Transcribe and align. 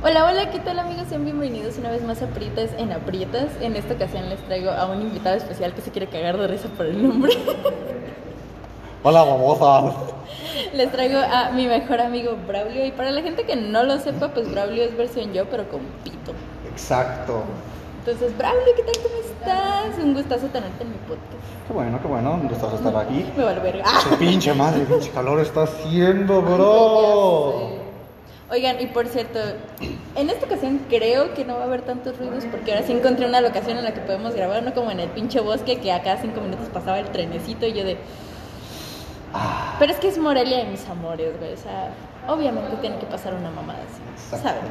Hola, 0.00 0.26
hola, 0.26 0.50
¿qué 0.50 0.60
tal 0.60 0.78
amigos? 0.78 1.08
Sean 1.08 1.24
bienvenidos 1.24 1.76
una 1.78 1.90
vez 1.90 2.02
más 2.04 2.22
a 2.22 2.26
Prietas 2.26 2.70
en 2.78 2.92
Aprietas. 2.92 3.48
En 3.60 3.74
esta 3.74 3.94
ocasión 3.94 4.28
les 4.28 4.38
traigo 4.44 4.70
a 4.70 4.86
un 4.86 5.02
invitado 5.02 5.36
especial 5.36 5.74
que 5.74 5.80
se 5.80 5.90
quiere 5.90 6.06
cagar 6.06 6.36
de 6.38 6.46
risa 6.46 6.68
por 6.68 6.86
el 6.86 7.02
nombre. 7.02 7.32
Hola, 9.02 9.24
babosa. 9.24 9.92
Les 10.72 10.92
traigo 10.92 11.18
a 11.18 11.50
mi 11.50 11.66
mejor 11.66 12.00
amigo 12.00 12.36
Braulio. 12.46 12.86
Y 12.86 12.92
para 12.92 13.10
la 13.10 13.22
gente 13.22 13.44
que 13.44 13.56
no 13.56 13.82
lo 13.82 13.98
sepa, 13.98 14.28
pues 14.28 14.48
Braulio 14.50 14.84
es 14.84 14.96
versión 14.96 15.32
yo, 15.32 15.46
pero 15.46 15.68
con 15.68 15.80
pito. 16.04 16.32
Exacto. 16.70 17.42
Entonces, 17.98 18.36
Braulio, 18.38 18.74
¿qué 18.76 18.82
tal? 18.84 18.94
¿Cómo 19.02 19.16
estás? 19.20 19.98
Un 20.04 20.14
gustazo 20.14 20.46
tenerte 20.46 20.84
en 20.84 20.90
mi 20.90 20.98
podcast. 21.08 21.42
Qué 21.66 21.72
bueno, 21.72 22.00
qué 22.00 22.06
bueno. 22.06 22.34
Un 22.34 22.48
gustazo 22.48 22.76
estar 22.76 22.96
aquí. 22.96 23.26
Me 23.36 23.42
vale 23.42 23.60
verga. 23.60 23.84
Qué 24.08 24.16
pinche 24.16 24.54
madre, 24.54 24.84
pinche 24.84 25.10
calor 25.10 25.40
está 25.40 25.64
haciendo, 25.64 26.40
bro. 26.42 27.77
Oigan, 28.50 28.80
y 28.80 28.86
por 28.86 29.06
cierto, 29.08 29.38
en 30.16 30.30
esta 30.30 30.46
ocasión 30.46 30.80
creo 30.88 31.34
que 31.34 31.44
no 31.44 31.56
va 31.56 31.62
a 31.62 31.64
haber 31.64 31.82
tantos 31.82 32.16
ruidos 32.16 32.46
porque 32.50 32.72
ahora 32.72 32.86
sí 32.86 32.92
encontré 32.92 33.26
una 33.26 33.42
locación 33.42 33.76
en 33.76 33.84
la 33.84 33.92
que 33.92 34.00
podemos 34.00 34.34
grabar, 34.34 34.62
no 34.62 34.72
como 34.72 34.90
en 34.90 35.00
el 35.00 35.10
pinche 35.10 35.40
bosque 35.40 35.80
que 35.80 35.92
a 35.92 36.02
cada 36.02 36.16
cinco 36.22 36.40
minutos 36.40 36.68
pasaba 36.72 36.98
el 36.98 37.10
trenecito 37.10 37.66
y 37.66 37.74
yo 37.74 37.84
de... 37.84 37.98
Pero 39.78 39.92
es 39.92 39.98
que 39.98 40.08
es 40.08 40.16
Morelia 40.16 40.58
de 40.58 40.64
mis 40.64 40.88
amores, 40.88 41.38
güey, 41.38 41.52
o 41.52 41.56
sea, 41.58 41.90
obviamente 42.26 42.74
tiene 42.80 42.98
que 42.98 43.04
pasar 43.04 43.34
una 43.34 43.50
mamada 43.50 43.80
así, 43.80 44.34
Exacto. 44.34 44.66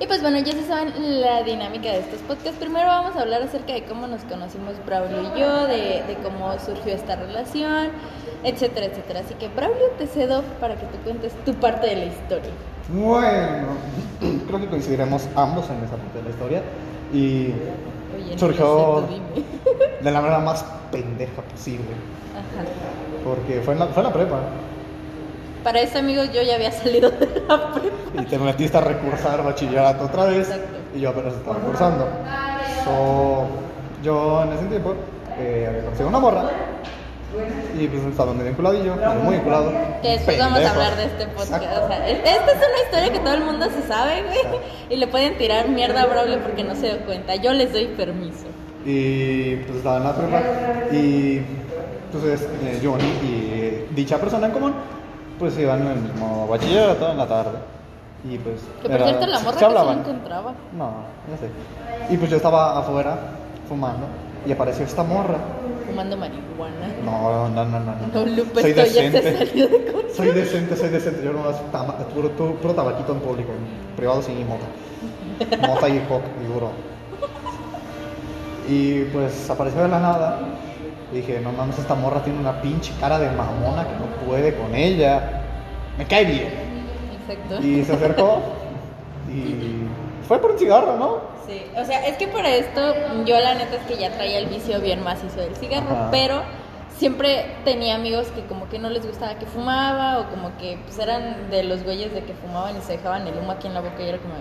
Y 0.00 0.06
pues 0.06 0.22
bueno, 0.22 0.38
ya 0.38 0.52
se 0.52 0.64
saben 0.66 1.20
la 1.20 1.42
dinámica 1.42 1.90
de 1.92 1.98
estos 1.98 2.20
podcasts. 2.20 2.58
Primero 2.58 2.86
vamos 2.86 3.16
a 3.16 3.20
hablar 3.20 3.42
acerca 3.42 3.74
de 3.74 3.84
cómo 3.84 4.06
nos 4.06 4.22
conocimos 4.22 4.74
Braulio 4.86 5.20
y 5.36 5.38
yo, 5.40 5.66
de, 5.66 6.02
de 6.06 6.16
cómo 6.22 6.50
surgió 6.58 6.94
esta 6.94 7.16
relación, 7.16 7.88
etcétera, 8.42 8.86
etcétera. 8.86 9.20
Así 9.20 9.34
que 9.34 9.48
Braulio, 9.48 9.88
te 9.98 10.06
cedo 10.06 10.42
para 10.58 10.76
que 10.76 10.86
tú 10.86 10.96
cuentes 11.04 11.34
tu 11.44 11.52
parte 11.54 11.86
de 11.88 11.96
la 11.96 12.04
historia. 12.06 12.50
Bueno, 12.88 13.68
creo 14.48 14.60
que 14.60 14.66
coincidiremos 14.68 15.28
ambos 15.36 15.68
en 15.68 15.84
esa 15.84 15.96
parte 15.96 16.18
de 16.18 16.24
la 16.24 16.30
historia. 16.30 16.62
Y 17.12 17.52
Oye, 18.16 18.38
Surgió- 18.38 19.04
de 20.02 20.10
la 20.10 20.20
manera 20.22 20.38
más 20.40 20.64
pendeja 20.90 21.42
posible. 21.42 21.84
Ajá. 22.32 22.64
Porque 23.22 23.60
fue 23.60 23.74
en 23.74 23.80
la, 23.80 23.86
fue 23.88 24.02
en 24.02 24.08
la 24.08 24.14
prepa. 24.14 24.38
Para 25.64 25.80
eso, 25.80 25.98
amigos, 25.98 26.32
yo 26.32 26.42
ya 26.42 26.54
había 26.54 26.72
salido 26.72 27.10
de 27.10 27.26
la 27.48 27.72
prepa. 27.72 27.90
Y 28.22 28.24
te 28.26 28.38
metiste 28.38 28.76
a 28.78 28.80
recursar 28.80 29.44
bachillerato 29.44 30.04
otra 30.04 30.24
vez. 30.26 30.48
Exacto. 30.48 30.76
Y 30.94 31.00
yo 31.00 31.10
apenas 31.10 31.34
estaba 31.34 31.56
cursando. 31.58 32.08
So, 32.84 33.46
yo 34.02 34.42
en 34.44 34.52
ese 34.54 34.64
tiempo 34.66 34.94
eh, 35.38 35.66
había 35.68 35.84
conocido 35.84 36.08
una 36.08 36.18
morra. 36.18 36.44
Y 37.78 37.86
pues 37.86 38.02
estaba 38.06 38.32
medio 38.32 38.46
vinculadillo, 38.48 38.96
medio 38.96 39.14
muy 39.22 39.34
vinculado. 39.36 39.70
Que 40.02 40.08
después 40.08 40.36
vamos 40.38 40.58
a 40.60 40.70
hablar 40.72 40.96
de 40.96 41.04
este 41.04 41.26
podcast. 41.28 41.62
Exacto. 41.62 41.84
O 41.84 41.88
sea, 41.88 42.08
es- 42.08 42.18
esta 42.18 42.50
es 42.50 42.56
una 42.56 42.82
historia 42.84 43.12
que 43.12 43.18
todo 43.20 43.34
el 43.34 43.44
mundo 43.44 43.66
se 43.70 43.86
sabe, 43.86 44.22
güey. 44.24 44.60
Y 44.88 44.96
le 44.96 45.06
pueden 45.06 45.38
tirar 45.38 45.68
mierda 45.68 46.02
a 46.02 46.06
Braulio 46.06 46.40
porque 46.42 46.64
no 46.64 46.74
se 46.74 46.86
dio 46.86 46.98
cuenta. 47.06 47.36
Yo 47.36 47.52
les 47.52 47.72
doy 47.72 47.86
permiso. 47.96 48.46
Y 48.84 49.56
pues 49.56 49.76
estaba 49.76 49.98
en 49.98 50.04
la 50.04 50.14
prepa. 50.16 50.42
Y 50.92 51.42
entonces 52.12 52.48
eh, 52.64 52.80
Johnny 52.82 53.04
y 53.22 53.84
dicha 53.94 54.18
persona 54.18 54.46
en 54.48 54.52
común, 54.52 54.74
pues 55.40 55.58
iban 55.58 55.80
en 55.82 55.88
el 55.88 55.98
mismo 56.02 56.46
bachillerato 56.46 57.10
en 57.10 57.18
la 57.18 57.26
tarde. 57.26 57.58
Y 58.30 58.38
pues. 58.38 58.60
Que 58.82 58.88
por 58.88 58.96
era- 58.96 59.06
cierto, 59.06 59.26
la 59.26 59.38
morra 59.40 59.50
se 59.50 59.52
que 59.54 59.58
se 59.58 59.64
hablaban. 59.64 59.96
no 59.96 60.00
encontraba. 60.02 60.52
No, 60.76 60.90
ya 61.30 61.36
sé. 61.38 62.14
Y 62.14 62.16
pues 62.18 62.30
yo 62.30 62.36
estaba 62.36 62.78
afuera 62.78 63.18
fumando 63.68 64.06
y 64.46 64.52
apareció 64.52 64.84
esta 64.84 65.02
morra. 65.02 65.38
Fumando 65.86 66.16
marihuana. 66.16 66.86
No, 67.04 67.48
no, 67.48 67.64
no, 67.64 67.80
no. 67.80 67.80
no. 67.80 67.94
No, 68.14 68.26
Lupe, 68.36 68.60
soy 68.60 68.70
esto 68.70 68.82
ya 68.84 68.92
se 68.92 69.10
decente. 69.10 69.46
salió 69.46 69.68
de 69.68 69.84
control. 69.86 70.04
Soy 70.14 70.30
decente, 70.32 70.76
soy 70.76 70.88
decente. 70.90 71.24
Yo 71.24 71.32
nomás 71.32 71.56
tama- 71.72 71.96
puro, 72.14 72.30
puro, 72.32 72.54
puro 72.56 72.74
tabaquito 72.74 73.12
en 73.12 73.20
público. 73.20 73.50
En 73.52 73.96
privado 73.96 74.22
sin 74.22 74.46
mota. 74.46 74.66
Mota 75.66 75.88
y 75.88 75.98
coca 76.00 76.26
y 76.44 76.52
duro. 76.52 76.70
Y 78.68 79.04
pues 79.04 79.48
apareció 79.50 79.82
de 79.82 79.88
la 79.88 79.98
nada. 79.98 80.38
Dije, 81.12 81.40
no 81.40 81.52
mames, 81.52 81.78
esta 81.78 81.94
morra 81.94 82.22
tiene 82.22 82.38
una 82.38 82.62
pinche 82.62 82.92
cara 83.00 83.18
de 83.18 83.30
mamona 83.30 83.84
que 83.84 83.94
no 83.94 84.06
puede 84.26 84.54
con 84.54 84.74
ella. 84.74 85.42
Me 85.98 86.06
cae 86.06 86.24
bien. 86.24 86.48
Exacto. 87.20 87.66
Y 87.66 87.84
se 87.84 87.92
acercó 87.92 88.40
y 89.28 89.86
fue 90.26 90.38
por 90.40 90.52
un 90.52 90.58
cigarro, 90.58 90.96
¿no? 90.96 91.18
Sí, 91.46 91.62
o 91.76 91.84
sea, 91.84 92.06
es 92.06 92.16
que 92.16 92.28
para 92.28 92.54
esto 92.54 92.94
yo 93.24 93.38
la 93.40 93.54
neta 93.54 93.76
es 93.76 93.82
que 93.82 93.96
ya 93.96 94.12
traía 94.12 94.38
el 94.38 94.46
vicio 94.46 94.80
bien 94.80 95.02
macizo 95.02 95.40
del 95.40 95.56
cigarro, 95.56 95.90
Ajá. 95.90 96.08
pero 96.12 96.42
siempre 96.96 97.46
tenía 97.64 97.96
amigos 97.96 98.28
que 98.28 98.44
como 98.44 98.68
que 98.68 98.78
no 98.78 98.90
les 98.90 99.06
gustaba 99.06 99.34
que 99.36 99.46
fumaba 99.46 100.20
o 100.20 100.30
como 100.30 100.56
que 100.58 100.78
pues 100.84 100.98
eran 100.98 101.50
de 101.50 101.64
los 101.64 101.82
güeyes 101.82 102.12
de 102.12 102.22
que 102.22 102.34
fumaban 102.34 102.76
y 102.76 102.80
se 102.82 102.92
dejaban 102.92 103.26
el 103.26 103.36
humo 103.38 103.52
aquí 103.52 103.66
en 103.66 103.74
la 103.74 103.80
boca 103.80 104.02
y 104.02 104.08
era 104.08 104.18
como, 104.18 104.34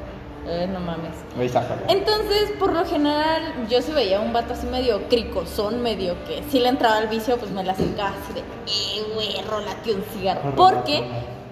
eh, 0.47 0.67
no 0.71 0.79
mames. 0.79 1.13
Entonces, 1.87 2.51
por 2.59 2.73
lo 2.73 2.85
general, 2.85 3.41
yo 3.69 3.81
si 3.81 3.91
veía 3.91 4.19
un 4.19 4.33
vato 4.33 4.53
así 4.53 4.65
medio 4.67 5.07
cricosón, 5.09 5.81
medio 5.81 6.15
que 6.25 6.43
si 6.49 6.59
le 6.59 6.69
entraba 6.69 6.97
al 6.97 7.07
vicio, 7.07 7.37
pues 7.37 7.51
me 7.51 7.63
la 7.63 7.73
acercaba 7.73 8.09
así 8.23 8.33
de, 8.33 8.39
eh, 8.41 9.05
güey, 9.13 9.41
rólate 9.49 9.93
un 9.93 10.03
cigarro. 10.13 10.55
Porque 10.55 11.03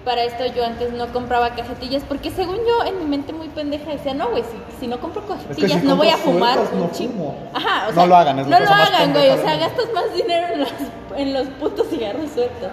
para 0.04 0.24
esto 0.24 0.46
yo 0.46 0.64
antes 0.64 0.92
no 0.92 1.08
compraba 1.12 1.50
cajetillas, 1.54 2.02
porque 2.08 2.30
según 2.30 2.56
yo, 2.56 2.84
en 2.86 2.98
mi 2.98 3.04
mente 3.04 3.32
muy 3.32 3.48
pendeja 3.48 3.90
decía, 3.90 4.14
no, 4.14 4.30
güey, 4.30 4.42
si, 4.42 4.80
si 4.80 4.86
no 4.86 4.98
compro 5.00 5.26
cajetillas, 5.26 5.80
si 5.80 5.86
no 5.86 5.96
voy 5.96 6.08
a 6.08 6.16
fumar 6.16 6.54
sueltas, 6.54 6.72
un 6.74 6.80
no 6.80 6.90
chingo. 6.92 7.34
Ajá, 7.52 7.84
o 7.84 7.90
No 7.90 7.94
sea, 7.94 8.06
lo 8.06 8.16
hagan, 8.16 8.38
es 8.38 8.46
no 8.46 8.58
lo 8.58 8.66
hagan, 8.68 9.12
güey, 9.12 9.28
o 9.30 9.36
sea, 9.42 9.56
gastas 9.58 9.92
más 9.92 10.12
dinero 10.14 10.46
en 10.54 10.60
los, 10.60 10.70
en 11.16 11.34
los 11.34 11.48
putos 11.60 11.88
cigarros 11.88 12.30
sueltos. 12.32 12.70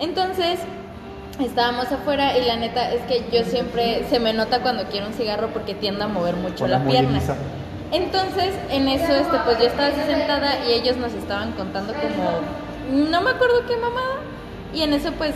Entonces, 0.00 0.58
estábamos 1.44 1.90
afuera 1.92 2.36
y 2.36 2.44
la 2.44 2.56
neta 2.56 2.92
es 2.92 3.02
que 3.02 3.24
yo 3.32 3.44
siempre 3.44 4.04
se 4.08 4.18
me 4.18 4.32
nota 4.32 4.62
cuando 4.62 4.84
quiero 4.84 5.06
un 5.06 5.12
cigarro 5.12 5.48
porque 5.48 5.74
tiendo 5.74 6.04
a 6.04 6.08
mover 6.08 6.36
mucho 6.36 6.66
la 6.66 6.82
pierna. 6.84 7.18
lisa. 7.18 7.36
Entonces, 7.92 8.54
en 8.70 8.88
eso, 8.88 9.12
este, 9.12 9.36
pues 9.44 9.58
yo 9.58 9.66
estaba 9.66 9.88
así 9.88 10.00
sentada 10.06 10.64
y 10.66 10.72
ellos 10.72 10.96
nos 10.96 11.12
estaban 11.14 11.52
contando 11.52 11.92
como, 11.94 13.06
no 13.08 13.20
me 13.20 13.30
acuerdo 13.30 13.66
qué 13.66 13.76
mamada. 13.76 14.16
Y 14.74 14.82
en 14.82 14.92
eso, 14.92 15.12
pues, 15.12 15.34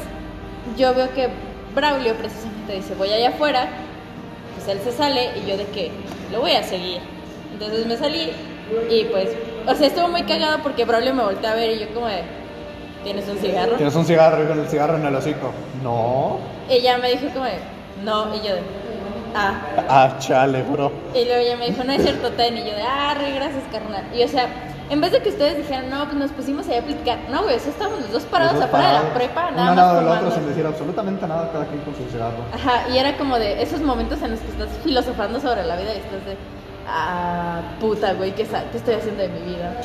yo 0.77 0.94
veo 0.94 1.12
que 1.15 1.28
Braulio 1.75 2.15
precisamente 2.15 2.75
dice, 2.75 2.94
voy 2.94 3.12
allá 3.12 3.31
afuera. 3.31 3.69
Pues 4.55 4.69
él 4.69 4.81
se 4.82 4.93
sale 4.93 5.31
y 5.38 5.49
yo 5.49 5.56
de 5.56 5.67
que 5.67 5.91
lo 6.32 6.41
voy 6.41 6.53
a 6.53 6.62
seguir. 6.62 7.00
Entonces 7.53 7.87
me 7.87 7.97
salí 7.97 8.31
y 8.91 9.05
pues, 9.05 9.31
o 9.67 9.75
sea, 9.75 9.87
estuvo 9.87 10.09
muy 10.09 10.22
cagado 10.25 10.59
porque 10.62 10.84
Braulio 10.84 11.15
me 11.15 11.22
volteó 11.22 11.50
a 11.50 11.55
ver 11.55 11.71
y 11.71 11.78
yo 11.78 11.94
como 11.94 12.06
de, 12.06 12.22
¿tienes 13.05 13.28
un 13.28 13.38
cigarro? 13.38 13.77
¿Tienes 13.77 13.94
un 13.94 14.05
cigarro 14.05 14.44
y 14.44 14.47
con 14.47 14.59
el 14.61 14.69
cigarro 14.69 14.97
en 14.97 15.06
el 15.06 15.15
hocico? 15.15 15.53
No. 15.83 16.38
Ella 16.69 16.99
me 16.99 17.11
dijo 17.11 17.27
como 17.33 17.47
no, 18.05 18.34
y 18.34 18.38
yo 18.38 18.55
de, 18.55 18.62
ah. 19.34 19.61
Ah, 19.88 20.16
chale, 20.19 20.62
bro. 20.62 20.91
Y 21.15 21.25
luego 21.25 21.41
ella 21.41 21.56
me 21.56 21.66
dijo, 21.66 21.84
no 21.84 21.93
es 21.93 22.03
cierto, 22.03 22.31
Ten. 22.33 22.56
Y 22.56 22.61
yo 22.65 22.75
de, 22.75 22.83
ah, 22.83 23.15
re, 23.15 23.33
gracias, 23.33 23.65
carnal. 23.71 24.05
Y 24.15 24.22
o 24.22 24.28
sea, 24.28 24.49
en 24.88 25.00
vez 25.00 25.12
de 25.12 25.22
que 25.22 25.28
ustedes 25.28 25.59
dijeran, 25.59 25.91
no, 25.91 26.05
pues 26.05 26.16
nos 26.16 26.31
pusimos 26.33 26.66
ahí 26.69 26.78
a 26.78 26.83
platicar. 26.83 27.19
No, 27.31 27.43
güey, 27.43 27.56
o 27.56 27.59
sea, 27.59 27.71
estábamos 27.71 28.00
los 28.00 28.12
dos 28.12 28.22
parados 28.25 28.55
Los 28.55 28.62
dos 28.62 28.69
afuera 28.69 28.88
de 28.88 29.09
la 29.09 29.15
prepa, 29.15 29.50
nada 29.50 29.71
al 29.71 29.77
más 29.77 29.94
del 29.97 30.09
otro 30.09 30.31
sin 30.32 30.49
decir 30.49 30.67
absolutamente 30.67 31.27
nada, 31.27 31.50
cada 31.53 31.67
quien 31.67 31.81
con 31.82 31.94
su 31.94 32.05
cigarro. 32.11 32.43
Ajá, 32.55 32.88
y 32.88 32.99
era 32.99 33.17
como 33.17 33.38
de 33.38 33.62
esos 33.62 33.81
momentos 33.81 34.21
en 34.22 34.32
los 34.32 34.41
que 34.41 34.49
estás 34.49 34.69
filosofando 34.82 35.41
sobre 35.41 35.65
la 35.65 35.77
vida 35.77 35.94
y 35.94 35.99
estás 35.99 36.25
de, 36.25 36.37
ah, 36.88 37.61
puta, 37.81 38.15
güey, 38.15 38.34
¿qué, 38.34 38.44
¿qué 38.44 38.77
estoy 38.78 38.94
haciendo 38.94 39.22
de 39.22 39.28
mi 39.28 39.41
vida? 39.41 39.81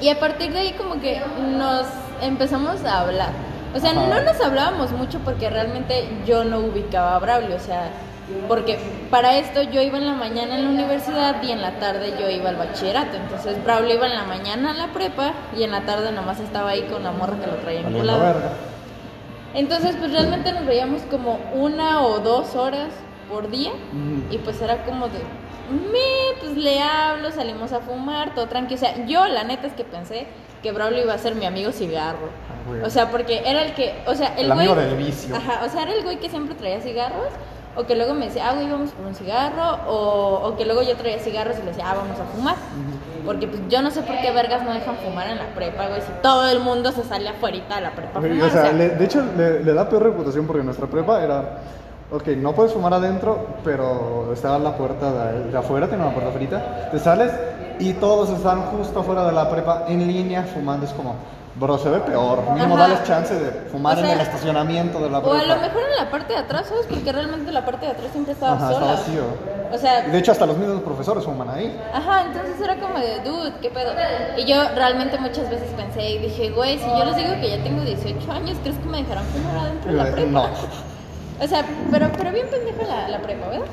Y 0.00 0.08
a 0.08 0.18
partir 0.18 0.52
de 0.52 0.60
ahí 0.60 0.72
como 0.72 1.00
que 1.00 1.20
nos 1.56 1.86
empezamos 2.22 2.84
a 2.84 3.00
hablar. 3.00 3.30
O 3.74 3.78
sea, 3.78 3.90
Ajá. 3.90 4.06
no 4.06 4.20
nos 4.22 4.40
hablábamos 4.40 4.92
mucho 4.92 5.18
porque 5.20 5.50
realmente 5.50 6.08
yo 6.26 6.44
no 6.44 6.60
ubicaba 6.60 7.16
a 7.16 7.18
Braulio, 7.18 7.56
o 7.56 7.60
sea, 7.60 7.90
porque 8.46 8.78
para 9.10 9.36
esto 9.38 9.62
yo 9.62 9.80
iba 9.82 9.98
en 9.98 10.06
la 10.06 10.14
mañana 10.14 10.56
en 10.56 10.64
la 10.64 10.70
universidad 10.70 11.42
y 11.42 11.50
en 11.52 11.62
la 11.62 11.78
tarde 11.78 12.14
yo 12.18 12.28
iba 12.30 12.48
al 12.48 12.56
bachillerato. 12.56 13.16
Entonces 13.16 13.62
Braulio 13.64 13.94
iba 13.94 14.06
en 14.06 14.14
la 14.14 14.24
mañana 14.24 14.70
a 14.70 14.74
la 14.74 14.88
prepa 14.88 15.32
y 15.56 15.62
en 15.62 15.70
la 15.70 15.82
tarde 15.82 16.12
nomás 16.12 16.40
estaba 16.40 16.70
ahí 16.70 16.82
con 16.82 17.02
la 17.02 17.12
morra 17.12 17.38
que 17.38 17.46
lo 17.46 17.56
traía 17.56 17.80
enculado. 17.80 18.20
verga. 18.20 18.52
Entonces, 19.54 19.96
pues 19.96 20.12
realmente 20.12 20.52
nos 20.52 20.66
veíamos 20.66 21.02
como 21.10 21.38
una 21.54 22.02
o 22.02 22.18
dos 22.18 22.54
horas 22.54 22.88
por 23.30 23.50
día. 23.50 23.72
Y 24.30 24.38
pues 24.38 24.60
era 24.60 24.84
como 24.84 25.08
de, 25.08 25.18
me, 25.70 26.40
pues 26.40 26.56
le 26.56 26.80
hablo, 26.82 27.30
salimos 27.32 27.72
a 27.72 27.80
fumar, 27.80 28.34
todo 28.34 28.46
tranquilo. 28.46 28.76
O 28.76 28.78
sea, 28.80 29.06
yo 29.06 29.26
la 29.26 29.44
neta 29.44 29.66
es 29.66 29.72
que 29.72 29.84
pensé 29.84 30.26
que 30.62 30.72
Braulio 30.72 31.02
iba 31.04 31.14
a 31.14 31.18
ser 31.18 31.34
mi 31.34 31.46
amigo 31.46 31.72
cigarro. 31.72 32.28
Ah, 32.50 32.68
güey. 32.68 32.82
O 32.82 32.90
sea, 32.90 33.10
porque 33.10 33.42
era 33.44 33.62
el 33.62 33.74
que, 33.74 33.94
o 34.06 34.14
sea, 34.14 34.34
el, 34.36 34.46
El 34.46 34.52
amigo 34.52 34.74
güey- 34.74 34.84
del 34.86 34.96
vicio. 34.96 35.34
Ajá, 35.36 35.60
o 35.64 35.68
sea, 35.68 35.82
era 35.82 35.92
el 35.94 36.02
güey 36.02 36.18
que 36.18 36.28
siempre 36.28 36.54
traía 36.54 36.80
cigarros. 36.80 37.28
O 37.76 37.86
que 37.86 37.94
luego 37.94 38.12
me 38.12 38.26
decía, 38.26 38.48
ah, 38.50 38.54
güey, 38.54 38.68
vamos 38.68 38.90
por 38.90 39.06
un 39.06 39.14
cigarro. 39.14 39.78
O, 39.86 40.40
o 40.48 40.56
que 40.56 40.64
luego 40.64 40.82
yo 40.82 40.96
traía 40.96 41.18
cigarros 41.20 41.56
y 41.58 41.60
le 41.60 41.66
decía, 41.66 41.84
ah, 41.88 41.94
vamos 41.94 42.18
a 42.18 42.24
fumar. 42.34 42.56
Porque 43.24 43.46
pues 43.46 43.60
yo 43.68 43.82
no 43.82 43.90
sé 43.92 44.02
por 44.02 44.18
qué 44.20 44.32
vergas 44.32 44.64
no 44.64 44.72
dejan 44.74 44.96
fumar 44.96 45.28
en 45.28 45.38
la 45.38 45.46
prepa, 45.54 45.86
güey. 45.86 46.00
Si 46.00 46.10
todo 46.22 46.48
el 46.48 46.58
mundo 46.60 46.90
se 46.90 47.04
sale 47.04 47.28
afuera 47.28 47.58
de 47.76 47.80
la 47.82 47.90
prepa 47.92 48.18
a 48.18 48.20
Güey, 48.20 48.32
fumar. 48.32 48.48
o 48.48 48.50
sea, 48.52 48.72
le- 48.72 48.88
de 48.90 49.04
hecho 49.04 49.22
le, 49.36 49.62
le 49.62 49.74
da 49.74 49.88
peor 49.88 50.02
reputación 50.02 50.46
porque 50.46 50.64
nuestra 50.64 50.88
prepa 50.88 51.22
era, 51.22 51.58
ok, 52.10 52.26
no 52.38 52.52
puedes 52.52 52.72
fumar 52.72 52.94
adentro, 52.94 53.46
pero 53.64 54.30
está 54.32 54.58
la 54.58 54.76
puerta 54.76 55.12
de, 55.32 55.50
de 55.50 55.58
afuera, 55.58 55.88
tiene 55.88 56.04
una 56.04 56.12
puerta 56.14 56.30
frita, 56.32 56.88
te 56.90 56.98
sales 56.98 57.32
y 57.78 57.92
todos 57.94 58.30
están 58.30 58.62
justo 58.66 59.00
afuera 59.00 59.24
de 59.26 59.32
la 59.32 59.48
prepa 59.50 59.84
en 59.88 60.06
línea 60.06 60.42
fumando, 60.44 60.86
es 60.86 60.92
como, 60.92 61.14
Bro, 61.54 61.76
se 61.78 61.90
ve 61.90 61.98
peor. 61.98 62.40
Mínimo 62.54 62.76
Ajá. 62.76 62.86
dales 62.88 63.02
chance 63.04 63.34
de 63.34 63.50
fumar 63.72 63.96
O 63.96 64.00
sea, 64.00 64.06
en 64.12 64.14
el 64.14 64.20
estacionamiento 64.20 65.00
de 65.00 65.10
la 65.10 65.18
O 65.18 65.32
a 65.32 65.38
prepa. 65.38 65.56
lo 65.56 65.60
mejor 65.60 65.82
en 65.90 66.04
la 66.04 66.08
parte 66.08 66.32
de 66.34 66.38
atrás, 66.38 66.66
¿sabes? 66.68 66.86
Porque 66.88 67.10
realmente 67.10 67.50
la 67.50 67.64
parte 67.64 67.86
de 67.86 67.92
atrás 67.92 68.12
siempre 68.12 68.34
estaba 68.34 68.54
Ajá, 68.54 68.72
sola. 68.74 68.86
vacío. 68.92 69.22
O 69.72 69.76
sea, 69.76 70.06
Y 70.06 70.10
de 70.12 70.18
hecho, 70.18 70.30
hasta 70.30 70.46
los 70.46 70.56
mismos 70.56 70.82
profesores 70.82 71.24
fuman 71.24 71.50
ahí. 71.50 71.76
Ajá, 71.92 72.26
entonces 72.26 72.60
era 72.62 72.76
como 72.78 72.98
de, 73.00 73.18
dude, 73.24 73.52
¿qué 73.60 73.70
pedo? 73.70 73.90
Y 74.36 74.44
yo 74.44 74.56
realmente 74.76 75.18
muchas 75.18 75.50
veces 75.50 75.68
pensé 75.76 76.10
y 76.10 76.18
dije, 76.18 76.50
güey, 76.50 76.78
si 76.78 76.86
yo 76.86 77.04
les 77.04 77.16
digo 77.16 77.30
que 77.40 77.50
ya 77.50 77.62
tengo 77.64 77.82
18 77.82 78.30
años, 78.32 78.56
¿crees 78.62 78.78
que 78.78 78.86
me 78.88 78.98
dejarán 78.98 79.24
fumar 79.24 79.56
adentro 79.58 79.90
de 79.90 79.96
la 79.98 80.04
prepa? 80.12 80.30
No. 80.30 80.42
O 81.40 81.46
sea, 81.46 81.64
pero, 81.90 82.08
pero 82.16 82.32
bien 82.32 82.46
pendeja 82.48 82.82
la, 82.86 83.08
la 83.08 83.22
prepa, 83.22 83.48
¿verdad? 83.48 83.66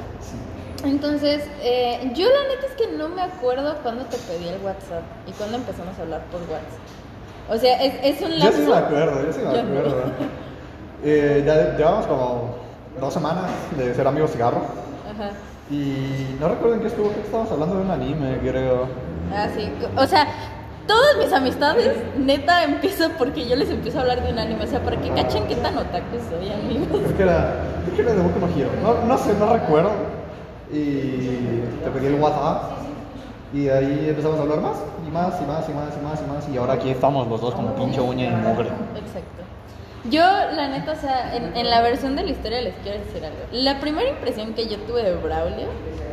Entonces, 0.84 1.44
eh, 1.62 2.12
yo 2.14 2.28
la 2.28 2.48
neta 2.56 2.68
es 2.68 2.74
que 2.74 2.96
no 2.96 3.10
me 3.10 3.22
acuerdo 3.22 3.78
cuándo 3.82 4.04
te 4.06 4.18
pedí 4.18 4.48
el 4.50 4.62
WhatsApp 4.62 5.04
y 5.28 5.32
cuándo 5.32 5.58
empezamos 5.58 5.98
a 5.98 6.02
hablar 6.04 6.22
por 6.26 6.42
WhatsApp. 6.42 7.50
O 7.50 7.58
sea, 7.58 7.84
es, 7.84 7.94
es 8.04 8.22
un 8.22 8.32
Yo 8.34 8.38
lapso... 8.38 8.58
sí 8.60 8.68
me 8.68 8.76
acuerdo, 8.76 9.26
yo 9.26 9.34
sí 9.34 9.40
me 9.40 9.54
Yo 9.54 9.60
acuerdo. 9.62 10.04
Eh, 11.08 11.44
ya 11.46 11.78
llevamos 11.78 12.08
como 12.08 12.56
dos 13.00 13.14
semanas 13.14 13.52
de 13.78 13.94
ser 13.94 14.08
amigos 14.08 14.32
cigarro. 14.32 14.58
Ajá. 14.58 15.32
Y 15.70 16.36
no 16.40 16.48
recuerdo 16.48 16.76
en 16.76 16.82
qué 16.82 16.88
estuvo, 16.88 17.10
creo 17.10 17.20
que 17.20 17.26
estábamos 17.26 17.52
hablando 17.52 17.76
de 17.76 17.82
un 17.84 17.92
anime, 17.92 18.40
creo. 18.40 18.88
Ah, 19.32 19.48
sí. 19.56 19.72
O 19.96 20.08
sea, 20.08 20.26
todas 20.88 21.18
mis 21.18 21.32
amistades, 21.34 21.92
neta, 22.18 22.64
empiezo 22.64 23.10
porque 23.18 23.48
yo 23.48 23.56
les 23.56 23.70
empiezo 23.70 24.00
a 24.00 24.02
hablar 24.02 24.24
de 24.24 24.32
un 24.32 24.40
anime. 24.40 24.64
O 24.64 24.68
sea, 24.68 24.82
para 24.82 24.98
que 24.98 25.10
cachen 25.10 25.48
qué 25.48 25.56
tan 25.56 25.78
otaku 25.78 26.18
soy, 26.30 26.52
amigos. 26.52 27.02
Creo 27.04 27.18
que 27.18 27.24
era, 27.24 27.56
creo 27.86 27.96
que 27.96 28.02
era 28.02 28.14
de 28.14 28.22
Boku 28.22 28.40
no 28.40 28.48
Hero. 28.48 28.70
No, 28.84 29.06
no 29.06 29.18
sé, 29.18 29.34
no 29.40 29.54
recuerdo. 29.54 29.92
Y 30.72 31.62
te 31.84 31.92
pedí 31.94 32.08
el 32.08 32.16
WhatsApp. 32.16 32.72
Y 33.54 33.70
ahí 33.70 34.08
empezamos 34.10 34.38
a 34.38 34.42
hablar 34.42 34.60
más, 34.60 34.78
y 35.08 35.12
más, 35.12 35.42
y 35.42 35.46
más, 35.46 35.70
y 35.70 35.74
más, 35.74 35.94
y 35.96 36.04
más, 36.04 36.22
y 36.22 36.32
más. 36.32 36.50
Y 36.50 36.58
ahora 36.58 36.74
aquí 36.74 36.90
estamos 36.90 37.28
los 37.28 37.40
dos 37.40 37.54
como 37.54 37.74
pinche 37.76 38.02
uña 38.02 38.26
y 38.26 38.30
mugre. 38.31 38.68
Exacto. 38.68 39.44
Yo, 40.10 40.22
la 40.22 40.68
neta, 40.68 40.92
o 40.92 40.96
sea, 40.96 41.36
en, 41.36 41.56
en 41.56 41.70
la 41.70 41.81
versión 41.81 42.16
de 42.16 42.24
la 42.24 42.30
historia 42.31 42.62
les 42.62 42.76
quiero 42.84 43.00
decir 43.00 43.24
algo. 43.24 43.38
La 43.52 43.80
primera 43.80 44.10
impresión 44.10 44.54
que 44.54 44.68
yo 44.68 44.78
tuve 44.80 45.04
de 45.04 45.16
Braulio 45.16 45.68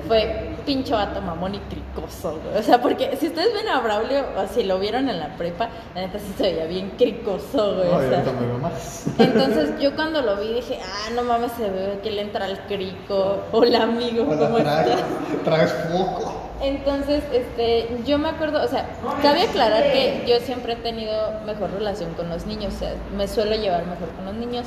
fue 0.07 0.52
pincho 0.65 0.95
vato 0.95 1.21
mamón 1.21 1.55
y 1.55 1.59
cricoso, 1.59 2.39
güey. 2.43 2.59
O 2.59 2.63
sea, 2.63 2.81
porque 2.81 3.17
si 3.19 3.29
ustedes 3.29 3.53
ven 3.55 3.69
a 3.69 3.81
Braulio, 3.81 4.25
o 4.37 4.47
si 4.53 4.65
lo 4.65 4.79
vieron 4.79 5.09
en 5.09 5.19
la 5.19 5.37
prepa, 5.37 5.69
la 5.95 6.03
neta 6.03 6.19
sí 6.19 6.33
se 6.37 6.43
veía 6.45 6.65
bien 6.67 6.91
cricoso, 6.97 7.77
güey. 7.77 7.89
No, 7.89 7.97
o 7.97 8.01
sea. 8.01 8.19
ahorita 8.19 8.33
me 8.33 8.47
veo 8.47 8.59
más. 8.59 9.07
Entonces 9.19 9.81
yo 9.81 9.95
cuando 9.95 10.23
lo 10.23 10.37
vi 10.37 10.55
dije, 10.55 10.79
ah, 10.83 11.11
no 11.15 11.23
mames, 11.23 11.53
se 11.53 11.71
ve 11.71 12.01
que 12.03 12.11
le 12.11 12.23
entra 12.23 12.45
al 12.47 12.67
crico. 12.67 13.39
Hola 13.53 13.83
amigo, 13.85 14.27
Hola, 14.29 14.47
¿cómo 14.47 14.59
traes, 14.59 14.89
estás? 14.89 15.05
traes 15.45 15.73
foco. 15.91 16.43
Entonces, 16.63 17.25
este, 17.33 17.89
yo 18.07 18.19
me 18.19 18.29
acuerdo, 18.29 18.63
o 18.63 18.69
sea, 18.69 18.87
cabe 19.21 19.43
aclarar 19.43 19.83
que 19.93 20.25
yo 20.29 20.39
siempre 20.39 20.75
he 20.75 20.77
tenido 20.77 21.13
mejor 21.45 21.73
relación 21.73 22.15
con 22.15 22.29
los 22.29 22.47
niños, 22.47 22.75
o 22.75 22.79
sea, 22.79 22.95
me 23.17 23.27
suelo 23.27 23.57
llevar 23.57 23.85
mejor 23.85 24.09
con 24.11 24.27
los 24.27 24.35
niños, 24.35 24.67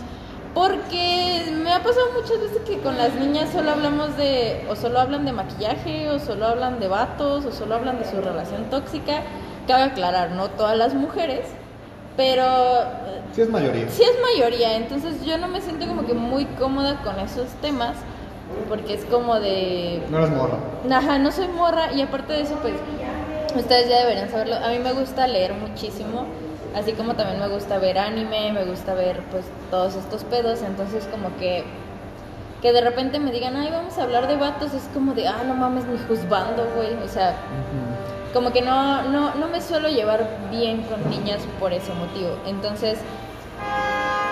porque 0.55 1.51
me 1.51 1.71
ha 1.73 1.83
pasado 1.83 2.07
muchas 2.13 2.39
veces 2.39 2.59
que 2.65 2.79
con 2.79 2.97
las 2.97 3.13
niñas 3.15 3.49
solo 3.51 3.71
hablamos 3.71 4.15
de, 4.17 4.65
o 4.69 4.75
solo 4.75 5.01
hablan 5.01 5.25
de 5.25 5.33
maquillaje, 5.33 6.09
o 6.09 6.17
solo 6.17 6.47
hablan 6.47 6.79
de 6.79 6.87
vatos, 6.87 7.45
o 7.45 7.51
solo 7.51 7.75
hablan 7.75 7.99
de 7.99 8.05
su 8.09 8.21
relación 8.21 8.69
tóxica. 8.71 9.21
Cabe 9.67 9.83
aclarar, 9.83 10.31
no 10.31 10.49
todas 10.51 10.77
las 10.77 10.93
mujeres, 10.93 11.41
pero 12.15 12.45
Sí 13.33 13.41
es 13.41 13.49
mayoría. 13.49 13.89
sí 13.89 14.03
es 14.03 14.17
mayoría, 14.21 14.77
entonces 14.77 15.23
yo 15.25 15.37
no 15.37 15.49
me 15.49 15.59
siento 15.59 15.87
como 15.87 16.05
que 16.05 16.13
muy 16.13 16.45
cómoda 16.45 17.01
con 17.03 17.19
esos 17.19 17.49
temas, 17.61 17.97
porque 18.69 18.93
es 18.93 19.03
como 19.05 19.39
de... 19.41 20.01
No 20.09 20.19
eres 20.19 20.29
morra. 20.29 20.57
Ajá, 20.89 21.19
no 21.19 21.33
soy 21.33 21.49
morra 21.49 21.91
y 21.91 22.01
aparte 22.01 22.31
de 22.31 22.41
eso, 22.43 22.55
pues 22.61 22.75
ustedes 23.57 23.89
ya 23.89 23.99
deberían 23.99 24.29
saberlo. 24.29 24.55
A 24.55 24.69
mí 24.69 24.79
me 24.79 24.93
gusta 24.93 25.27
leer 25.27 25.53
muchísimo, 25.53 26.27
así 26.75 26.93
como 26.93 27.15
también 27.15 27.39
me 27.39 27.47
gusta 27.47 27.79
ver 27.79 27.97
anime, 27.97 28.51
me 28.51 28.65
gusta 28.65 28.93
ver 28.93 29.21
pues 29.31 29.45
todos 29.71 29.95
estos 29.95 30.23
pedos, 30.23 30.61
entonces 30.61 31.07
como 31.11 31.35
que 31.37 31.63
que 32.61 32.71
de 32.71 32.81
repente 32.81 33.19
me 33.19 33.31
digan, 33.31 33.55
"Ay, 33.55 33.69
vamos 33.71 33.97
a 33.97 34.03
hablar 34.03 34.27
de 34.27 34.37
vatos", 34.37 34.73
es 34.73 34.89
como 34.93 35.13
de, 35.13 35.27
"Ah, 35.27 35.43
no 35.45 35.53
mames, 35.53 35.85
ni 35.85 35.97
juzgando, 35.99 36.67
güey." 36.75 36.95
O 37.03 37.07
sea, 37.07 37.35
como 38.33 38.51
que 38.51 38.61
no 38.61 39.03
no 39.03 39.35
no 39.35 39.47
me 39.47 39.61
suelo 39.61 39.87
llevar 39.87 40.27
bien 40.51 40.81
con 40.83 41.09
niñas 41.09 41.41
por 41.59 41.73
ese 41.73 41.93
motivo. 41.93 42.37
Entonces, 42.45 42.99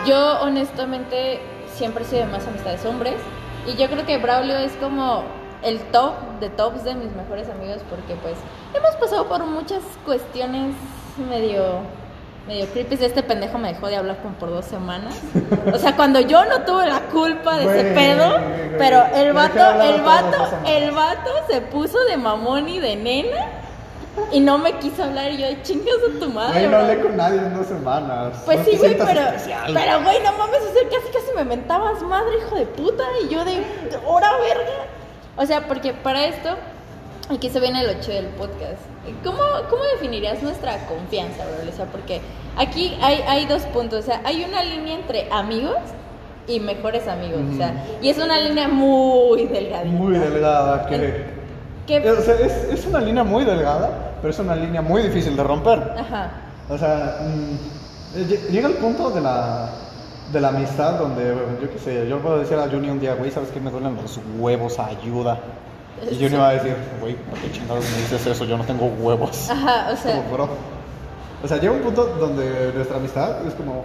yo 0.05 0.41
honestamente 0.41 1.39
siempre 1.73 2.03
soy 2.05 2.19
de 2.19 2.25
más 2.25 2.45
amistades 2.47 2.85
hombres 2.85 3.15
y 3.67 3.75
yo 3.77 3.87
creo 3.87 4.05
que 4.05 4.17
Braulio 4.17 4.57
es 4.57 4.73
como 4.73 5.23
el 5.63 5.79
top 5.91 6.13
de 6.39 6.49
tops 6.49 6.83
de 6.83 6.93
mis 6.95 7.11
mejores 7.13 7.49
amigos 7.49 7.77
porque 7.89 8.15
pues 8.21 8.35
hemos 8.73 8.95
pasado 8.97 9.27
por 9.27 9.45
muchas 9.45 9.81
cuestiones 10.05 10.75
medio 11.29 11.81
medio 12.47 12.67
creepy. 12.67 12.95
Este 13.03 13.23
pendejo 13.23 13.57
me 13.57 13.69
dejó 13.73 13.87
de 13.87 13.97
hablar 13.97 14.17
como 14.21 14.35
por 14.35 14.49
dos 14.49 14.65
semanas. 14.65 15.15
O 15.73 15.77
sea, 15.77 15.95
cuando 15.95 16.19
yo 16.19 16.45
no 16.45 16.61
tuve 16.61 16.87
la 16.87 17.01
culpa 17.01 17.57
de 17.57 17.65
ese 17.65 17.93
pedo, 17.93 18.37
pero 18.77 19.03
el 19.15 19.33
vato, 19.33 19.73
de 19.77 19.89
el 19.95 20.01
vato, 20.01 20.49
el 20.65 20.91
vato 20.91 21.31
se 21.49 21.61
puso 21.61 22.03
de 22.05 22.17
mamón 22.17 22.69
y 22.69 22.79
de 22.79 22.95
nena 22.95 23.47
y 24.31 24.39
no 24.39 24.57
me 24.57 24.73
quiso 24.73 25.03
hablar 25.03 25.31
y 25.31 25.37
yo, 25.37 25.47
chingas 25.63 25.95
a 26.15 26.19
tu 26.19 26.29
madre. 26.29 26.53
Güey, 26.59 26.63
no 26.65 26.69
bro". 26.69 26.79
hablé 26.79 27.01
con 27.01 27.17
nadie 27.17 27.39
en 27.39 27.55
dos 27.55 27.67
semanas. 27.67 28.41
Pues 28.45 28.59
No 28.59 28.65
sí, 28.65 28.77
güey, 28.77 28.97
pero, 28.97 29.21
especial. 29.21 29.71
pero, 29.73 30.03
güey, 30.03 30.21
no 30.21 30.31
mames, 30.33 30.59
o 30.61 30.73
sea, 30.73 30.83
casi 30.83 31.11
casi 31.11 31.35
me 31.35 31.45
mentabas 31.45 32.01
madre, 32.03 32.37
hijo 32.37 32.55
de 32.55 32.65
puta, 32.65 33.03
y 33.23 33.29
yo 33.29 33.43
de, 33.43 33.63
hora 34.05 34.31
verga. 34.37 34.85
O 35.35 35.45
sea, 35.45 35.67
porque 35.67 35.93
para 35.93 36.25
esto, 36.25 36.49
aquí 37.29 37.49
se 37.49 37.59
viene 37.59 37.81
el 37.81 37.89
8 37.97 38.11
del 38.11 38.25
podcast. 38.27 38.81
¿Cómo, 39.23 39.39
cómo 39.69 39.83
definirías 39.93 40.41
nuestra 40.43 40.85
confianza, 40.87 41.43
bro? 41.45 41.69
O 41.71 41.75
sea, 41.75 41.85
porque 41.85 42.21
aquí 42.57 42.97
hay, 43.01 43.21
hay 43.27 43.45
dos 43.45 43.63
puntos, 43.63 43.99
o 43.99 44.01
sea, 44.03 44.21
hay 44.23 44.43
una 44.43 44.63
línea 44.63 44.95
entre 44.95 45.27
amigos 45.31 45.77
y 46.47 46.59
mejores 46.59 47.07
amigos, 47.07 47.41
o 47.53 47.57
sea, 47.57 47.73
y 48.01 48.09
es 48.09 48.17
una 48.17 48.39
línea 48.39 48.67
muy 48.67 49.45
delgadita. 49.45 49.95
Muy 49.95 50.17
delgada, 50.17 50.85
que... 50.87 51.33
Que- 51.87 52.09
O 52.11 52.21
sea, 52.21 52.35
es, 52.35 52.51
es 52.71 52.85
una 52.85 53.01
línea 53.01 53.23
muy 53.25 53.43
delgada, 53.43 54.13
pero 54.21 54.31
es 54.31 54.39
una 54.39 54.55
línea 54.55 54.81
muy 54.81 55.01
difícil 55.03 55.35
de 55.35 55.43
romper. 55.43 55.79
Ajá. 55.99 56.31
O 56.69 56.77
sea, 56.77 57.17
mm, 57.21 58.19
lle- 58.29 58.47
llega 58.49 58.67
el 58.69 58.75
punto 58.75 59.09
de 59.11 59.19
la, 59.19 59.69
de 60.31 60.39
la 60.39 60.47
amistad 60.49 60.97
donde, 60.97 61.35
yo 61.61 61.69
qué 61.71 61.77
sé, 61.79 62.07
yo 62.07 62.19
puedo 62.19 62.39
decir 62.39 62.57
a 62.57 62.69
Juni 62.69 62.89
un 62.89 63.01
día, 63.01 63.15
güey, 63.15 63.31
¿sabes 63.31 63.49
qué? 63.49 63.59
Me 63.59 63.69
duelen 63.69 63.95
los 63.97 64.17
huevos, 64.39 64.79
ayuda. 64.79 65.39
Y 66.11 66.15
Juni 66.15 66.35
va 66.35 66.49
a 66.49 66.53
decir, 66.53 66.75
güey, 66.99 67.15
¿por 67.15 67.39
qué 67.39 67.51
chingados 67.51 67.83
me 67.89 67.97
dices 67.97 68.25
eso? 68.27 68.45
Yo 68.45 68.57
no 68.57 68.63
tengo 68.65 68.85
huevos. 68.99 69.49
Ajá, 69.49 69.89
o 69.91 69.95
sea, 69.95 70.17
Como, 70.17 70.31
bro. 70.33 70.49
O 71.43 71.47
sea, 71.47 71.57
llega 71.57 71.73
un 71.73 71.81
punto 71.81 72.05
donde 72.19 72.71
nuestra 72.73 72.97
amistad 72.97 73.45
es 73.47 73.53
como... 73.53 73.83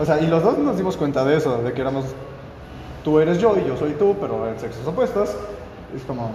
O 0.00 0.04
sea, 0.04 0.20
y 0.20 0.26
los 0.26 0.42
dos 0.42 0.58
nos 0.58 0.76
dimos 0.76 0.96
cuenta 0.96 1.24
de 1.24 1.36
eso, 1.36 1.58
de 1.62 1.72
que 1.72 1.80
éramos... 1.80 2.04
Tú 3.04 3.18
eres 3.20 3.38
yo 3.38 3.56
y 3.56 3.66
yo 3.66 3.76
soy 3.76 3.92
tú, 3.92 4.16
pero 4.20 4.48
en 4.48 4.58
sexos 4.58 4.86
opuestos. 4.86 5.30
Es 5.96 6.02
como... 6.06 6.30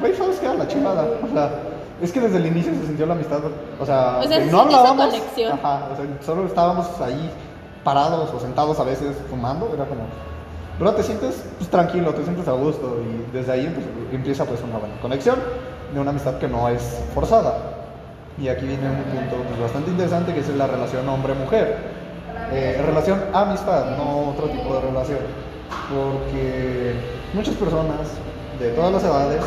Güey, 0.00 0.14
¿sabes 0.16 0.38
qué? 0.38 0.48
La 0.48 0.66
chingada. 0.66 1.06
O 1.24 1.32
sea, 1.32 1.50
es 2.00 2.12
que 2.12 2.20
desde 2.20 2.38
el 2.38 2.46
inicio 2.46 2.72
se 2.74 2.86
sintió 2.86 3.06
la 3.06 3.14
amistad. 3.14 3.40
O 3.80 3.86
sea, 3.86 4.18
O 4.18 4.24
sea, 4.24 4.38
que 4.38 4.46
no 4.50 4.60
hablábamos. 4.62 5.06
conexión. 5.06 5.52
Ajá, 5.52 5.88
o 5.92 5.96
sea, 5.96 6.04
solo 6.24 6.46
estábamos 6.46 6.86
ahí 7.00 7.30
parados 7.84 8.30
o 8.34 8.40
sentados 8.40 8.78
a 8.80 8.84
veces 8.84 9.16
fumando. 9.30 9.70
Era 9.74 9.84
como... 9.86 10.02
Bro, 10.78 10.94
te 10.94 11.02
sientes 11.02 11.44
pues, 11.58 11.70
tranquilo, 11.70 12.14
te 12.14 12.24
sientes 12.24 12.48
a 12.48 12.52
gusto 12.52 12.98
y 13.02 13.36
desde 13.36 13.52
ahí 13.52 13.72
pues, 13.74 13.86
empieza 14.12 14.44
pues 14.44 14.60
una 14.62 14.78
buena 14.78 15.00
conexión 15.00 15.36
de 15.92 16.00
una 16.00 16.10
amistad 16.10 16.38
que 16.38 16.48
no 16.48 16.68
es 16.68 17.02
forzada. 17.14 17.54
Y 18.38 18.48
aquí 18.48 18.66
viene 18.66 18.88
un 18.88 19.02
punto 19.04 19.36
pues, 19.48 19.60
bastante 19.60 19.90
interesante 19.90 20.32
que 20.32 20.40
es 20.40 20.48
la 20.48 20.66
relación 20.66 21.08
hombre-mujer. 21.08 21.76
Eh, 22.52 22.82
relación 22.84 23.20
amistad, 23.32 23.96
no 23.96 24.30
otro 24.30 24.48
tipo 24.48 24.74
de 24.74 24.80
relación. 24.80 25.18
Porque 25.88 26.94
muchas 27.34 27.54
personas 27.54 28.08
de 28.58 28.70
todas 28.70 28.92
las 28.92 29.04
edades 29.04 29.42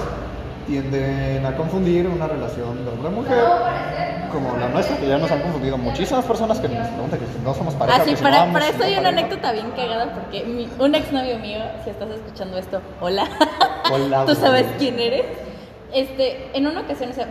tienden 0.67 1.45
a 1.45 1.55
confundir 1.55 2.07
una 2.07 2.27
relación 2.27 2.85
de 2.85 2.91
hombre-mujer 2.91 4.14
como 4.35 4.55
la 4.57 4.67
nuestra, 4.69 4.97
que 4.97 5.07
ya 5.07 5.17
nos 5.17 5.31
han 5.31 5.41
confundido 5.41 5.77
muchísimas 5.77 6.23
personas 6.25 6.59
que 6.59 6.67
nos 6.69 6.87
preguntan 6.89 7.19
que 7.19 7.25
no 7.43 7.53
somos 7.53 7.73
pareja. 7.73 8.01
Así, 8.01 8.11
que 8.11 8.17
si 8.17 8.23
para, 8.23 8.45
no 8.45 8.53
para 8.53 8.71
no 8.71 8.83
hay 8.83 8.97
una 8.97 9.09
anécdota 9.09 9.51
bien 9.51 9.71
cagada 9.71 10.13
porque 10.13 10.43
mi- 10.45 10.69
un 10.79 10.93
exnovio 10.95 11.39
mío, 11.39 11.59
si 11.83 11.89
estás 11.89 12.09
escuchando 12.09 12.57
esto, 12.57 12.81
hola, 13.01 13.27
Hola, 13.91 14.25
tú 14.25 14.35
sabes 14.35 14.65
quién 14.77 14.99
eres. 14.99 15.25
Este, 15.93 16.49
en 16.53 16.67
una 16.67 16.81
ocasión, 16.81 17.09
o 17.11 17.13
sea, 17.13 17.27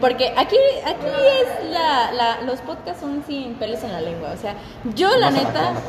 porque 0.00 0.32
aquí, 0.36 0.56
aquí 0.84 1.06
es 1.06 1.70
la, 1.70 2.12
la, 2.12 2.40
los 2.42 2.60
podcasts 2.60 3.00
son 3.00 3.24
sin 3.26 3.54
pelos 3.54 3.82
en 3.82 3.92
la 3.92 4.00
lengua, 4.00 4.30
o 4.32 4.36
sea, 4.40 4.54
yo 4.94 5.08
la 5.16 5.30
neta, 5.30 5.48
anacrónicos. 5.70 5.82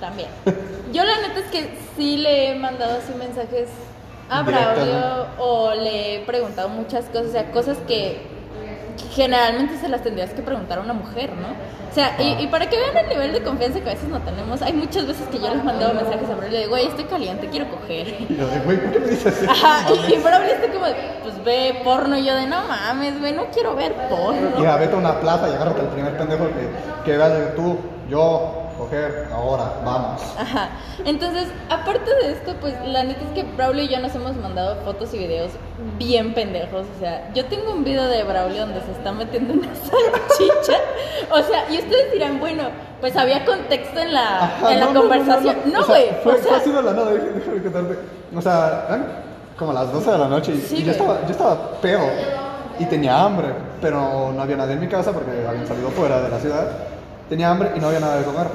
también, 0.00 0.28
yo 0.92 1.04
la 1.04 1.16
neta 1.26 1.40
es 1.40 1.46
que 1.46 1.78
sí 1.96 2.16
le 2.18 2.50
he 2.50 2.54
mandado 2.56 2.98
así 2.98 3.12
mensajes 3.18 3.68
a 4.28 4.42
Braulio 4.42 5.26
o 5.38 5.72
le 5.74 6.16
he 6.16 6.20
preguntado 6.26 6.68
muchas 6.70 7.04
cosas, 7.06 7.26
o 7.28 7.32
sea, 7.32 7.50
cosas 7.52 7.78
que 7.86 8.20
generalmente 9.14 9.76
se 9.78 9.88
las 9.88 10.02
tendrías 10.02 10.30
que 10.30 10.42
preguntar 10.42 10.78
a 10.78 10.82
una 10.82 10.94
mujer, 10.94 11.30
¿no? 11.32 11.48
O 11.48 11.94
sea, 11.94 12.16
y, 12.18 12.42
y 12.42 12.46
para 12.46 12.70
que 12.70 12.76
vean 12.78 12.96
el 12.96 13.08
nivel 13.10 13.32
de 13.32 13.42
confianza 13.42 13.80
que 13.80 13.90
a 13.90 13.92
veces 13.92 14.08
no 14.08 14.18
tenemos, 14.20 14.62
hay 14.62 14.72
muchas 14.72 15.06
veces 15.06 15.28
que 15.28 15.38
yo 15.38 15.52
les 15.52 15.62
mandaba 15.62 15.92
mensajes 15.92 16.28
a 16.30 16.34
Braulio 16.34 16.48
y 16.48 16.52
le 16.52 16.58
digo, 16.60 16.70
güey, 16.70 16.86
estoy 16.86 17.04
caliente, 17.04 17.48
quiero 17.50 17.70
coger. 17.70 18.08
Y 18.08 18.36
yo 18.36 18.48
de, 18.48 18.60
güey, 18.60 18.78
¿por 18.78 18.92
qué 18.92 19.00
me 19.00 19.06
dices 19.08 19.42
eso? 19.42 19.50
Ajá, 19.50 19.86
y, 19.90 20.14
y. 20.14 20.16
Braulio 20.16 20.54
está 20.54 20.72
como 20.72 20.86
de, 20.86 20.94
pues 21.22 21.44
ve 21.44 21.80
porno, 21.84 22.16
y 22.16 22.24
yo 22.24 22.34
de, 22.34 22.46
no 22.46 22.62
mames, 22.66 23.20
güey, 23.20 23.34
no 23.34 23.44
quiero 23.52 23.76
ver 23.76 23.92
porno. 24.08 24.50
Mira, 24.56 24.76
vete 24.78 24.94
a 24.94 24.98
una 24.98 25.20
plaza 25.20 25.50
y 25.50 25.52
agárrate 25.52 25.80
al 25.82 25.88
primer 25.88 26.16
pendejo 26.16 26.46
que, 26.46 27.04
que 27.04 27.18
veas 27.18 27.32
de 27.38 27.46
tú, 27.48 27.78
yo, 28.08 28.61
coger, 28.84 29.28
ahora, 29.32 29.72
vamos. 29.84 30.20
Ajá. 30.38 30.70
Entonces, 31.04 31.48
aparte 31.70 32.10
de 32.22 32.32
esto, 32.32 32.54
pues 32.60 32.74
la 32.86 33.04
neta 33.04 33.20
es 33.22 33.30
que 33.30 33.42
Braulio 33.54 33.84
y 33.84 33.88
yo 33.88 33.98
nos 34.00 34.14
hemos 34.14 34.36
mandado 34.36 34.76
fotos 34.84 35.12
y 35.14 35.18
videos 35.18 35.50
bien 35.98 36.34
pendejos. 36.34 36.86
O 36.96 36.98
sea, 37.00 37.30
yo 37.34 37.44
tengo 37.46 37.72
un 37.72 37.84
video 37.84 38.04
de 38.08 38.22
Braulio 38.24 38.62
donde 38.66 38.80
se 38.82 38.92
está 38.92 39.12
metiendo 39.12 39.54
una 39.54 39.68
salchicha. 39.74 40.78
O 41.30 41.42
sea, 41.42 41.64
y 41.70 41.78
ustedes 41.78 42.12
dirán, 42.12 42.40
bueno, 42.40 42.64
pues 43.00 43.16
había 43.16 43.44
contexto 43.44 43.98
en 44.00 44.12
la, 44.12 44.44
Ajá, 44.44 44.72
en 44.72 44.80
la 44.80 44.86
no, 44.86 44.92
no, 44.92 44.94
no, 44.94 45.00
conversación. 45.08 45.56
no, 45.66 45.72
No, 45.72 45.80
O 45.80 45.84
sea, 45.84 45.94
güey. 45.96 46.08
fue, 46.22 46.32
O 46.32 46.36
fue 46.36 46.44
sea, 46.48 46.56
así 46.58 46.70
de 46.70 46.82
la 46.82 46.92
nada, 46.92 47.10
déjame, 47.12 47.62
contarte. 47.62 47.98
O 48.36 48.40
sea, 48.40 48.84
eran 48.88 49.06
como 49.58 49.72
las 49.72 49.92
12 49.92 50.10
de 50.10 50.18
la 50.18 50.28
noche 50.28 50.52
y, 50.54 50.60
Sí, 50.60 50.76
y 50.76 50.78
yo, 50.78 50.84
güey. 50.84 50.90
estaba, 50.96 51.20
yo 51.26 51.30
estaba 51.30 51.70
pedo 51.80 52.02
y 52.78 52.84
tenía 52.86 53.22
hambre, 53.22 53.48
pero 53.80 54.32
no 54.34 54.42
había 54.42 54.56
nadie 54.56 54.72
en 54.74 54.80
mi 54.80 54.88
casa 54.88 55.12
porque 55.12 55.30
habían 55.46 55.66
salido 55.66 55.88
fuera 55.90 56.20
de 56.20 56.28
la 56.30 56.38
ciudad. 56.38 56.66
Tenía 57.28 57.50
hambre 57.50 57.70
y 57.76 57.80
no 57.80 57.88
había 57.88 58.00
nada 58.00 58.16
de 58.16 58.24
comer. 58.24 58.46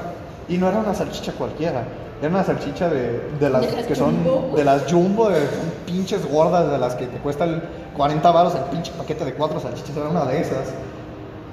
Y 0.49 0.57
no 0.57 0.69
era 0.69 0.79
una 0.79 0.93
salchicha 0.93 1.33
cualquiera, 1.33 1.83
era 2.21 2.29
una 2.29 2.43
salchicha 2.43 2.89
de, 2.89 3.21
de 3.39 3.49
las 3.49 3.61
De 3.75 3.83
que 3.85 3.95
son 3.95 4.23
Jumbo. 4.23 4.53
de 4.55 4.63
las 4.63 4.91
jumbo, 4.91 5.29
de 5.29 5.39
son 5.41 5.71
pinches 5.85 6.25
gordas, 6.25 6.71
de 6.71 6.77
las 6.77 6.95
que 6.95 7.05
te 7.07 7.17
cuestan 7.17 7.61
40 7.95 8.31
baros 8.31 8.55
el 8.55 8.61
pinche 8.71 8.91
paquete 8.97 9.25
de 9.25 9.33
cuatro 9.33 9.59
salchichas, 9.59 9.95
era 9.97 10.09
una 10.09 10.25
de 10.25 10.39
esas. 10.41 10.73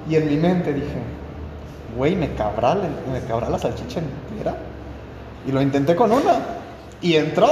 Y 0.09 0.15
en 0.15 0.27
mi 0.27 0.37
mente 0.37 0.73
dije, 0.73 0.97
güey, 1.97 2.15
me 2.15 2.33
cabrá, 2.35 2.75
la- 2.75 2.83
me 3.11 3.19
cabrá 3.27 3.49
la 3.49 3.59
salchicha 3.59 3.99
entera. 3.99 4.55
Y 5.47 5.51
lo 5.51 5.61
intenté 5.61 5.95
con 5.95 6.11
una. 6.11 6.39
Y 7.01 7.15
entró. 7.15 7.47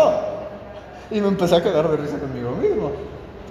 Y 1.11 1.19
me 1.21 1.27
empecé 1.27 1.55
a 1.57 1.63
cagar 1.63 1.89
de 1.89 1.97
risa 1.97 2.17
conmigo 2.17 2.51
mismo. 2.51 2.91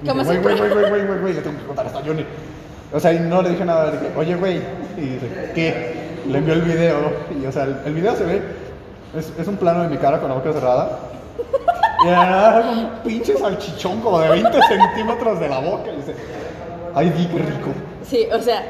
Y 0.02 0.06
dije, 0.24 0.38
güey, 0.42 0.56
güey, 0.58 0.70
güey, 0.70 0.90
güey, 0.90 1.06
güey, 1.06 1.20
güey, 1.20 1.34
le 1.34 1.40
tengo 1.42 1.58
que 1.58 1.66
contar 1.66 1.86
esto 1.86 1.98
a 1.98 2.02
Johnny. 2.02 2.24
O 2.92 2.98
sea, 2.98 3.12
y 3.12 3.20
no 3.20 3.40
le 3.42 3.50
dije 3.50 3.64
nada, 3.64 3.86
le 3.86 3.92
dije, 3.92 4.12
oye, 4.16 4.34
güey. 4.36 4.56
Y 4.96 5.00
dice, 5.00 5.52
¿qué? 5.54 6.01
Le 6.26 6.38
envió 6.38 6.54
el 6.54 6.62
video. 6.62 7.12
Y, 7.40 7.46
o 7.46 7.52
sea, 7.52 7.64
el, 7.64 7.76
el 7.84 7.94
video 7.94 8.14
se 8.16 8.24
ve, 8.24 8.42
es, 9.16 9.32
es 9.38 9.48
un 9.48 9.56
plano 9.56 9.82
de 9.82 9.88
mi 9.88 9.96
cara 9.96 10.20
con 10.20 10.28
la 10.28 10.36
boca 10.36 10.52
cerrada. 10.52 10.98
Y 12.04 12.08
era 12.08 12.64
un 12.68 12.88
pinche 13.04 13.36
salchichón 13.36 14.00
como 14.00 14.20
de 14.20 14.28
20 14.30 14.62
centímetros 14.62 15.40
de 15.40 15.48
la 15.48 15.58
boca. 15.60 15.92
Y 15.92 15.96
dice, 15.96 16.14
ay, 16.94 17.10
qué 17.30 17.38
rico. 17.38 17.70
Sí, 18.04 18.26
o 18.32 18.40
sea, 18.40 18.62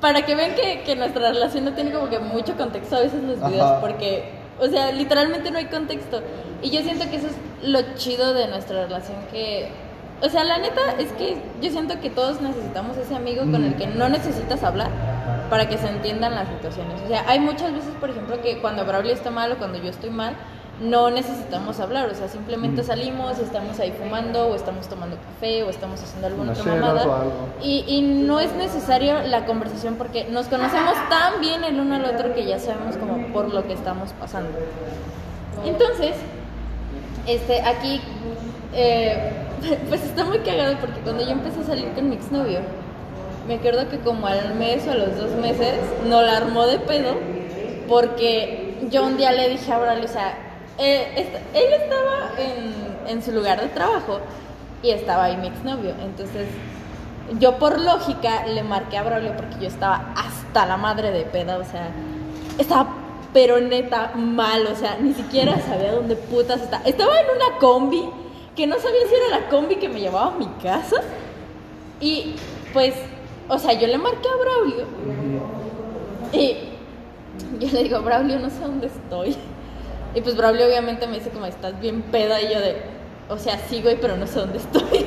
para 0.00 0.24
que 0.24 0.34
vean 0.34 0.54
que, 0.54 0.82
que 0.84 0.96
nuestra 0.96 1.32
relación 1.32 1.64
no 1.64 1.72
tiene 1.74 1.92
como 1.92 2.08
que 2.08 2.18
mucho 2.18 2.56
contexto 2.56 2.96
a 2.96 3.00
veces 3.00 3.22
los 3.22 3.38
videos, 3.38 3.70
Ajá. 3.70 3.80
porque, 3.80 4.30
o 4.60 4.66
sea, 4.68 4.92
literalmente 4.92 5.50
no 5.50 5.58
hay 5.58 5.66
contexto. 5.66 6.22
Y 6.62 6.70
yo 6.70 6.82
siento 6.82 7.08
que 7.10 7.16
eso 7.16 7.26
es 7.26 7.68
lo 7.68 7.80
chido 7.96 8.34
de 8.34 8.48
nuestra 8.48 8.84
relación, 8.84 9.16
que, 9.32 9.68
o 10.22 10.28
sea, 10.28 10.44
la 10.44 10.58
neta 10.58 10.80
es 10.98 11.12
que 11.12 11.36
yo 11.60 11.70
siento 11.70 12.00
que 12.00 12.10
todos 12.10 12.40
necesitamos 12.40 12.96
ese 12.96 13.14
amigo 13.14 13.42
con 13.42 13.64
el 13.64 13.76
que 13.76 13.86
no 13.86 14.08
necesitas 14.08 14.62
hablar 14.62 14.90
para 15.50 15.68
que 15.68 15.78
se 15.78 15.88
entiendan 15.88 16.34
las 16.34 16.48
situaciones. 16.48 17.00
O 17.04 17.08
sea, 17.08 17.24
hay 17.28 17.40
muchas 17.40 17.72
veces, 17.72 17.90
por 18.00 18.10
ejemplo, 18.10 18.40
que 18.40 18.60
cuando 18.60 18.84
Braulio 18.84 19.12
está 19.12 19.30
mal 19.30 19.52
o 19.52 19.56
cuando 19.56 19.78
yo 19.78 19.90
estoy 19.90 20.10
mal, 20.10 20.34
no 20.80 21.08
necesitamos 21.10 21.78
hablar, 21.78 22.08
o 22.08 22.14
sea, 22.14 22.26
simplemente 22.28 22.82
salimos, 22.82 23.38
estamos 23.38 23.78
ahí 23.78 23.92
fumando, 23.92 24.48
o 24.48 24.56
estamos 24.56 24.88
tomando 24.88 25.16
café, 25.16 25.62
o 25.62 25.70
estamos 25.70 26.02
haciendo 26.02 26.26
alguna 26.26 26.52
otra 26.52 26.64
mamada. 26.64 27.24
Y, 27.62 27.84
y 27.86 28.02
no 28.02 28.40
es 28.40 28.52
necesario 28.54 29.22
la 29.22 29.46
conversación 29.46 29.94
porque 29.94 30.24
nos 30.24 30.48
conocemos 30.48 30.94
tan 31.08 31.40
bien 31.40 31.62
el 31.62 31.78
uno 31.78 31.94
al 31.94 32.04
otro 32.04 32.34
que 32.34 32.44
ya 32.44 32.58
sabemos 32.58 32.96
como 32.96 33.32
por 33.32 33.54
lo 33.54 33.64
que 33.66 33.72
estamos 33.74 34.12
pasando. 34.14 34.50
Entonces, 35.64 36.16
este, 37.26 37.62
aquí, 37.62 38.00
eh, 38.72 39.43
pues 39.88 40.02
está 40.04 40.24
muy 40.24 40.38
cagado 40.38 40.76
porque 40.78 41.00
cuando 41.00 41.24
yo 41.24 41.30
empecé 41.30 41.60
a 41.60 41.64
salir 41.64 41.88
con 41.92 42.08
mi 42.08 42.16
exnovio, 42.16 42.60
me 43.46 43.54
acuerdo 43.54 43.88
que 43.88 43.98
como 43.98 44.26
al 44.26 44.54
mes 44.54 44.86
o 44.86 44.92
a 44.92 44.94
los 44.94 45.16
dos 45.16 45.32
meses, 45.32 45.74
no 46.08 46.22
la 46.22 46.38
armó 46.38 46.66
de 46.66 46.78
pedo 46.78 47.14
porque 47.88 48.78
yo 48.90 49.04
un 49.04 49.16
día 49.16 49.32
le 49.32 49.48
dije 49.50 49.72
a 49.72 49.78
Braulio, 49.78 50.04
o 50.04 50.08
sea, 50.08 50.34
eh, 50.78 51.28
él 51.54 51.72
estaba 51.72 52.32
en, 53.06 53.22
su 53.22 53.32
lugar 53.32 53.60
de 53.60 53.68
trabajo 53.68 54.18
y 54.82 54.90
estaba 54.90 55.24
ahí 55.24 55.36
mi 55.36 55.48
exnovio, 55.48 55.94
entonces 56.02 56.48
yo 57.38 57.58
por 57.58 57.80
lógica 57.80 58.46
le 58.46 58.62
marqué 58.62 58.98
a 58.98 59.02
Braulio 59.02 59.36
porque 59.36 59.56
yo 59.60 59.68
estaba 59.68 60.12
hasta 60.16 60.66
la 60.66 60.76
madre 60.76 61.10
de 61.10 61.22
peda, 61.22 61.58
o 61.58 61.64
sea, 61.64 61.90
estaba 62.58 62.88
pero 63.32 63.60
neta 63.60 64.12
mal, 64.14 64.66
o 64.66 64.76
sea, 64.76 64.96
ni 65.00 65.12
siquiera 65.12 65.58
sabía 65.60 65.92
dónde 65.92 66.14
putas 66.14 66.62
estaba. 66.62 66.84
Estaba 66.84 67.12
en 67.18 67.26
una 67.34 67.58
combi 67.58 68.08
que 68.56 68.66
no 68.66 68.78
sabía 68.78 69.00
si 69.08 69.14
era 69.14 69.40
la 69.40 69.48
combi 69.48 69.76
que 69.76 69.88
me 69.88 70.00
llevaba 70.00 70.34
a 70.34 70.38
mi 70.38 70.46
casa. 70.62 70.96
Y 72.00 72.34
pues, 72.72 72.94
o 73.48 73.58
sea, 73.58 73.72
yo 73.72 73.86
le 73.86 73.98
marqué 73.98 74.28
a 74.28 74.36
Braulio 74.36 74.86
y 76.32 76.56
yo 77.58 77.68
le 77.72 77.82
digo, 77.84 78.00
Braulio, 78.02 78.38
no 78.38 78.50
sé 78.50 78.60
dónde 78.60 78.86
estoy. 78.88 79.36
Y 80.14 80.20
pues 80.20 80.36
Braulio 80.36 80.66
obviamente 80.66 81.06
me 81.06 81.18
dice 81.18 81.30
como, 81.30 81.46
estás 81.46 81.78
bien 81.80 82.02
peda 82.02 82.40
y 82.40 82.52
yo 82.52 82.60
de, 82.60 82.76
o 83.28 83.38
sea, 83.38 83.58
sí, 83.68 83.82
güey, 83.82 84.00
pero 84.00 84.16
no 84.16 84.26
sé 84.26 84.40
dónde 84.40 84.58
estoy. 84.58 85.06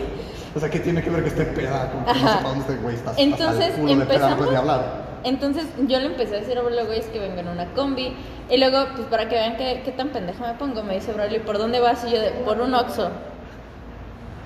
O 0.55 0.59
sea, 0.59 0.69
¿qué 0.69 0.79
tiene 0.79 1.03
que 1.03 1.09
ver 1.09 1.23
que 1.23 1.29
esté 1.29 1.43
peda? 1.45 1.91
Con 1.91 2.05
que 2.05 2.19
no 2.19 2.27
Ajá. 2.27 2.37
sepa 2.37 2.49
dónde 2.49 2.61
este 2.61 2.75
güey 2.81 2.95
está. 2.95 3.13
Entonces 3.17 3.47
hasta 3.47 3.65
el 3.65 3.73
culo 3.73 3.95
de 3.95 4.05
peda, 4.05 4.05
no 4.05 4.13
empezamos. 4.13 4.37
puede 4.37 4.51
ni 4.51 4.57
hablar. 4.57 5.07
Entonces 5.23 5.65
yo 5.87 5.99
le 5.99 6.05
empecé 6.05 6.35
a 6.35 6.39
decir 6.39 6.57
a 6.57 6.61
Braulio, 6.61 6.85
güey, 6.87 6.99
es 6.99 7.05
que 7.07 7.19
vengo 7.19 7.39
en 7.39 7.47
una 7.47 7.65
combi. 7.73 8.15
Y 8.49 8.57
luego, 8.57 8.87
pues 8.95 9.07
para 9.07 9.29
que 9.29 9.35
vean 9.35 9.57
qué, 9.57 9.81
qué 9.85 9.91
tan 9.91 10.09
pendeja 10.09 10.47
me 10.47 10.57
pongo, 10.57 10.83
me 10.83 10.95
dice 10.95 11.13
Braulio, 11.13 11.43
¿por 11.45 11.57
dónde 11.57 11.79
vas? 11.79 12.03
Y 12.05 12.11
yo 12.11 12.21
de, 12.21 12.31
por 12.45 12.59
un 12.59 12.73
Oxxo. 12.73 13.09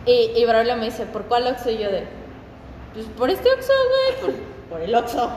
Y, 0.05 0.31
y 0.36 0.46
Braulio 0.46 0.75
me 0.77 0.86
dice, 0.86 1.05
¿por 1.05 1.24
cuál 1.24 1.48
Oxxo? 1.48 1.70
Y 1.70 1.77
yo 1.77 1.91
de, 1.91 2.05
pues 2.93 3.05
por 3.17 3.29
este 3.29 3.50
Oxxo, 3.51 3.74
güey, 3.89 4.22
por, 4.22 4.43
por 4.70 4.81
el 4.81 4.96
Oxxo. 4.96 5.29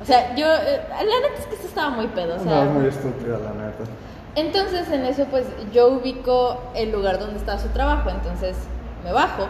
O 0.00 0.04
sea, 0.04 0.34
yo, 0.36 0.46
eh, 0.46 0.82
la 0.90 1.02
neta 1.02 1.38
es 1.38 1.46
que 1.46 1.54
esto 1.54 1.66
estaba 1.66 1.90
muy 1.90 2.06
pedo, 2.08 2.36
o 2.36 2.38
sea. 2.38 2.54
No, 2.54 2.62
es 2.64 2.70
muy 2.70 2.86
estúpida, 2.86 3.38
la 3.38 3.50
neta. 3.50 3.84
Entonces 4.36 4.90
en 4.90 5.06
eso 5.06 5.24
pues 5.30 5.46
yo 5.72 5.88
ubico 5.88 6.60
el 6.74 6.92
lugar 6.92 7.18
donde 7.18 7.38
estaba 7.38 7.58
su 7.58 7.68
trabajo, 7.68 8.10
entonces 8.10 8.54
me 9.02 9.10
bajo 9.10 9.48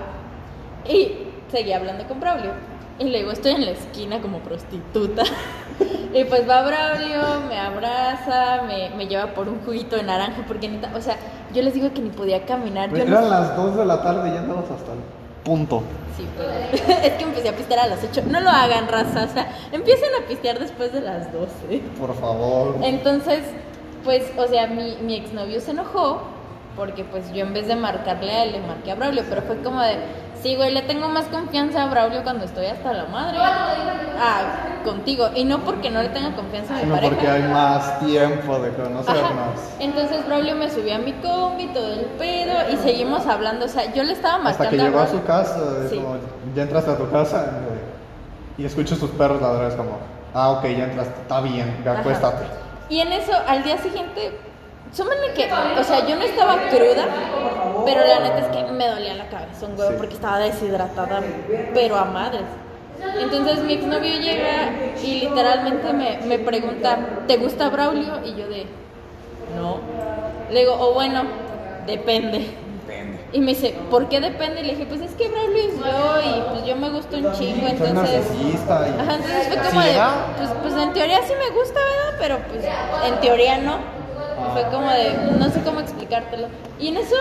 y 0.89 1.27
seguí 1.51 1.73
hablando 1.73 2.07
con 2.07 2.21
Braulio. 2.21 2.53
Y 2.99 3.05
le 3.05 3.19
digo, 3.19 3.31
estoy 3.31 3.53
en 3.53 3.65
la 3.67 3.73
esquina 3.73 4.21
como 4.21 4.39
prostituta. 4.39 5.23
y 6.15 6.25
pues 6.25 6.49
va 6.49 6.63
Braulio, 6.63 7.41
me 7.49 7.59
abraza, 7.59 8.63
me, 8.67 8.91
me 8.97 9.07
lleva 9.07 9.35
por 9.35 9.49
un 9.49 9.61
juguito 9.61 9.97
de 9.97 10.03
naranja, 10.03 10.45
porque 10.47 10.69
neta, 10.69 10.91
o 10.97 11.01
sea, 11.01 11.17
yo 11.53 11.63
les 11.63 11.75
digo 11.75 11.93
que 11.93 12.01
ni 12.01 12.11
podía 12.11 12.47
caminar. 12.47 12.89
Yo 12.89 12.97
Güey, 12.97 13.09
no 13.09 13.19
Eran 13.19 13.31
las 13.31 13.57
2 13.57 13.77
de 13.77 13.85
la 13.85 14.03
tarde 14.03 14.31
y 14.31 14.33
ya 14.33 14.41
andabas 14.41 14.71
hasta 14.71 14.93
el 14.93 14.99
punto. 15.45 15.83
Sí, 16.17 16.27
pues, 16.37 16.89
es 17.05 17.13
que 17.13 17.25
empecé 17.25 17.51
a 17.51 17.57
pistear 17.57 17.81
a 17.81 17.87
las 17.89 18.03
8. 18.03 18.23
No 18.29 18.41
lo 18.41 18.49
hagan, 18.49 18.89
raza. 18.89 19.25
O 19.25 19.33
sea, 19.33 19.53
empiecen 19.73 20.09
a 20.23 20.27
pistear 20.27 20.59
después 20.59 20.93
de 20.93 21.03
las 21.03 21.31
12. 21.33 21.83
Por 21.99 22.15
favor. 22.15 22.77
Entonces, 22.83 23.41
pues, 24.05 24.25
o 24.39 24.47
sea, 24.47 24.67
mi, 24.69 24.97
mi 25.03 25.17
exnovio 25.17 25.61
se 25.61 25.73
enojó 25.73 26.23
porque 26.77 27.05
pues 27.05 27.33
yo 27.33 27.45
en 27.45 27.55
vez 27.55 27.67
de 27.67 27.75
marcarle 27.75 28.31
a 28.31 28.45
él, 28.45 28.53
le 28.53 28.61
marqué 28.61 28.93
a 28.93 28.95
Braulio, 28.95 29.25
pero 29.29 29.43
fue 29.43 29.57
como 29.63 29.81
de, 29.81 29.97
sí, 30.43 30.57
güey, 30.57 30.73
le 30.73 30.83
tengo 30.83 31.09
más 31.09 31.27
confianza 31.27 31.85
a 31.85 31.87
Braulio 31.89 32.23
cuando 32.23 32.45
estoy 32.45 32.67
hasta 32.67 32.93
la 32.93 33.05
madre. 33.07 33.39
Ah, 33.39 34.67
contigo. 34.85 35.29
Y 35.35 35.45
no 35.45 35.61
porque 35.61 35.91
no 35.91 36.03
le 36.03 36.09
tenga 36.09 36.35
confianza 36.35 36.73
a 36.73 36.77
mi 36.77 36.83
Sino 36.83 36.95
pareja. 36.95 37.15
porque 37.15 37.29
hay 37.29 37.43
más 37.43 37.99
tiempo 38.01 38.59
de 38.59 38.69
Ajá. 38.71 38.83
conocernos. 38.83 39.61
Entonces 39.81 40.27
Braulio 40.27 40.55
me 40.57 40.71
subió 40.71 40.95
a 40.95 40.99
mi 40.99 41.13
combi, 41.15 41.67
todo 41.69 41.93
el 41.93 42.07
pedo, 42.19 42.53
y 42.73 42.77
seguimos 42.77 43.27
hablando. 43.27 43.67
O 43.67 43.69
sea, 43.69 43.93
yo 43.93 44.03
le 44.05 44.13
estaba 44.13 44.39
marcando 44.39 44.65
Hasta 44.65 44.71
que 44.71 44.77
llegó 44.83 45.01
a 45.01 45.07
su 45.09 45.23
casa, 45.25 45.89
Sí. 45.91 45.97
como, 45.97 46.17
ya 46.55 46.63
entraste 46.63 46.91
a 46.93 46.97
tu 46.97 47.11
casa 47.11 47.51
y, 48.59 48.65
escuchas 48.65 48.99
tus 48.99 49.11
perros 49.11 49.43
ladrar, 49.43 49.69
es 49.69 49.75
como, 49.75 49.99
ah, 50.33 50.51
ok, 50.51 50.63
ya 50.65 50.85
entraste, 50.85 51.21
está 51.21 51.41
bien, 51.41 51.83
ya 51.85 51.93
Ajá. 51.93 52.01
acuéstate. 52.01 52.45
Y 52.89 53.01
en 53.01 53.13
eso, 53.13 53.33
al 53.49 53.65
día 53.65 53.79
siguiente, 53.79 54.39
súmenle 54.97 55.33
que, 55.35 55.45
o 55.79 55.85
sea, 55.85 56.07
yo 56.07 56.17
no 56.17 56.23
estaba 56.23 56.57
cruda, 56.69 57.05
pero 57.85 58.01
la 58.01 58.21
neta 58.21 58.39
es 58.39 58.47
que 58.47 58.73
me 58.73 58.89
dolía 58.89 59.15
la 59.15 59.29
cabeza 59.29 59.67
un 59.67 59.79
huevo 59.79 59.91
Sí. 59.91 59.97
porque 59.99 60.15
estaba 60.15 60.39
deshidratada, 60.39 61.21
pero 61.75 61.97
a 61.97 62.05
madres. 62.05 62.43
Entonces 63.21 63.63
mi 63.63 63.75
exnovio 63.75 64.19
llega 64.19 64.71
y 65.03 65.21
literalmente 65.21 65.93
me, 65.93 66.19
me 66.27 66.39
pregunta, 66.39 66.99
¿te 67.27 67.37
gusta 67.37 67.69
Braulio? 67.69 68.25
Y 68.25 68.35
yo 68.37 68.49
de, 68.49 68.67
no. 69.55 69.81
Le 70.51 70.61
digo, 70.61 70.77
o 70.81 70.95
bueno, 70.95 71.23
depende. 71.87 72.47
Y 73.33 73.41
me 73.41 73.49
dice, 73.53 73.75
¿por 73.91 74.09
qué 74.09 74.21
depende? 74.21 74.61
Y 74.63 74.65
le 74.65 74.71
dije, 74.75 74.87
pues 74.87 75.03
es 75.03 75.11
que 75.13 75.29
Braulio 75.29 75.59
es 75.59 75.75
yo 75.79 76.21
y 76.25 76.43
pues 76.53 76.65
yo 76.65 76.77
me 76.77 76.89
gusto 76.89 77.17
un 77.19 77.33
chingo, 77.33 77.67
entonces... 77.69 78.27
Ajá, 78.71 79.15
entonces 79.15 79.49
fue 79.49 79.57
¿Sí 79.57 79.69
como 79.69 79.81
de, 79.83 79.93
pues, 80.39 80.51
pues 80.63 80.75
en 80.83 80.93
teoría 80.95 81.19
sí 81.23 81.35
me 81.39 81.55
gusta, 81.55 81.79
¿verdad? 81.81 82.19
Pero 82.19 82.39
pues 82.49 82.65
en 83.13 83.21
teoría 83.21 83.59
no. 83.59 83.96
Fue 84.63 84.71
como 84.71 84.91
de, 84.91 85.13
no 85.39 85.51
sé 85.51 85.61
cómo 85.63 85.81
explicártelo. 85.81 86.49
Y 86.79 86.89
en 86.89 86.97
eso, 86.97 87.17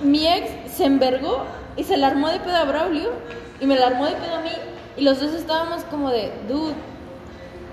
mi 0.00 0.26
ex 0.26 0.50
se 0.74 0.84
envergó 0.86 1.44
y 1.76 1.84
se 1.84 1.96
la 1.96 2.08
armó 2.08 2.28
de 2.28 2.40
pedo 2.40 2.56
a 2.56 2.64
Braulio 2.64 3.10
y 3.60 3.66
me 3.66 3.76
la 3.78 3.88
armó 3.88 4.06
de 4.06 4.12
pedo 4.12 4.36
a 4.36 4.40
mí. 4.40 4.50
Y 4.96 5.02
los 5.04 5.20
dos 5.20 5.32
estábamos 5.34 5.82
como 5.84 6.10
de, 6.10 6.32
dude, 6.48 6.74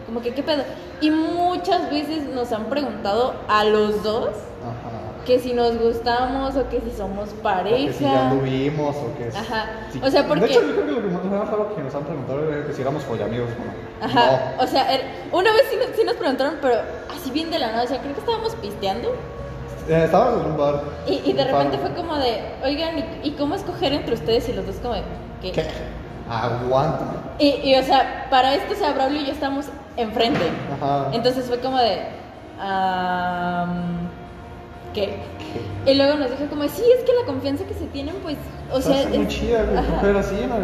como 0.05 0.21
que 0.21 0.33
qué 0.33 0.43
pedo. 0.43 0.63
Y 1.01 1.11
muchas 1.11 1.89
veces 1.91 2.23
nos 2.33 2.51
han 2.51 2.65
preguntado 2.65 3.35
a 3.47 3.63
los 3.63 4.03
dos 4.03 4.29
Ajá. 4.29 5.25
que 5.25 5.39
si 5.39 5.53
nos 5.53 5.77
gustamos 5.77 6.55
o 6.55 6.67
que 6.69 6.81
si 6.81 6.91
somos 6.95 7.29
pareja. 7.43 7.83
O 7.83 7.87
que 7.87 7.93
si 7.93 8.03
ya 8.03 8.29
anduvimos 8.31 8.95
o 8.95 9.15
que... 9.17 9.27
Ajá. 9.37 9.65
sí. 9.91 9.99
O 10.03 10.09
sea, 10.09 10.27
porque- 10.27 10.45
De 10.47 10.51
hecho, 10.53 10.61
yo 10.61 10.73
creo 10.73 10.85
que 10.85 10.91
lo 10.91 11.01
que 11.21 11.27
más 11.27 11.47
raro 11.49 11.75
que 11.75 11.81
nos 11.83 11.93
han 11.95 12.03
preguntado 12.03 12.51
es 12.53 12.65
que 12.65 12.73
si 12.73 12.81
éramos 12.81 13.03
follamigos 13.03 13.49
o 13.49 13.65
no. 13.65 13.86
Ajá. 14.01 14.53
O 14.59 14.67
sea, 14.67 14.93
er- 14.93 15.05
una 15.31 15.51
vez 15.53 15.63
sí, 15.69 15.75
nos- 15.77 15.95
sí 15.95 16.03
nos 16.05 16.15
preguntaron, 16.15 16.55
pero 16.61 16.75
así 17.15 17.31
bien 17.31 17.49
de 17.51 17.59
la 17.59 17.67
nada. 17.71 17.83
O 17.83 17.87
sea, 17.87 17.99
creo 17.99 18.13
que 18.13 18.19
estábamos 18.19 18.55
pisteando. 18.55 19.09
Eh, 19.89 20.03
estábamos 20.05 20.41
en 20.45 20.51
un 20.51 20.57
bar. 20.57 20.81
Y, 21.07 21.21
y 21.25 21.33
de 21.33 21.43
repente 21.45 21.77
fue 21.77 21.93
como 21.93 22.15
de, 22.17 22.41
oigan, 22.63 22.99
¿y, 23.23 23.27
y 23.29 23.31
cómo 23.31 23.55
escoger 23.55 23.93
entre 23.93 24.13
ustedes? 24.15 24.47
Y 24.49 24.53
los 24.53 24.65
dos 24.67 24.75
como 24.77 24.93
de, 24.95 25.01
¿qué? 25.41 25.51
¿Qué? 25.53 25.65
Aguanta. 26.29 27.05
Y, 27.39 27.47
y, 27.63 27.75
o 27.75 27.83
sea, 27.83 28.27
para 28.29 28.53
esto, 28.55 28.73
o 28.73 28.75
sea, 28.75 28.91
Braulio 28.93 29.21
y 29.21 29.25
yo 29.27 29.31
estamos 29.31 29.67
enfrente. 29.95 30.41
Ajá. 30.81 31.07
Entonces 31.13 31.45
fue 31.45 31.59
como 31.59 31.77
de, 31.77 32.01
"Am, 32.59 34.09
¿qué? 34.93 35.05
¿Qué? 35.85 35.91
Y 35.91 35.95
luego 35.95 36.15
nos 36.15 36.29
dijo 36.31 36.49
como, 36.49 36.63
sí, 36.67 36.83
es 36.97 37.03
que 37.05 37.13
la 37.19 37.25
confianza 37.25 37.63
que 37.65 37.73
se 37.73 37.85
tienen, 37.87 38.15
pues, 38.23 38.35
o 38.73 38.81
sea... 38.81 39.01
es 39.03 39.09
muy 39.09 39.27
chida. 39.27 39.63
Pero 40.01 40.19
así, 40.19 40.35
¿no? 40.47 40.55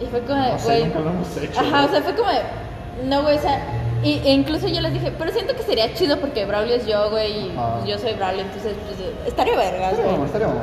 Y 0.00 0.06
fue 0.06 0.20
como 0.22 0.40
No 0.40 0.58
sé, 0.58 0.64
güey... 0.66 0.84
nunca 0.84 0.98
lo 1.00 1.10
hemos 1.10 1.36
hecho. 1.36 1.60
Ajá, 1.60 1.84
o 1.84 1.88
sea, 1.88 2.02
fue 2.02 2.14
como 2.14 2.30
no, 3.04 3.22
güey, 3.22 3.36
o 3.36 3.40
sea... 3.40 3.60
Y, 4.02 4.20
e 4.24 4.30
incluso 4.32 4.68
yo 4.68 4.80
les 4.82 4.92
dije, 4.92 5.12
pero 5.18 5.32
siento 5.32 5.56
que 5.56 5.62
sería 5.62 5.92
chido 5.94 6.18
porque 6.20 6.44
Braulio 6.44 6.76
es 6.76 6.86
yo, 6.86 7.10
güey, 7.10 7.46
y 7.46 7.50
Ajá. 7.56 7.76
pues, 7.76 7.88
yo 7.88 7.98
soy 7.98 8.12
Braulio, 8.14 8.42
entonces 8.42 8.74
pues, 8.86 8.98
estaría 9.26 9.56
vergas, 9.56 9.92
Estaría 9.92 9.96
güey. 9.96 10.10
bueno, 10.10 10.24
estaría 10.26 10.46
bueno. 10.48 10.62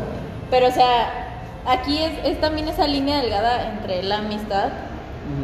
Pero, 0.50 0.68
o 0.68 0.72
sea, 0.72 1.42
aquí 1.66 1.98
es, 1.98 2.12
es 2.24 2.40
también 2.40 2.68
esa 2.68 2.88
línea 2.88 3.18
delgada 3.22 3.70
entre 3.70 4.04
la 4.04 4.20
amistad 4.20 4.70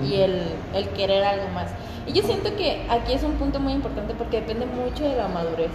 y 0.06 0.16
el, 0.22 0.44
el 0.76 0.90
querer 0.90 1.24
algo 1.24 1.48
más. 1.50 1.72
Y 2.06 2.14
yo 2.14 2.22
siento 2.24 2.56
que 2.56 2.86
aquí 2.90 3.14
es 3.14 3.24
un 3.24 3.34
punto 3.34 3.60
muy 3.60 3.74
importante 3.74 4.14
porque 4.14 4.42
depende 4.42 4.66
mucho 4.66 5.04
de 5.04 5.16
la 5.16 5.28
madurez. 5.28 5.72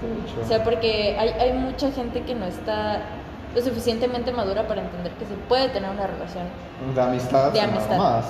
Hecho. 0.00 0.40
O 0.44 0.46
sea, 0.46 0.64
porque 0.64 1.16
hay, 1.18 1.30
hay 1.40 1.52
mucha 1.52 1.90
gente 1.92 2.22
que 2.22 2.34
no 2.34 2.46
está 2.46 3.00
lo 3.54 3.62
suficientemente 3.62 4.32
madura 4.32 4.66
para 4.66 4.82
entender 4.82 5.12
que 5.12 5.24
se 5.24 5.34
puede 5.48 5.68
tener 5.68 5.90
una 5.90 6.06
relación. 6.06 6.44
de 6.94 7.00
amistad. 7.00 7.52
de 7.52 7.60
nada 7.60 7.72
amistad. 7.72 7.96
más. 7.96 8.24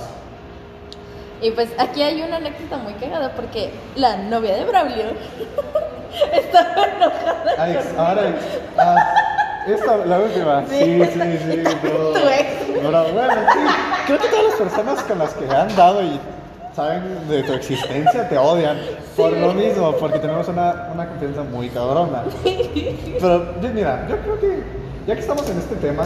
Y 1.41 1.51
pues 1.53 1.69
aquí 1.79 2.03
hay 2.03 2.21
una 2.23 2.37
anécdota 2.37 2.79
muy 2.79 2.95
cagada 2.95 3.33
porque 3.33 3.71
la 3.95 4.17
novia 4.17 4.57
de 4.57 4.65
Braulio 4.65 5.05
estaba 6.33 6.85
enojada. 6.85 7.55
Alex, 7.59 7.87
ahora, 7.97 8.23
ah, 8.79 9.15
esta, 9.67 9.97
la 9.99 10.19
última. 10.19 10.65
Sí. 10.69 10.79
Sí, 10.79 11.05
sí, 11.13 11.39
sí. 11.39 11.63
no. 11.85 12.09
Tu 12.21 12.29
ex. 12.29 12.83
Bueno, 12.83 13.05
sí. 13.05 13.59
Creo 14.07 14.19
que 14.19 14.29
todas 14.29 14.45
las 14.45 14.55
personas 14.55 15.03
con 15.05 15.19
las 15.19 15.35
que 15.35 15.45
han 15.49 15.77
dado 15.77 16.03
y 16.03 16.19
saben 16.75 17.29
de 17.29 17.43
tu 17.43 17.53
existencia 17.53 18.29
te 18.29 18.39
odian 18.39 18.79
por 19.17 19.33
lo 19.33 19.53
mismo, 19.53 19.93
porque 19.97 20.21
tenemos 20.21 20.47
una, 20.49 20.91
una 20.95 21.09
confianza 21.09 21.43
muy 21.43 21.69
cabrona. 21.71 22.23
Pero 22.45 23.55
mira, 23.75 24.07
yo 24.09 24.17
creo 24.19 24.41
que 24.41 24.63
ya 25.09 25.15
que 25.15 25.21
estamos 25.21 25.49
en 25.49 25.57
este 25.59 25.75
tema, 25.77 26.05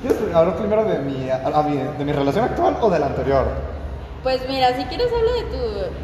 ¿quieres 0.00 0.18
hablar 0.34 0.56
primero 0.56 0.84
de 0.84 0.98
mi, 1.00 1.28
a- 1.28 1.42
a 1.44 1.62
mi- 1.64 1.76
de 1.98 2.04
mi 2.04 2.12
relación 2.12 2.44
actual 2.44 2.76
o 2.80 2.88
de 2.88 2.98
la 3.00 3.06
anterior? 3.06 3.46
Pues 4.22 4.40
mira, 4.48 4.68
si 4.76 4.84
quieres 4.84 5.08
habla 5.12 5.32
de 5.32 5.42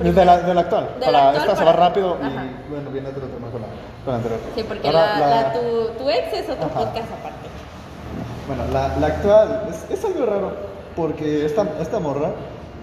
tu... 0.02 0.04
De 0.12 0.24
la, 0.24 0.38
de 0.40 0.52
la 0.54 0.60
actual. 0.62 0.88
De 0.98 1.06
la 1.06 1.12
para 1.12 1.28
actual 1.28 1.36
esta 1.44 1.56
se 1.56 1.64
para- 1.64 1.76
va 1.78 1.86
rápido 1.88 2.14
Ajá. 2.20 2.44
y 2.44 2.70
bueno, 2.72 2.90
viene 2.90 3.08
otro 3.10 3.22
tema 3.28 3.48
con 3.52 3.60
la, 3.62 3.68
con 4.04 4.12
la 4.12 4.14
anterior. 4.16 4.40
Sí, 4.56 4.64
porque 4.66 4.88
Ahora, 4.88 5.18
la, 5.20 5.28
la- 5.30 5.52
tu, 5.52 5.88
tu 6.02 6.10
ex 6.10 6.32
es 6.32 6.50
otro 6.50 6.66
Ajá. 6.66 6.74
podcast 6.80 7.06
aparte. 7.12 7.48
Bueno, 8.48 8.64
la, 8.72 8.96
la 8.98 9.06
actual 9.06 9.68
es, 9.70 9.86
es 9.98 10.04
algo 10.04 10.26
raro 10.26 10.52
porque 10.96 11.46
esta, 11.46 11.64
esta 11.80 12.00
morra 12.00 12.30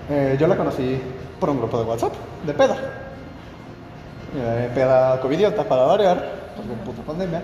eh, 0.10 0.38
yo 0.40 0.48
la 0.48 0.56
conocí 0.56 1.02
por 1.40 1.50
un 1.50 1.58
grupo 1.58 1.80
de 1.80 1.84
WhatsApp 1.84 2.14
de 2.46 2.54
peda. 2.54 2.78
Eh, 4.38 4.70
peda 4.74 5.20
covidiota 5.20 5.64
para 5.64 5.84
variar, 5.84 6.24
porque 6.56 6.72
puta 6.86 7.02
pandemia. 7.02 7.42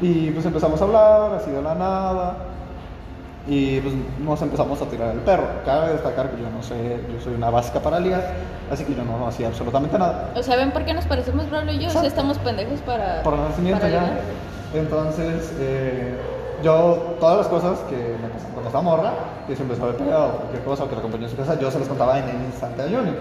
Y 0.00 0.30
pues 0.30 0.46
empezamos 0.46 0.80
a 0.80 0.84
hablar, 0.84 1.34
así 1.34 1.50
de 1.50 1.62
la 1.62 1.74
nada. 1.74 2.36
Y 3.48 3.80
pues 3.80 3.94
nos 4.20 4.42
empezamos 4.42 4.80
a 4.82 4.84
tirar 4.86 5.14
el 5.14 5.20
perro. 5.20 5.46
Cabe 5.64 5.92
destacar 5.92 6.30
que 6.30 6.42
yo 6.42 6.50
no 6.50 6.62
sé, 6.62 7.00
yo 7.12 7.20
soy 7.20 7.34
una 7.34 7.48
básica 7.48 7.80
para 7.80 7.98
ligar, 7.98 8.22
así 8.70 8.84
que 8.84 8.94
yo 8.94 9.02
no 9.04 9.26
hacía 9.26 9.48
absolutamente 9.48 9.98
nada. 9.98 10.30
O 10.36 10.42
sea, 10.42 10.56
¿ven 10.56 10.70
por 10.70 10.84
qué 10.84 10.92
nos 10.92 11.06
parecemos 11.06 11.48
Braulio 11.48 11.72
y 11.72 11.78
yo? 11.78 11.88
O 11.88 11.90
sea, 11.90 12.04
estamos 12.04 12.38
pendejos 12.38 12.80
para... 12.80 13.22
Por 13.22 13.38
nacimiento 13.38 13.80
para 13.80 13.92
ya. 13.92 14.02
ligar. 14.02 14.20
Entonces, 14.74 15.54
eh, 15.58 16.14
yo, 16.62 17.16
todas 17.18 17.38
las 17.38 17.46
cosas 17.48 17.78
que 17.88 17.96
me 17.96 18.28
pasaban 18.28 18.54
con 18.54 18.66
esta 18.66 18.80
morra, 18.82 19.12
que 19.46 19.56
se 19.56 19.62
empezó 19.62 19.84
a 19.84 19.86
ver 19.86 19.96
pegado 19.96 20.32
cualquier 20.32 20.64
cosa, 20.64 20.84
o 20.84 20.88
que 20.88 20.94
la 20.94 20.98
acompañó 20.98 21.26
a 21.26 21.30
su 21.30 21.36
casa, 21.36 21.58
yo 21.58 21.70
se 21.70 21.78
las 21.78 21.88
contaba 21.88 22.18
en 22.18 22.28
el 22.28 22.44
instante 22.44 22.82
a 22.82 22.84
Juni. 22.84 23.12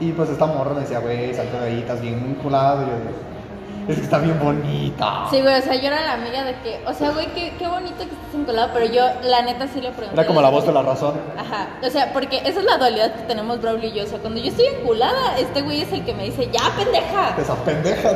Y 0.00 0.12
pues 0.12 0.30
esta 0.30 0.46
morra 0.46 0.74
me 0.74 0.80
decía, 0.80 0.98
güey, 0.98 1.32
salte 1.32 1.58
de 1.58 1.64
ahí, 1.64 1.78
estás 1.78 2.00
bien 2.00 2.22
vinculado. 2.22 2.82
Y 2.82 2.86
yo 2.86 2.92
es 3.88 3.96
que 3.96 4.02
está 4.04 4.18
bien 4.18 4.38
bonita. 4.38 5.26
Sí, 5.30 5.40
güey, 5.40 5.58
o 5.58 5.62
sea, 5.62 5.74
yo 5.74 5.86
era 5.86 6.04
la 6.04 6.12
amiga 6.14 6.44
de 6.44 6.54
que, 6.60 6.80
o 6.86 6.92
sea, 6.92 7.10
güey, 7.10 7.26
qué, 7.34 7.54
qué 7.58 7.68
bonito 7.68 7.96
que 7.98 8.04
estés 8.04 8.34
enculado, 8.34 8.70
pero 8.72 8.86
yo, 8.86 9.06
la 9.22 9.42
neta, 9.42 9.66
sí 9.68 9.80
le 9.80 9.90
pregunté. 9.90 10.20
Era 10.20 10.26
como 10.26 10.42
la 10.42 10.48
voz 10.48 10.66
de 10.66 10.72
la 10.72 10.82
razón. 10.82 11.14
Ajá, 11.38 11.68
o 11.82 11.90
sea, 11.90 12.12
porque 12.12 12.38
esa 12.38 12.60
es 12.60 12.64
la 12.64 12.78
dualidad 12.78 13.14
que 13.14 13.22
tenemos 13.22 13.60
Braulio 13.60 13.88
y 13.88 13.92
yo. 13.92 14.04
O 14.04 14.06
sea, 14.06 14.18
cuando 14.18 14.40
yo 14.40 14.48
estoy 14.48 14.66
enculada, 14.66 15.38
este 15.38 15.62
güey 15.62 15.82
es 15.82 15.92
el 15.92 16.04
que 16.04 16.14
me 16.14 16.24
dice, 16.24 16.48
ya, 16.52 16.72
pendeja. 16.76 17.36
Esa 17.38 17.54
pendeja. 17.64 18.10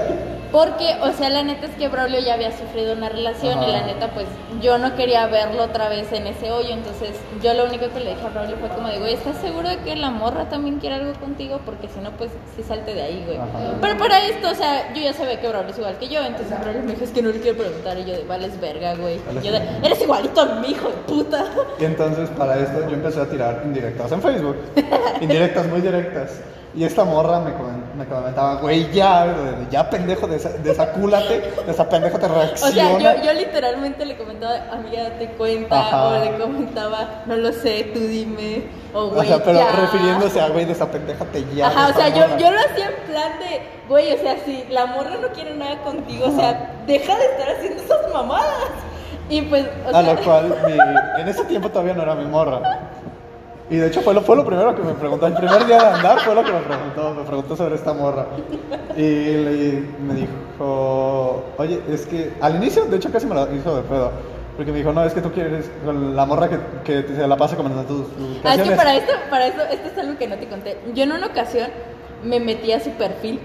Porque, 0.52 0.96
o 1.02 1.12
sea, 1.12 1.30
la 1.30 1.42
neta 1.42 1.66
es 1.66 1.74
que 1.76 1.88
Braulio 1.88 2.18
ya 2.20 2.34
había 2.34 2.50
sufrido 2.50 2.94
una 2.94 3.08
relación 3.08 3.62
y 3.62 3.70
la 3.70 3.82
neta, 3.86 4.08
pues 4.08 4.26
yo 4.60 4.78
no 4.78 4.96
quería 4.96 5.26
verlo 5.26 5.64
otra 5.64 5.88
vez 5.88 6.10
en 6.12 6.26
ese 6.26 6.50
hoyo. 6.50 6.70
Entonces, 6.74 7.10
yo 7.42 7.54
lo 7.54 7.66
único 7.66 7.88
que 7.90 8.00
le 8.00 8.10
dije 8.10 8.26
a 8.26 8.30
Braulio 8.30 8.56
fue 8.56 8.68
como 8.70 8.88
de, 8.88 8.98
güey, 8.98 9.14
¿estás 9.14 9.36
seguro 9.36 9.68
de 9.68 9.78
que 9.78 9.94
la 9.96 10.10
morra 10.10 10.48
también 10.48 10.78
quiere 10.80 10.96
algo 10.96 11.12
contigo? 11.20 11.60
Porque 11.64 11.88
si 11.88 12.00
no, 12.00 12.10
pues 12.12 12.30
sí 12.56 12.62
salte 12.62 12.94
de 12.94 13.02
ahí, 13.02 13.22
güey. 13.26 13.38
Ajá. 13.38 13.48
Pero 13.80 13.96
para 13.98 14.24
esto, 14.26 14.50
o 14.50 14.54
sea, 14.54 14.92
yo 14.92 15.00
ya 15.02 15.12
sabía 15.12 15.40
que 15.40 15.48
Braulio 15.48 15.70
es 15.70 15.78
igual 15.78 15.96
que 15.98 16.08
yo. 16.08 16.20
Entonces, 16.24 16.58
Braulio 16.60 16.82
me 16.82 16.92
dijo, 16.92 17.04
es 17.04 17.10
que 17.10 17.22
no 17.22 17.28
le 17.30 17.40
quiero 17.40 17.58
preguntar. 17.58 17.98
Y 17.98 18.04
yo 18.04 18.12
de, 18.14 18.24
vales 18.24 18.60
verga, 18.60 18.94
güey. 18.96 19.20
Y 19.40 19.46
yo 19.46 19.52
de, 19.52 19.60
eres 19.84 20.02
igualito 20.02 20.40
a 20.40 20.46
mi 20.56 20.68
hijo 20.70 20.88
de 20.88 20.94
puta. 21.06 21.44
Y 21.78 21.84
entonces, 21.84 22.28
para 22.30 22.58
esto, 22.58 22.80
yo 22.88 22.94
empecé 22.94 23.20
a 23.20 23.26
tirar 23.28 23.62
indirectas 23.64 24.10
en 24.12 24.20
Facebook. 24.20 24.56
indirectas 25.20 25.66
muy 25.68 25.80
directas. 25.80 26.40
Y 26.74 26.84
esta 26.84 27.04
morra 27.04 27.40
me, 27.40 27.50
comen- 27.52 27.79
me 27.96 28.04
comentaba, 28.06 28.54
güey, 28.56 28.90
ya, 28.92 29.26
ya 29.70 29.88
pendejo, 29.90 30.26
desa- 30.28 30.52
desacúlate, 30.62 31.42
esa 31.68 31.88
pendejo 31.88 32.18
te 32.18 32.26
O 32.26 32.28
reacciona. 32.34 32.72
sea, 32.72 32.98
yo, 33.16 33.22
yo 33.24 33.32
literalmente 33.32 34.04
le 34.04 34.16
comentaba, 34.16 34.54
amiga, 34.72 35.04
date 35.04 35.28
cuenta, 35.36 35.80
Ajá. 35.80 36.08
o 36.08 36.18
le 36.24 36.38
comentaba, 36.38 37.22
no 37.26 37.36
lo 37.36 37.52
sé, 37.52 37.90
tú 37.92 38.00
dime, 38.00 38.64
o 38.94 39.00
O 39.00 39.10
güey, 39.10 39.28
sea, 39.28 39.42
pero 39.42 39.58
ya. 39.58 39.72
refiriéndose 39.72 40.40
a, 40.40 40.48
güey, 40.48 40.64
de 40.64 40.72
esa 40.72 40.90
pendeja 40.90 41.24
te 41.26 41.44
ya. 41.54 41.68
Ajá, 41.68 41.88
o 41.88 41.92
sea, 41.94 42.08
yo, 42.08 42.36
yo 42.38 42.50
lo 42.50 42.58
hacía 42.58 42.86
en 42.86 43.12
plan 43.12 43.38
de, 43.40 43.60
güey, 43.88 44.12
o 44.12 44.18
sea, 44.18 44.36
si 44.44 44.64
la 44.70 44.86
morra 44.86 45.16
no 45.20 45.28
quiere 45.28 45.54
nada 45.56 45.78
contigo, 45.82 46.26
o 46.28 46.36
sea, 46.36 46.82
deja 46.86 47.16
de 47.16 47.24
estar 47.24 47.50
haciendo 47.56 47.82
esas 47.82 48.12
mamadas. 48.12 48.70
Y 49.28 49.42
pues, 49.42 49.64
o 49.86 49.88
A 49.96 50.02
sea, 50.02 50.14
lo 50.14 50.20
cual, 50.22 50.56
mi- 50.66 51.20
en 51.22 51.28
ese 51.28 51.44
tiempo 51.44 51.68
todavía 51.68 51.94
no 51.94 52.02
era 52.02 52.14
mi 52.14 52.24
morra. 52.24 52.60
Y 53.70 53.76
de 53.76 53.86
hecho 53.86 54.02
fue 54.02 54.12
lo, 54.14 54.20
fue 54.22 54.34
lo 54.36 54.44
primero 54.44 54.74
que 54.74 54.82
me 54.82 54.94
preguntó. 54.94 55.26
El 55.28 55.34
primer 55.34 55.64
día 55.64 55.78
de 55.78 55.86
andar 55.86 56.18
fue 56.20 56.34
lo 56.34 56.42
que 56.44 56.52
me 56.52 56.58
preguntó. 56.60 57.14
Me 57.14 57.22
preguntó 57.22 57.54
sobre 57.56 57.76
esta 57.76 57.92
morra. 57.92 58.26
Y 58.96 59.00
le- 59.00 59.84
me 60.04 60.14
dijo, 60.14 61.44
oye, 61.56 61.80
es 61.88 62.04
que 62.06 62.32
al 62.40 62.56
inicio, 62.56 62.84
de 62.86 62.96
hecho 62.96 63.12
casi 63.12 63.26
me 63.26 63.34
lo 63.36 63.54
hizo 63.54 63.76
de 63.76 63.82
pedo. 63.82 64.10
Porque 64.56 64.72
me 64.72 64.78
dijo, 64.78 64.92
no, 64.92 65.04
es 65.04 65.14
que 65.14 65.20
tú 65.22 65.30
quieres 65.32 65.70
con 65.84 66.16
la 66.16 66.26
morra 66.26 66.48
que, 66.48 66.58
que 66.84 67.02
te- 67.02 67.14
se 67.14 67.26
la 67.26 67.36
pasa 67.36 67.56
comentando 67.56 67.84
tus, 67.94 68.08
tus 68.16 68.44
ah, 68.44 68.56
es 68.56 68.62
que 68.62 68.72
para 68.72 68.96
esto, 68.96 69.12
para 69.30 69.46
esto, 69.46 69.62
esto 69.70 69.88
es 69.88 69.98
algo 69.98 70.18
que 70.18 70.26
no 70.26 70.36
te 70.36 70.48
conté. 70.48 70.76
Yo 70.92 71.04
en 71.04 71.12
una 71.12 71.26
ocasión 71.28 71.68
me 72.24 72.40
metí 72.40 72.72
a 72.72 72.80
su 72.80 72.90
perfil 72.90 73.38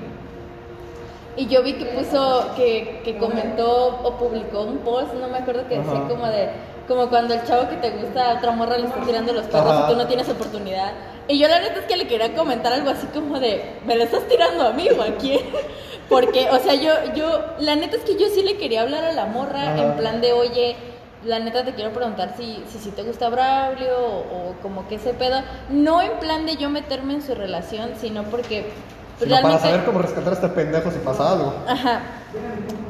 y 1.37 1.45
yo 1.47 1.61
vi 1.63 1.73
que 1.73 1.85
puso, 1.85 2.47
que, 2.55 3.01
que 3.05 3.17
comentó 3.17 3.99
o 4.03 4.17
publicó 4.17 4.61
un 4.63 4.79
post, 4.79 5.13
no 5.13 5.27
me 5.29 5.37
acuerdo 5.37 5.67
que 5.69 5.77
decía 5.77 5.91
Ajá. 5.99 6.07
como 6.07 6.25
de, 6.27 6.49
como 6.87 7.09
cuando 7.09 7.33
el 7.33 7.43
chavo 7.43 7.69
que 7.69 7.77
te 7.77 7.91
gusta 7.91 8.31
a 8.31 8.33
otra 8.35 8.51
morra 8.51 8.77
le 8.77 8.87
está 8.87 9.01
tirando 9.01 9.33
los 9.33 9.45
perros 9.47 9.71
Ajá. 9.71 9.85
y 9.85 9.93
tú 9.93 9.97
no 9.97 10.07
tienes 10.07 10.29
oportunidad. 10.29 10.91
Y 11.27 11.39
yo 11.39 11.47
la 11.47 11.59
neta 11.59 11.79
es 11.79 11.85
que 11.85 11.97
le 11.97 12.07
quería 12.07 12.35
comentar 12.35 12.71
algo 12.71 12.89
así 12.89 13.07
como 13.07 13.39
de, 13.39 13.79
¿me 13.85 13.95
lo 13.95 14.03
estás 14.03 14.27
tirando 14.27 14.67
a 14.67 14.71
mí 14.71 14.87
o 14.89 15.01
a 15.01 15.17
quién? 15.17 15.41
Porque, 16.09 16.49
o 16.51 16.59
sea, 16.59 16.75
yo, 16.75 16.91
yo, 17.15 17.43
la 17.59 17.75
neta 17.75 17.97
es 17.97 18.03
que 18.03 18.15
yo 18.15 18.27
sí 18.29 18.43
le 18.43 18.57
quería 18.57 18.81
hablar 18.81 19.03
a 19.03 19.11
la 19.11 19.25
morra 19.25 19.73
Ajá. 19.73 19.83
en 19.83 19.95
plan 19.95 20.21
de, 20.21 20.33
oye, 20.33 20.75
la 21.23 21.39
neta 21.39 21.65
te 21.65 21.73
quiero 21.73 21.91
preguntar 21.91 22.35
si, 22.37 22.63
si, 22.67 22.77
si 22.77 22.91
te 22.91 23.01
gusta 23.01 23.29
Braulio 23.29 23.97
o, 23.97 24.19
o 24.19 24.55
como 24.61 24.87
que 24.87 24.95
ese 24.95 25.15
pedo. 25.15 25.41
No 25.69 26.03
en 26.03 26.19
plan 26.19 26.45
de 26.45 26.57
yo 26.57 26.69
meterme 26.69 27.15
en 27.15 27.23
su 27.23 27.33
relación, 27.33 27.93
sino 27.99 28.23
porque 28.25 28.71
Sino 29.19 29.41
para 29.41 29.59
saber 29.59 29.85
cómo 29.85 29.99
rescatar 29.99 30.33
a 30.33 30.35
este 30.35 30.49
pendejo 30.49 30.91
si 30.91 30.99
pasa 30.99 31.31
algo. 31.31 31.53
Ajá. 31.67 32.01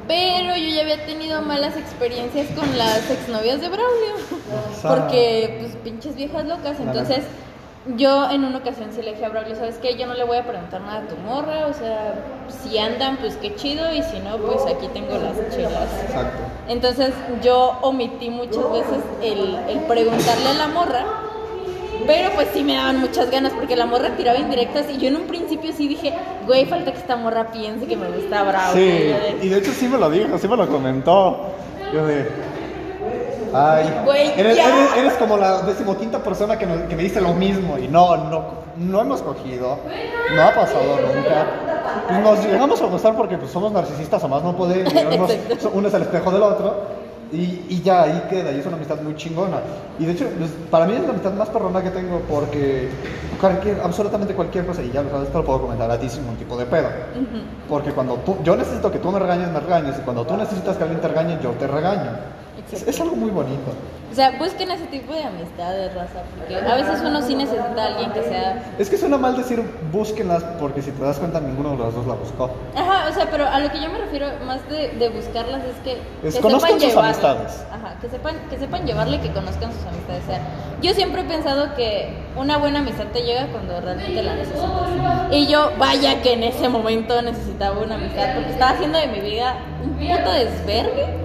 Pero 0.08 0.56
yo 0.56 0.76
ya 0.76 0.82
había 0.82 1.06
tenido 1.06 1.42
malas 1.42 1.76
experiencias 1.78 2.48
con 2.56 2.78
las 2.78 3.10
exnovias 3.10 3.60
de 3.62 3.70
Braulio. 3.70 4.14
Porque, 4.82 5.58
pues, 5.60 5.76
pinches 5.84 6.16
viejas 6.16 6.46
locas. 6.46 6.80
Entonces, 6.80 7.24
yo 7.98 8.30
en 8.30 8.44
una 8.44 8.60
ocasión 8.60 8.90
sí 8.94 9.02
le 9.02 9.14
dije 9.14 9.26
a 9.26 9.30
Braulio, 9.30 9.56
¿sabes 9.56 9.78
qué? 9.78 9.96
Yo 9.98 10.06
no 10.06 10.14
le 10.14 10.24
voy 10.24 10.38
a 10.38 10.46
preguntar 10.46 10.82
nada 10.82 11.00
a 11.00 11.08
tu 11.08 11.16
morra. 11.18 11.66
O 11.68 11.74
sea, 11.74 12.14
si 12.64 12.78
andan, 12.78 13.18
pues 13.18 13.36
qué 13.38 13.56
chido. 13.56 13.92
Y 13.94 14.04
si 14.04 14.20
no, 14.20 14.38
pues 14.38 14.62
aquí 14.66 14.88
tengo 14.90 15.18
las 15.18 15.36
chelas. 15.56 15.90
Exacto. 16.06 16.38
Entonces, 16.68 17.14
yo 17.42 17.80
omití 17.82 18.30
muchas 18.30 18.72
veces 18.72 19.04
el, 19.24 19.56
el 19.70 19.80
preguntarle 19.86 20.50
a 20.50 20.54
la 20.54 20.68
morra. 20.68 21.06
Pero 22.08 22.30
pues 22.36 22.48
sí 22.54 22.64
me 22.64 22.76
daban 22.76 23.00
muchas 23.00 23.30
ganas 23.32 23.54
porque 23.54 23.76
la 23.76 23.86
morra 23.86 24.16
tiraba 24.16 24.38
indirectas 24.38 24.86
y 24.94 24.98
yo 24.98 25.08
en 25.08 25.16
un 25.18 25.24
principio 25.28 25.72
sí 25.74 25.88
dije, 25.88 26.14
güey, 26.46 26.66
falta 26.66 26.92
que 26.92 26.98
esta 27.00 27.16
morra 27.16 27.52
piense 27.52 27.86
que 27.86 27.96
me 27.98 28.08
gusta 28.10 28.44
Bravo. 28.44 28.74
Sí, 28.74 28.80
de- 28.82 29.38
y 29.42 29.50
de 29.50 29.58
hecho 29.58 29.72
sí 29.72 29.88
me 29.88 29.98
lo 29.98 30.10
dijo, 30.10 30.38
sí 30.38 30.48
me 30.48 30.58
lo 30.58 30.68
comentó. 30.68 31.48
Yo 31.94 32.06
de. 32.06 32.28
Ay, 33.54 33.86
Güey, 34.04 34.32
eres, 34.38 34.58
ya. 34.58 34.68
eres- 34.68 34.98
eres 34.98 35.14
como 35.14 35.38
la 35.38 35.62
decimoquinta 35.62 36.20
persona 36.22 36.58
que, 36.60 36.66
nos- 36.66 36.82
que 36.90 36.96
me 36.96 37.04
dice 37.04 37.22
lo 37.22 37.34
mismo. 37.34 37.78
Y 37.78 37.88
no, 37.88 38.18
no, 38.18 38.44
no 38.78 39.02
hemos 39.02 39.22
cogido, 39.22 39.80
no 40.36 40.42
ha 40.42 40.54
pasado 40.54 41.00
nunca. 41.02 41.46
Pues 42.08 42.20
nos 42.20 42.46
llegamos 42.46 42.82
a 42.82 42.86
gustar 42.88 43.16
porque 43.16 43.38
pues, 43.38 43.52
somos 43.52 43.72
narcisistas, 43.72 44.22
a 44.24 44.28
más 44.28 44.44
no 44.44 44.50
Exacto. 44.70 45.72
uno 45.74 45.88
es 45.88 45.94
el 45.94 46.02
espejo 46.02 46.32
del 46.32 46.44
otro. 46.44 47.05
Y, 47.32 47.66
y 47.70 47.82
ya 47.84 48.04
ahí 48.04 48.24
queda, 48.30 48.52
y 48.52 48.60
es 48.60 48.66
una 48.66 48.76
amistad 48.78 49.02
muy 49.02 49.16
chingona. 49.16 49.58
Y 50.00 50.06
de 50.06 50.12
hecho, 50.12 50.28
pues, 50.38 50.52
para 50.70 50.86
mí 50.86 50.94
es 50.94 51.02
la 51.02 51.10
amistad 51.10 51.34
más 51.34 51.50
perrona 51.50 51.82
que 51.82 51.90
tengo 51.90 52.22
porque 52.30 52.90
cualquier, 53.42 53.82
absolutamente 53.82 54.34
cualquier 54.34 54.66
cosa, 54.66 54.84
y 54.84 54.92
ya 54.92 55.02
lo 55.02 55.10
sabes, 55.10 55.30
te 55.30 55.38
lo 55.38 55.44
puedo 55.44 55.62
comentar 55.62 55.90
a 55.90 56.00
ti 56.00 56.08
sin 56.08 56.22
ningún 56.22 56.38
tipo 56.38 56.56
de 56.56 56.66
pedo. 56.66 56.88
Ujú. 56.88 57.42
Porque 57.68 57.92
cuando 57.92 58.16
tú, 58.18 58.38
yo 58.44 58.56
necesito 58.56 58.92
que 58.92 59.00
tú 59.00 59.12
me 59.12 59.20
regañes, 59.20 59.50
me 59.52 59.60
regañes. 59.60 59.98
Y 59.98 60.02
cuando 60.02 60.26
tú 60.26 60.38
necesitas 60.38 60.78
que 60.78 60.84
alguien 60.84 61.02
te 61.02 61.08
regañe, 61.08 61.40
yo 61.42 61.52
te 61.52 61.68
regaño. 61.68 62.12
Es, 62.72 62.88
es 62.88 63.00
algo 63.02 63.16
muy 63.16 63.30
bonito. 63.30 63.72
O 64.12 64.16
sea, 64.16 64.32
busquen 64.40 64.72
ese 64.72 64.86
tipo 64.86 65.14
de 65.14 65.24
amistades, 65.24 65.94
raza, 65.94 66.22
porque 66.38 66.56
a 66.56 66.76
veces 66.76 67.02
uno 67.04 67.22
sí 67.22 67.36
necesita 67.36 67.84
a 67.84 67.88
alguien 67.88 68.12
que 68.12 68.24
sea... 68.24 68.64
Es 68.80 68.90
que 68.90 68.98
suena 68.98 69.18
mal 69.18 69.36
decir 69.36 69.62
búsquenlas 69.92 70.42
porque 70.60 70.82
si 70.82 70.92
te 70.92 71.04
das 71.04 71.18
cuenta 71.18 71.42
ninguno 71.42 71.72
de 71.72 71.78
los 71.78 71.94
dos 71.96 72.08
la 72.08 72.14
buscó. 72.14 72.50
Ajá, 72.76 73.10
o 73.10 73.14
sea, 73.14 73.30
pero 73.30 73.46
a 73.46 73.60
lo 73.60 73.70
que 73.72 73.82
yo 73.82 73.90
me 73.90 73.98
refiero 73.98 74.28
más 74.46 74.68
de, 74.70 74.90
de 74.90 75.10
buscarlas 75.10 75.64
es 75.66 75.76
que, 75.84 76.02
Es 76.26 76.36
que 76.36 76.42
conozcan 76.42 76.74
sus 76.74 76.84
llevarle. 76.84 77.10
amistades. 77.10 77.66
Ajá, 77.74 77.96
que 78.00 78.08
sepan, 78.08 78.36
que 78.50 78.58
sepan 78.58 78.86
llevarle 78.86 79.18
y 79.18 79.20
que 79.20 79.32
conozcan 79.34 79.74
sus 79.74 79.86
amistades. 79.86 80.24
O 80.24 80.28
sea, 80.28 80.42
yo 80.82 80.94
siempre 80.94 81.22
he 81.22 81.26
pensado 81.26 81.76
que 81.76 82.14
una 82.38 82.58
buena 82.58 82.80
amistad 82.80 83.06
te 83.12 83.22
llega 83.22 83.48
cuando 83.48 83.82
realmente 83.82 84.22
la 84.24 84.36
necesitas. 84.36 84.72
Y 85.32 85.48
yo, 85.48 85.72
vaya 85.78 86.22
que 86.22 86.34
en 86.34 86.44
ese 86.44 86.70
momento 86.70 87.22
necesitaba 87.22 87.82
una 87.82 87.96
amistad 87.96 88.36
porque 88.36 88.52
estaba 88.52 88.72
haciendo 88.72 88.98
de 88.98 89.08
mi 89.08 89.20
vida 89.20 89.56
un 89.84 89.96
puto 89.96 90.32
desvergue. 90.32 91.25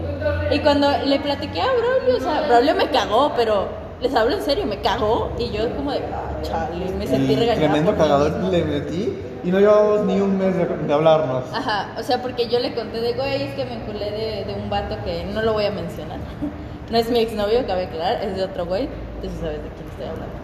Y 0.51 0.59
cuando 0.61 0.89
le 1.05 1.19
platiqué 1.21 1.61
a 1.61 1.67
Braulio, 1.67 2.17
o 2.17 2.21
sea, 2.21 2.43
Braulio 2.47 2.75
me 2.75 2.89
cagó, 2.91 3.33
pero 3.37 3.69
les 4.01 4.15
hablo 4.15 4.35
en 4.37 4.43
serio, 4.43 4.67
me 4.67 4.81
cagó. 4.81 5.31
Y 5.39 5.51
yo 5.51 5.75
como 5.77 5.93
de, 5.93 5.99
ah, 6.13 6.41
chale, 6.43 6.91
me 6.99 7.07
sentí 7.07 7.35
regañada. 7.37 7.59
tremendo 7.69 7.97
cagador 7.97 8.33
le 8.51 8.65
metí 8.65 9.17
y 9.45 9.51
no 9.51 9.59
llevamos 9.61 10.05
ni 10.07 10.21
un 10.21 10.37
mes 10.39 10.57
de, 10.57 10.67
de 10.67 10.93
hablarnos. 10.93 11.45
Ajá, 11.55 11.93
o 11.99 12.03
sea, 12.03 12.21
porque 12.21 12.49
yo 12.49 12.59
le 12.59 12.75
conté 12.75 13.01
de, 13.01 13.13
güey, 13.15 13.43
es 13.43 13.55
que 13.55 13.65
me 13.65 13.75
enculé 13.75 14.11
de, 14.11 14.45
de 14.45 14.55
un 14.55 14.69
vato 14.69 14.97
que 15.05 15.25
no 15.33 15.43
lo 15.43 15.53
voy 15.53 15.65
a 15.67 15.71
mencionar. 15.71 16.19
No 16.91 16.99
es 16.99 17.09
mi 17.09 17.21
exnovio, 17.21 17.65
cabe 17.69 17.85
aclarar, 17.87 18.21
es 18.25 18.35
de 18.35 18.43
otro 18.43 18.67
güey, 18.67 18.89
entonces 19.15 19.39
sabes 19.41 19.63
de 19.63 19.69
quién 19.69 19.89
estoy 19.91 20.07
hablando. 20.07 20.35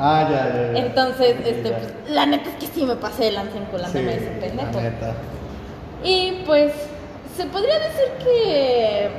Ah, 0.00 0.28
ya, 0.28 0.48
ya, 0.48 0.72
ya. 0.72 0.78
Entonces, 0.86 1.36
Sí, 1.44 1.48
este, 1.48 1.70
ya. 1.70 1.78
pues, 1.78 2.10
la 2.10 2.26
neta 2.26 2.50
es 2.50 2.56
que 2.56 2.66
sí 2.66 2.84
me 2.84 2.96
pasé 2.96 3.24
de 3.26 3.32
lanza 3.32 3.56
enculándome 3.56 4.12
Sí, 4.12 4.18
ese 4.18 4.30
pendejo. 4.40 4.72
la 4.72 4.82
neta. 4.82 5.14
Y 6.04 6.42
pues, 6.46 6.72
se 7.36 7.44
podría 7.46 7.78
decir 7.78 8.08
que 8.24 9.10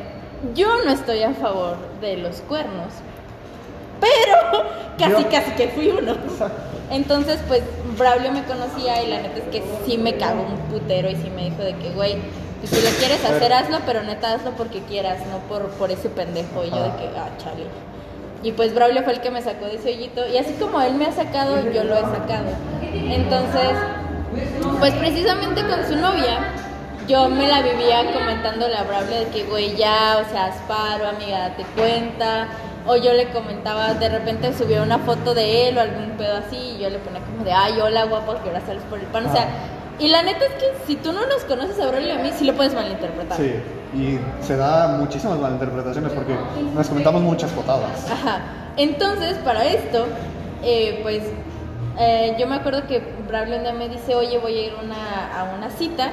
yo 0.56 0.68
no 0.86 0.92
estoy 0.92 1.24
a 1.24 1.34
favor 1.34 1.78
de 2.02 2.18
los 2.18 2.38
cuernos, 2.42 2.94
pero 4.00 4.64
casi, 4.98 5.12
Yo- 5.24 5.30
casi 5.30 5.52
que 5.52 5.68
fui 5.70 5.90
uno. 5.90 6.16
Entonces, 6.92 7.40
pues, 7.48 7.62
Braulio 7.98 8.32
me 8.32 8.44
conocía 8.44 9.04
y 9.04 9.08
la 9.08 9.22
neta 9.22 9.38
es 9.40 9.44
que 9.52 9.64
sí 9.86 9.98
me 9.98 10.16
cagó 10.16 10.42
un 10.42 10.58
putero 10.72 11.10
y 11.10 11.16
sí 11.16 11.30
me 11.36 11.46
dijo 11.46 11.62
de 11.62 11.76
que, 11.76 11.90
güey, 11.92 12.18
pues, 12.60 12.72
si 12.72 12.82
lo 12.82 12.90
quieres 12.98 13.24
hacer, 13.26 13.54
hazlo, 13.54 13.80
pero 13.86 14.02
neta 14.04 14.34
hazlo 14.34 14.52
porque 14.52 14.80
quieras, 14.84 15.20
no 15.28 15.38
por, 15.48 15.68
por 15.72 15.92
ese 15.92 16.10
pendejo. 16.10 16.64
Y 16.66 16.70
yo 16.72 16.78
de 16.84 16.90
que, 16.92 17.10
ah, 17.18 17.30
chale. 17.38 17.66
Y 18.42 18.54
pues 18.54 18.74
Braulio 18.74 19.04
fue 19.04 19.14
el 19.14 19.20
que 19.22 19.32
me 19.32 19.42
sacó 19.42 19.66
de 19.66 19.76
ese 19.76 19.90
hoyito. 19.90 20.26
Y 20.28 20.38
así 20.38 20.54
como 20.54 20.80
él 20.82 20.94
me 20.96 21.06
ha 21.08 21.12
sacado, 21.12 21.58
yo 21.72 21.84
lo 21.84 21.96
he 21.96 22.02
sacado. 22.02 22.48
Entonces, 22.82 23.72
pues 24.80 24.94
precisamente 24.94 25.62
con 25.62 25.86
su 25.88 25.96
novia, 25.98 26.40
yo 27.10 27.28
me 27.28 27.48
la 27.48 27.62
vivía 27.62 28.14
comentándole 28.14 28.76
a 28.78 28.84
Braulio 28.84 29.20
de 29.20 29.26
que, 29.28 29.44
güey, 29.46 29.76
ya, 29.76 30.24
o 30.26 30.30
sea, 30.32 30.46
asparo, 30.46 31.08
amiga, 31.08 31.50
date 31.50 31.66
cuenta. 31.76 32.48
O 32.88 32.96
yo 32.96 33.14
le 33.14 33.28
comentaba, 33.30 33.94
de 33.96 34.10
repente 34.10 34.54
subía 34.54 34.82
una 34.82 35.00
foto 35.00 35.34
de 35.34 35.68
él 35.70 35.78
o 35.78 35.82
algún 35.82 36.12
pedo 36.12 36.38
así, 36.38 36.56
y 36.56 36.80
yo 36.82 36.90
le 36.90 36.98
ponía 37.00 37.20
como 37.22 37.44
de, 37.44 37.52
ay, 37.52 37.80
hola, 37.82 38.06
guapo, 38.06 38.36
que 38.42 38.50
ahora 38.50 38.62
sales 38.66 38.82
por 38.90 39.00
el 39.00 39.06
pan. 39.08 39.26
O 39.28 39.32
sea, 39.32 39.48
y 40.00 40.08
la 40.08 40.24
neta 40.24 40.46
es 40.46 40.54
que 40.54 40.66
si 40.88 40.96
tú 40.96 41.12
no 41.12 41.26
nos 41.28 41.44
conoces 41.44 41.80
a 41.80 41.88
Braulio 41.88 42.08
y 42.10 42.12
a 42.12 42.20
mí, 42.24 42.32
sí 42.38 42.46
lo 42.46 42.54
puedes 42.56 42.74
malinterpretar. 42.74 43.38
Sí, 43.38 43.54
y 43.94 44.20
se 44.44 44.56
da 44.56 44.88
muchísimas 45.00 45.38
malinterpretaciones 45.40 46.12
porque 46.14 46.34
nos 46.74 46.88
comentamos 46.88 47.22
muchas 47.22 47.52
potadas. 47.52 48.10
Ajá. 48.10 48.40
Entonces, 48.78 49.38
para 49.40 49.66
esto, 49.66 50.06
eh, 50.64 51.00
pues 51.04 51.22
eh, 52.00 52.36
yo 52.40 52.48
me 52.48 52.56
acuerdo 52.56 52.88
que 52.88 53.04
Braulio 53.28 53.60
me 53.74 53.90
dice, 53.90 54.16
oye, 54.16 54.38
voy 54.40 54.58
a 54.58 54.62
ir 54.68 54.74
una- 54.82 55.38
a 55.38 55.44
una 55.56 55.70
cita 55.70 56.10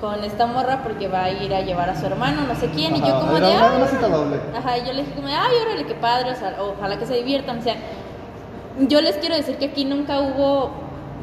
con 0.00 0.24
esta 0.24 0.46
morra 0.46 0.82
porque 0.82 1.08
va 1.08 1.24
a 1.24 1.30
ir 1.30 1.54
a 1.54 1.60
llevar 1.60 1.90
a 1.90 1.98
su 1.98 2.06
hermano, 2.06 2.42
no 2.46 2.54
sé 2.54 2.70
quién, 2.70 2.96
y 2.96 3.00
yo 3.00 3.20
como 3.20 3.36
era 3.36 3.48
de, 3.48 3.56
una, 3.56 3.76
una 3.76 3.86
cita 3.86 4.08
doble. 4.08 4.40
Ajá, 4.56 4.78
y 4.78 4.86
yo 4.86 4.92
le 4.92 5.02
dije 5.02 5.14
como, 5.14 5.28
ay, 5.28 5.56
órale, 5.62 5.84
qué 5.84 5.94
padre, 5.94 6.30
o 6.30 6.34
sea, 6.34 6.56
ojalá 6.58 6.98
que 6.98 7.06
se 7.06 7.14
diviertan, 7.14 7.58
o 7.58 7.62
sea, 7.62 7.76
yo 8.88 9.00
les 9.02 9.16
quiero 9.16 9.36
decir 9.36 9.56
que 9.58 9.66
aquí 9.66 9.84
nunca 9.84 10.20
hubo 10.20 10.70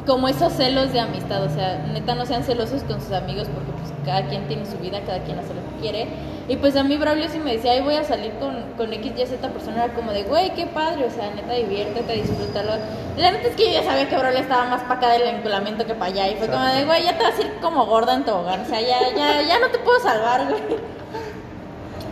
como 0.06 0.28
esos 0.28 0.52
celos 0.52 0.92
de 0.92 1.00
amistad, 1.00 1.42
o 1.42 1.50
sea, 1.50 1.78
neta 1.92 2.14
no 2.14 2.24
sean 2.24 2.44
celosos 2.44 2.82
con 2.84 3.00
sus 3.00 3.12
amigos 3.12 3.48
porque 3.52 3.72
pues 3.72 3.92
cada 4.08 4.26
quien 4.26 4.48
tiene 4.48 4.64
su 4.64 4.78
vida, 4.78 5.00
cada 5.06 5.20
quien 5.20 5.38
hace 5.38 5.52
lo 5.52 5.60
que 5.60 5.82
quiere. 5.82 6.08
Y 6.48 6.56
pues 6.56 6.74
a 6.76 6.82
mí 6.82 6.96
Braulio 6.96 7.28
si 7.28 7.38
me 7.38 7.52
decía, 7.52 7.72
ay, 7.72 7.82
voy 7.82 7.94
a 7.94 8.04
salir 8.04 8.32
con, 8.40 8.54
con 8.78 8.90
X, 8.90 9.12
Y, 9.18 9.26
Z 9.26 9.46
persona, 9.50 9.84
era 9.84 9.94
como 9.94 10.12
de, 10.12 10.22
güey, 10.22 10.54
qué 10.54 10.64
padre, 10.64 11.04
o 11.04 11.10
sea, 11.10 11.30
neta 11.34 11.52
diviértete, 11.52 12.10
disfrútalo. 12.14 12.72
La 13.18 13.32
neta 13.32 13.48
es 13.48 13.54
que 13.54 13.66
yo 13.66 13.72
ya 13.72 13.84
sabía 13.84 14.08
que 14.08 14.16
Braulio 14.16 14.40
estaba 14.40 14.64
más 14.64 14.80
para 14.82 14.94
acá 14.94 15.10
del 15.10 15.22
enculamiento 15.24 15.84
que 15.84 15.94
para 15.94 16.06
allá, 16.06 16.28
y 16.28 16.36
fue 16.36 16.48
como 16.48 16.64
de, 16.64 16.86
güey, 16.86 17.04
ya 17.04 17.18
te 17.18 17.24
vas 17.24 17.38
a 17.38 17.42
ir 17.42 17.52
como 17.60 17.84
gorda 17.84 18.14
en 18.14 18.24
tobogán, 18.24 18.62
o 18.62 18.64
sea, 18.64 18.80
ya, 18.80 18.98
ya, 19.14 19.42
ya 19.42 19.60
no 19.60 19.68
te 19.68 19.78
puedo 19.78 20.00
salvar, 20.00 20.46
güey. 20.48 20.62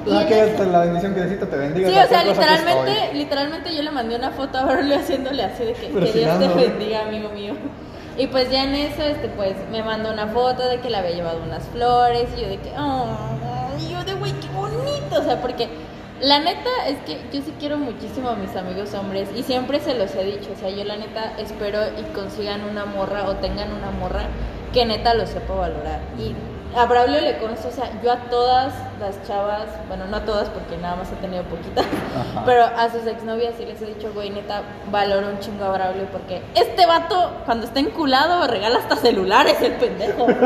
O 0.06 0.10
sea, 0.10 0.28
que 0.28 0.54
es 0.54 0.60
la 0.60 0.80
bendición 0.80 1.14
que 1.14 1.20
Diosito 1.20 1.48
te 1.48 1.56
bendiga. 1.56 1.88
Sí, 1.88 1.98
o 1.98 2.08
sea, 2.08 2.22
literalmente, 2.24 3.14
literalmente 3.14 3.74
yo 3.74 3.82
le 3.82 3.90
mandé 3.90 4.16
una 4.16 4.30
foto 4.30 4.58
a 4.58 4.64
Braulio 4.64 4.96
haciéndole 4.96 5.42
así 5.42 5.64
de 5.64 5.72
que, 5.72 5.88
Dios 5.88 6.38
te 6.38 6.48
bendiga, 6.48 7.06
amigo 7.06 7.30
mío. 7.30 7.54
Y 8.18 8.28
pues 8.28 8.50
ya 8.50 8.64
en 8.64 8.74
eso, 8.74 9.02
este, 9.02 9.28
pues 9.28 9.56
me 9.70 9.82
mandó 9.82 10.10
una 10.10 10.26
foto 10.28 10.66
de 10.66 10.80
que 10.80 10.88
le 10.88 10.96
había 10.96 11.10
llevado 11.10 11.42
unas 11.42 11.64
flores 11.64 12.28
y 12.36 12.40
yo 12.40 12.48
de 12.48 12.58
que, 12.58 12.72
oh, 12.78 13.06
y 13.78 13.92
yo 13.92 14.02
de 14.04 14.14
güey, 14.14 14.32
qué 14.32 14.48
bonito, 14.48 15.20
o 15.20 15.22
sea, 15.22 15.40
porque 15.42 15.68
la 16.20 16.38
neta 16.38 16.70
es 16.88 16.98
que 17.00 17.20
yo 17.30 17.42
sí 17.42 17.52
quiero 17.60 17.76
muchísimo 17.76 18.30
a 18.30 18.36
mis 18.36 18.56
amigos 18.56 18.94
hombres 18.94 19.28
y 19.36 19.42
siempre 19.42 19.80
se 19.80 19.94
los 19.94 20.14
he 20.14 20.24
dicho, 20.24 20.48
o 20.54 20.58
sea, 20.58 20.70
yo 20.70 20.82
la 20.84 20.96
neta 20.96 21.34
espero 21.38 21.80
y 21.98 22.02
consigan 22.14 22.64
una 22.64 22.86
morra 22.86 23.28
o 23.28 23.36
tengan 23.36 23.70
una 23.70 23.90
morra 23.90 24.24
que 24.72 24.86
neta 24.86 25.12
lo 25.12 25.26
sepa 25.26 25.54
valorar. 25.54 26.00
Y 26.18 26.34
a 26.76 26.84
Braulio 26.86 27.20
le 27.22 27.38
conozco, 27.38 27.68
o 27.68 27.70
sea, 27.72 27.90
yo 28.02 28.12
a 28.12 28.16
todas 28.30 28.72
las 29.00 29.22
chavas, 29.26 29.64
bueno, 29.88 30.04
no 30.06 30.16
a 30.18 30.20
todas 30.24 30.48
porque 30.50 30.76
nada 30.76 30.96
más 30.96 31.10
he 31.10 31.16
tenido 31.16 31.42
poquitas, 31.44 31.84
Ajá. 31.84 32.42
pero 32.44 32.64
a 32.64 32.90
sus 32.90 33.06
exnovias 33.06 33.54
sí 33.56 33.64
les 33.64 33.80
he 33.80 33.86
dicho, 33.86 34.10
güey, 34.14 34.30
neta, 34.30 34.62
valoro 34.90 35.28
un 35.28 35.38
chingo 35.40 35.64
a 35.64 35.70
Braulio 35.72 36.04
porque 36.12 36.42
este 36.54 36.84
vato, 36.86 37.32
cuando 37.46 37.66
está 37.66 37.80
enculado, 37.80 38.46
regala 38.46 38.78
hasta 38.78 38.96
celulares 38.96 39.60
el 39.62 39.72
pendejo. 39.72 40.26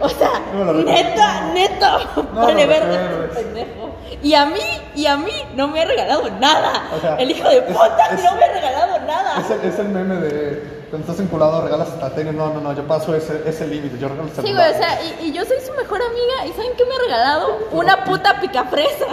O 0.00 0.08
sea, 0.08 0.30
No 0.52 0.72
neta, 0.72 1.52
neta, 1.54 1.98
No 2.34 2.40
vale 2.42 2.66
verga 2.66 2.94
este 3.28 3.42
pendejo. 3.42 3.90
Y 4.20 4.34
a 4.34 4.46
mí, 4.46 4.60
y 4.96 5.06
a 5.06 5.16
mí 5.16 5.32
no 5.54 5.68
me 5.68 5.80
ha 5.82 5.84
regalado 5.84 6.28
nada. 6.40 6.82
O 6.96 7.00
sea, 7.00 7.14
el 7.16 7.30
hijo 7.30 7.48
de 7.48 7.58
es- 7.58 7.64
puta 7.64 8.06
es- 8.12 8.24
no 8.24 8.34
me 8.36 8.44
ha 8.44 8.52
regalado 8.52 8.98
nada. 9.06 9.38
Es 9.40 9.50
el, 9.50 9.60
es 9.64 9.78
el 9.78 9.88
meme 9.90 10.16
de 10.16 10.81
cuando 10.92 11.10
estás 11.10 11.24
enculado 11.24 11.62
regalas 11.62 11.88
hasta 11.88 12.10
tenis. 12.14 12.34
No, 12.34 12.52
no, 12.52 12.60
no, 12.60 12.76
yo 12.76 12.86
paso 12.86 13.14
ese, 13.16 13.40
ese 13.46 13.66
límite. 13.66 13.98
Yo 13.98 14.08
regalo 14.08 14.28
Sí, 14.28 14.34
celular. 14.42 14.68
güey, 14.72 14.74
o 14.74 14.84
sea, 14.84 14.98
y, 15.02 15.28
y 15.28 15.32
yo 15.32 15.42
soy 15.46 15.56
su 15.66 15.72
mejor 15.72 16.00
amiga. 16.02 16.46
¿Y 16.46 16.52
saben 16.52 16.72
qué 16.76 16.84
me 16.84 16.94
ha 16.94 16.98
regalado? 16.98 17.58
Una 17.72 18.04
puta 18.04 18.38
picafresa. 18.42 19.06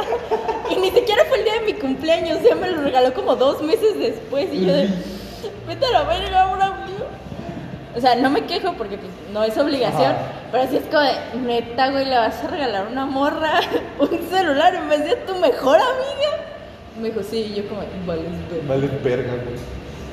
Y 0.70 0.76
ni 0.76 0.92
siquiera 0.92 1.24
fue 1.30 1.38
el 1.38 1.46
día 1.46 1.54
de 1.54 1.62
mi 1.62 1.74
cumpleaños. 1.76 2.40
Ya 2.44 2.54
me 2.56 2.70
lo 2.70 2.82
regaló 2.82 3.14
como 3.14 3.38
dos 3.38 3.62
meses 3.62 3.98
después. 3.98 4.50
Y 4.52 4.66
yo 4.66 4.74
de. 4.74 4.90
Vete 5.68 5.86
a 5.86 5.92
la 5.92 6.04
verga, 6.04 6.46
Braulio. 6.54 7.06
O 7.96 8.02
sea, 8.02 8.14
no 8.16 8.30
me 8.30 8.46
quejo 8.46 8.74
porque 8.74 8.98
pues, 8.98 9.12
no 9.32 9.42
es 9.46 9.58
obligación. 9.58 10.12
Ajá. 10.12 10.32
Pero 10.52 10.68
sí 10.70 10.76
es 10.78 10.84
como 10.88 11.00
de, 11.00 11.14
neta, 11.46 11.92
güey, 11.92 12.06
le 12.06 12.18
vas 12.18 12.44
a 12.44 12.48
regalar 12.50 12.88
una 12.92 13.06
morra 13.06 13.62
un 14.00 14.30
celular 14.30 14.76
en 14.76 14.90
vez 14.90 15.06
de 15.06 15.16
tu 15.16 15.34
mejor 15.36 15.78
amiga. 15.78 16.44
Me 17.00 17.08
dijo, 17.10 17.22
sí, 17.24 17.54
y 17.54 17.56
yo 17.62 17.70
como, 17.70 17.82
vale, 18.06 18.24
verga". 18.24 18.68
Vale, 18.68 18.88
verga, 19.02 19.32
güey. 19.44 19.56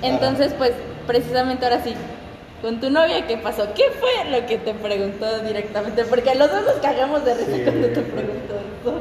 Entonces, 0.03 0.55
pues, 0.57 0.73
precisamente 1.07 1.65
ahora 1.65 1.83
sí, 1.83 1.95
con 2.63 2.81
tu 2.81 2.91
novia, 2.91 3.27
¿qué 3.27 3.37
pasó? 3.39 3.65
¿Qué 3.75 3.85
fue 4.01 4.31
lo 4.31 4.47
que 4.47 4.59
te 4.59 4.75
preguntó 4.75 5.39
directamente? 5.41 6.05
Porque 6.05 6.35
los 6.35 6.51
dos 6.51 6.63
nos 6.65 6.75
cagamos 6.77 7.25
de 7.25 7.35
risa 7.35 7.53
Sí. 7.55 7.63
cuando 7.65 7.89
te 7.89 8.01
preguntó 8.03 8.55
eso. 8.55 8.95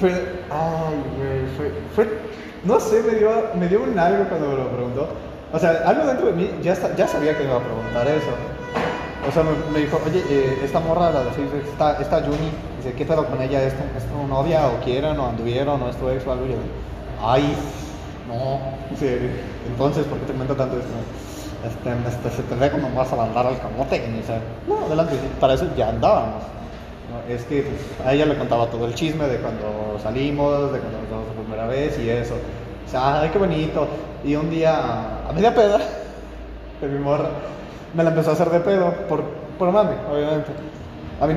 Fue. 0.00 0.10
Ay, 0.10 0.96
güey. 1.16 1.46
Fue, 1.56 1.70
fue. 1.94 2.08
No 2.64 2.80
sé, 2.80 3.02
me 3.02 3.14
dio, 3.14 3.30
me 3.54 3.68
dio 3.68 3.82
un 3.82 3.98
algo 3.98 4.24
cuando 4.28 4.48
me 4.48 4.56
lo 4.56 4.68
preguntó. 4.70 5.08
O 5.52 5.58
sea, 5.58 5.70
algo 5.86 6.06
dentro 6.06 6.26
de 6.26 6.32
mí 6.32 6.50
ya, 6.62 6.74
ya 6.96 7.06
sabía 7.06 7.32
que 7.36 7.44
me 7.44 7.50
iba 7.50 7.58
a 7.58 7.62
preguntar 7.62 8.06
eso. 8.08 8.30
O 9.28 9.32
sea, 9.32 9.42
me, 9.42 9.50
me 9.72 9.80
dijo, 9.84 10.00
oye, 10.04 10.22
eh, 10.28 10.58
esta 10.64 10.80
morra, 10.80 11.10
la 11.10 11.24
de 11.24 11.30
Facebook, 11.30 11.62
esta, 11.70 12.00
esta 12.00 12.20
Juni, 12.20 12.50
dice, 12.78 12.94
¿qué 12.96 13.04
pedo 13.04 13.24
con 13.26 13.40
ella? 13.40 13.62
¿Es 13.62 13.74
tu, 13.74 13.82
es 13.96 14.04
tu 14.04 14.26
novia? 14.28 14.66
¿O 14.68 14.84
quieren? 14.84 15.18
¿O 15.18 15.26
anduvieron? 15.28 15.80
¿O 15.82 15.88
es 15.88 15.96
tu 15.96 16.08
ex 16.10 16.26
o 16.26 16.32
algo? 16.32 16.46
Y 16.46 16.50
yo, 16.50 16.56
Ay, 17.22 17.54
no. 18.28 18.60
Sí, 18.98 19.08
entonces, 19.68 20.04
¿por 20.06 20.18
qué 20.18 20.26
te 20.26 20.32
comento 20.32 20.54
tanto 20.56 20.76
esto? 20.76 20.88
Este, 21.66 21.90
este, 22.08 22.30
se 22.30 22.42
te 22.42 22.54
ve 22.54 22.70
como 22.70 22.88
vas 22.94 23.12
a 23.12 23.16
mandar 23.16 23.46
al 23.46 23.58
camote. 23.58 23.96
Y 23.96 24.10
me 24.10 24.18
dice, 24.18 24.38
no, 24.68 24.86
adelante, 24.86 25.16
para 25.40 25.54
eso 25.54 25.66
ya 25.76 25.88
andábamos. 25.88 26.42
No, 27.10 27.32
es 27.32 27.44
que 27.44 27.62
pues, 27.62 28.06
a 28.06 28.12
ella 28.12 28.26
le 28.26 28.36
contaba 28.36 28.66
todo 28.66 28.86
el 28.86 28.94
chisme 28.94 29.26
de 29.26 29.38
cuando 29.38 29.98
salimos, 30.02 30.72
de 30.72 30.78
cuando 30.78 30.98
nos 30.98 31.08
vimos 31.08 31.24
por 31.34 31.44
primera 31.44 31.66
vez 31.66 31.98
y 31.98 32.08
eso. 32.08 32.34
O 32.86 32.90
sea, 32.90 33.20
ay, 33.20 33.30
qué 33.30 33.38
bonito. 33.38 33.88
Y 34.24 34.36
un 34.36 34.50
día, 34.50 35.28
a 35.28 35.32
media 35.32 35.54
peda, 35.54 35.78
de 36.80 36.88
mi 36.88 36.98
morra, 36.98 37.30
me 37.94 38.04
la 38.04 38.10
empezó 38.10 38.30
a 38.30 38.32
hacer 38.34 38.50
de 38.50 38.60
pedo, 38.60 38.92
por, 39.08 39.22
por 39.58 39.72
mami, 39.72 39.94
obviamente. 40.12 40.50
A 41.20 41.26
mí, 41.26 41.34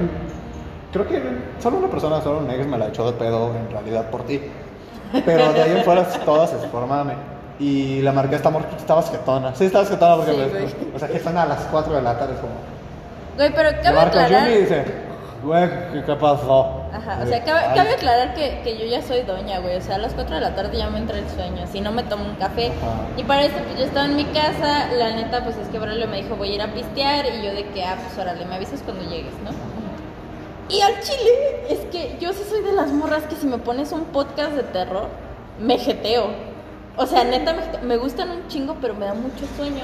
creo 0.92 1.08
que 1.08 1.22
solo 1.60 1.78
una 1.78 1.88
persona, 1.88 2.22
solo 2.22 2.40
un 2.40 2.52
ex 2.52 2.68
me 2.68 2.78
la 2.78 2.88
echó 2.88 3.12
de 3.12 3.18
pedo, 3.18 3.52
en 3.56 3.72
realidad, 3.72 4.10
por 4.10 4.24
ti. 4.24 4.42
Pero 5.26 5.54
de 5.54 5.62
ahí 5.62 5.78
en 5.78 5.84
fuera 5.84 6.04
todas 6.24 6.54
es 6.54 6.64
por 6.66 6.86
mami. 6.86 7.14
Y 7.60 8.02
la 8.02 8.14
marqué 8.14 8.36
esta 8.36 8.50
morra, 8.50 8.68
estaba 8.78 9.04
jetona. 9.04 9.54
Sí, 9.54 9.66
estaba 9.66 9.86
jetona 9.86 10.16
porque, 10.16 10.32
Sí, 10.70 10.92
o 10.96 11.00
sea, 11.00 11.08
jetona 11.10 11.44
a 11.44 11.46
las 11.46 11.60
4 11.66 11.94
de 11.94 12.02
la 12.02 12.18
tarde, 12.18 12.34
es 12.36 12.40
como... 12.40 12.54
Güey, 13.36 13.54
pero 13.54 13.70
cabe 13.84 13.96
marca 13.96 14.24
aclarar. 14.24 14.50
Y 14.50 14.58
dice, 14.58 14.86
güey, 15.44 15.70
¿qué, 16.06 16.16
pasó? 16.16 16.84
Ajá, 16.94 17.20
o 17.24 17.28
sea, 17.28 17.44
cabe, 17.44 17.62
cabe 17.76 17.92
aclarar 17.92 18.34
que, 18.34 18.62
que 18.64 18.78
yo 18.78 18.86
ya 18.86 19.02
soy 19.02 19.22
doña, 19.24 19.60
güey. 19.60 19.76
O 19.76 19.82
sea, 19.82 19.96
a 19.96 20.00
las 20.00 20.14
4 20.14 20.36
de 20.36 20.42
la 20.42 20.56
tarde 20.56 20.78
ya 20.78 20.90
me 20.90 21.00
entra 21.00 21.18
el 21.18 21.30
sueño. 21.30 21.66
Si 21.72 21.82
no 21.82 21.92
me 21.92 22.04
tomo 22.04 22.26
un 22.26 22.36
café. 22.36 22.68
Ajá. 22.68 23.08
Y 23.18 23.24
para 23.24 23.44
esto, 23.44 23.60
pues 23.66 23.80
yo 23.80 23.86
estaba 23.86 24.06
en 24.06 24.16
mi 24.16 24.26
casa. 24.26 24.88
La 24.98 25.16
neta, 25.16 25.44
pues 25.44 25.58
es 25.58 25.68
que 25.68 25.80
Braulio 25.80 26.08
me 26.08 26.22
dijo, 26.22 26.36
voy 26.36 26.52
a 26.52 26.56
ir 26.56 26.62
a 26.62 26.74
pistear. 26.74 27.26
Y 27.26 27.46
yo 27.46 27.54
de 27.54 27.66
que, 27.68 27.84
ah, 27.84 27.98
pues 28.02 28.18
órale, 28.18 28.46
me 28.46 28.56
avisas 28.56 28.82
cuando 28.84 29.04
llegues, 29.04 29.34
¿no? 29.44 29.52
Y 30.74 30.82
al 30.82 31.00
chile, 31.02 31.66
es 31.70 31.80
que 31.92 32.18
yo 32.20 32.32
sí 32.32 32.44
soy 32.48 32.62
de 32.62 32.74
las 32.74 32.92
morras 32.92 33.24
que 33.24 33.36
si 33.36 33.48
me 33.48 33.58
pones 33.58 33.92
un 33.92 34.06
podcast 34.06 34.52
de 34.52 34.64
terror, 34.64 35.08
me 35.60 35.78
jeteo. 35.78 36.49
O 37.02 37.06
sea, 37.06 37.24
neta, 37.24 37.56
me, 37.82 37.96
gustan 37.96 38.30
un 38.30 38.46
chingo, 38.50 38.76
pero 38.82 38.94
me 38.94 39.06
da 39.06 39.14
mucho 39.14 39.46
sueño. 39.56 39.82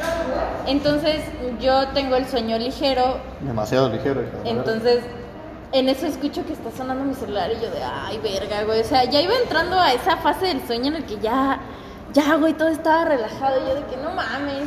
Entonces, 0.67 1.21
yo 1.61 1.87
tengo 1.93 2.17
el 2.17 2.27
sueño 2.27 2.57
ligero, 2.57 3.19
Demasiado 3.39 3.87
ligero. 3.87 4.21
entonces, 4.43 4.99
en 5.71 5.87
eso 5.87 6.07
escucho 6.07 6.45
que 6.45 6.51
está 6.51 6.71
sonando 6.71 7.05
mi 7.05 7.13
celular 7.13 7.49
y 7.51 7.55
yo 7.55 7.71
de, 7.71 7.81
ay, 7.81 8.19
verga, 8.19 8.63
güey. 8.65 8.81
O 8.81 8.83
sea, 8.83 9.05
ya 9.05 9.21
iba 9.21 9.33
entrando 9.41 9.79
a 9.79 9.93
esa 9.93 10.17
fase 10.17 10.47
del 10.47 10.67
sueño 10.67 10.87
en 10.87 10.95
el 10.97 11.05
que 11.05 11.17
ya, 11.19 11.59
ya, 12.11 12.35
güey, 12.35 12.51
todo 12.53 12.67
estaba 12.67 13.05
relajado. 13.05 13.61
Y 13.63 13.69
yo 13.69 13.75
de 13.75 13.85
que 13.85 13.95
no 13.95 14.09
mames. 14.11 14.63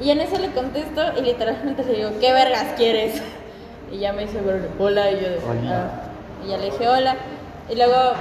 Y 0.00 0.10
en 0.10 0.20
eso 0.20 0.38
le 0.38 0.52
contesto 0.52 1.02
y 1.18 1.22
literalmente 1.22 1.82
le 1.84 1.94
digo, 1.94 2.10
¿qué 2.20 2.32
vergas 2.32 2.74
quieres? 2.76 3.20
Y 3.90 3.98
ya 3.98 4.12
me 4.12 4.22
dice, 4.22 4.38
hola. 4.78 5.10
Y 5.10 5.14
yo 5.16 5.30
de. 5.30 5.40
"Ah". 5.68 5.90
Y 6.44 6.48
ya 6.50 6.58
le 6.58 6.66
dije, 6.66 6.86
hola. 6.88 7.16
Y 7.68 7.74
luego, 7.74 8.12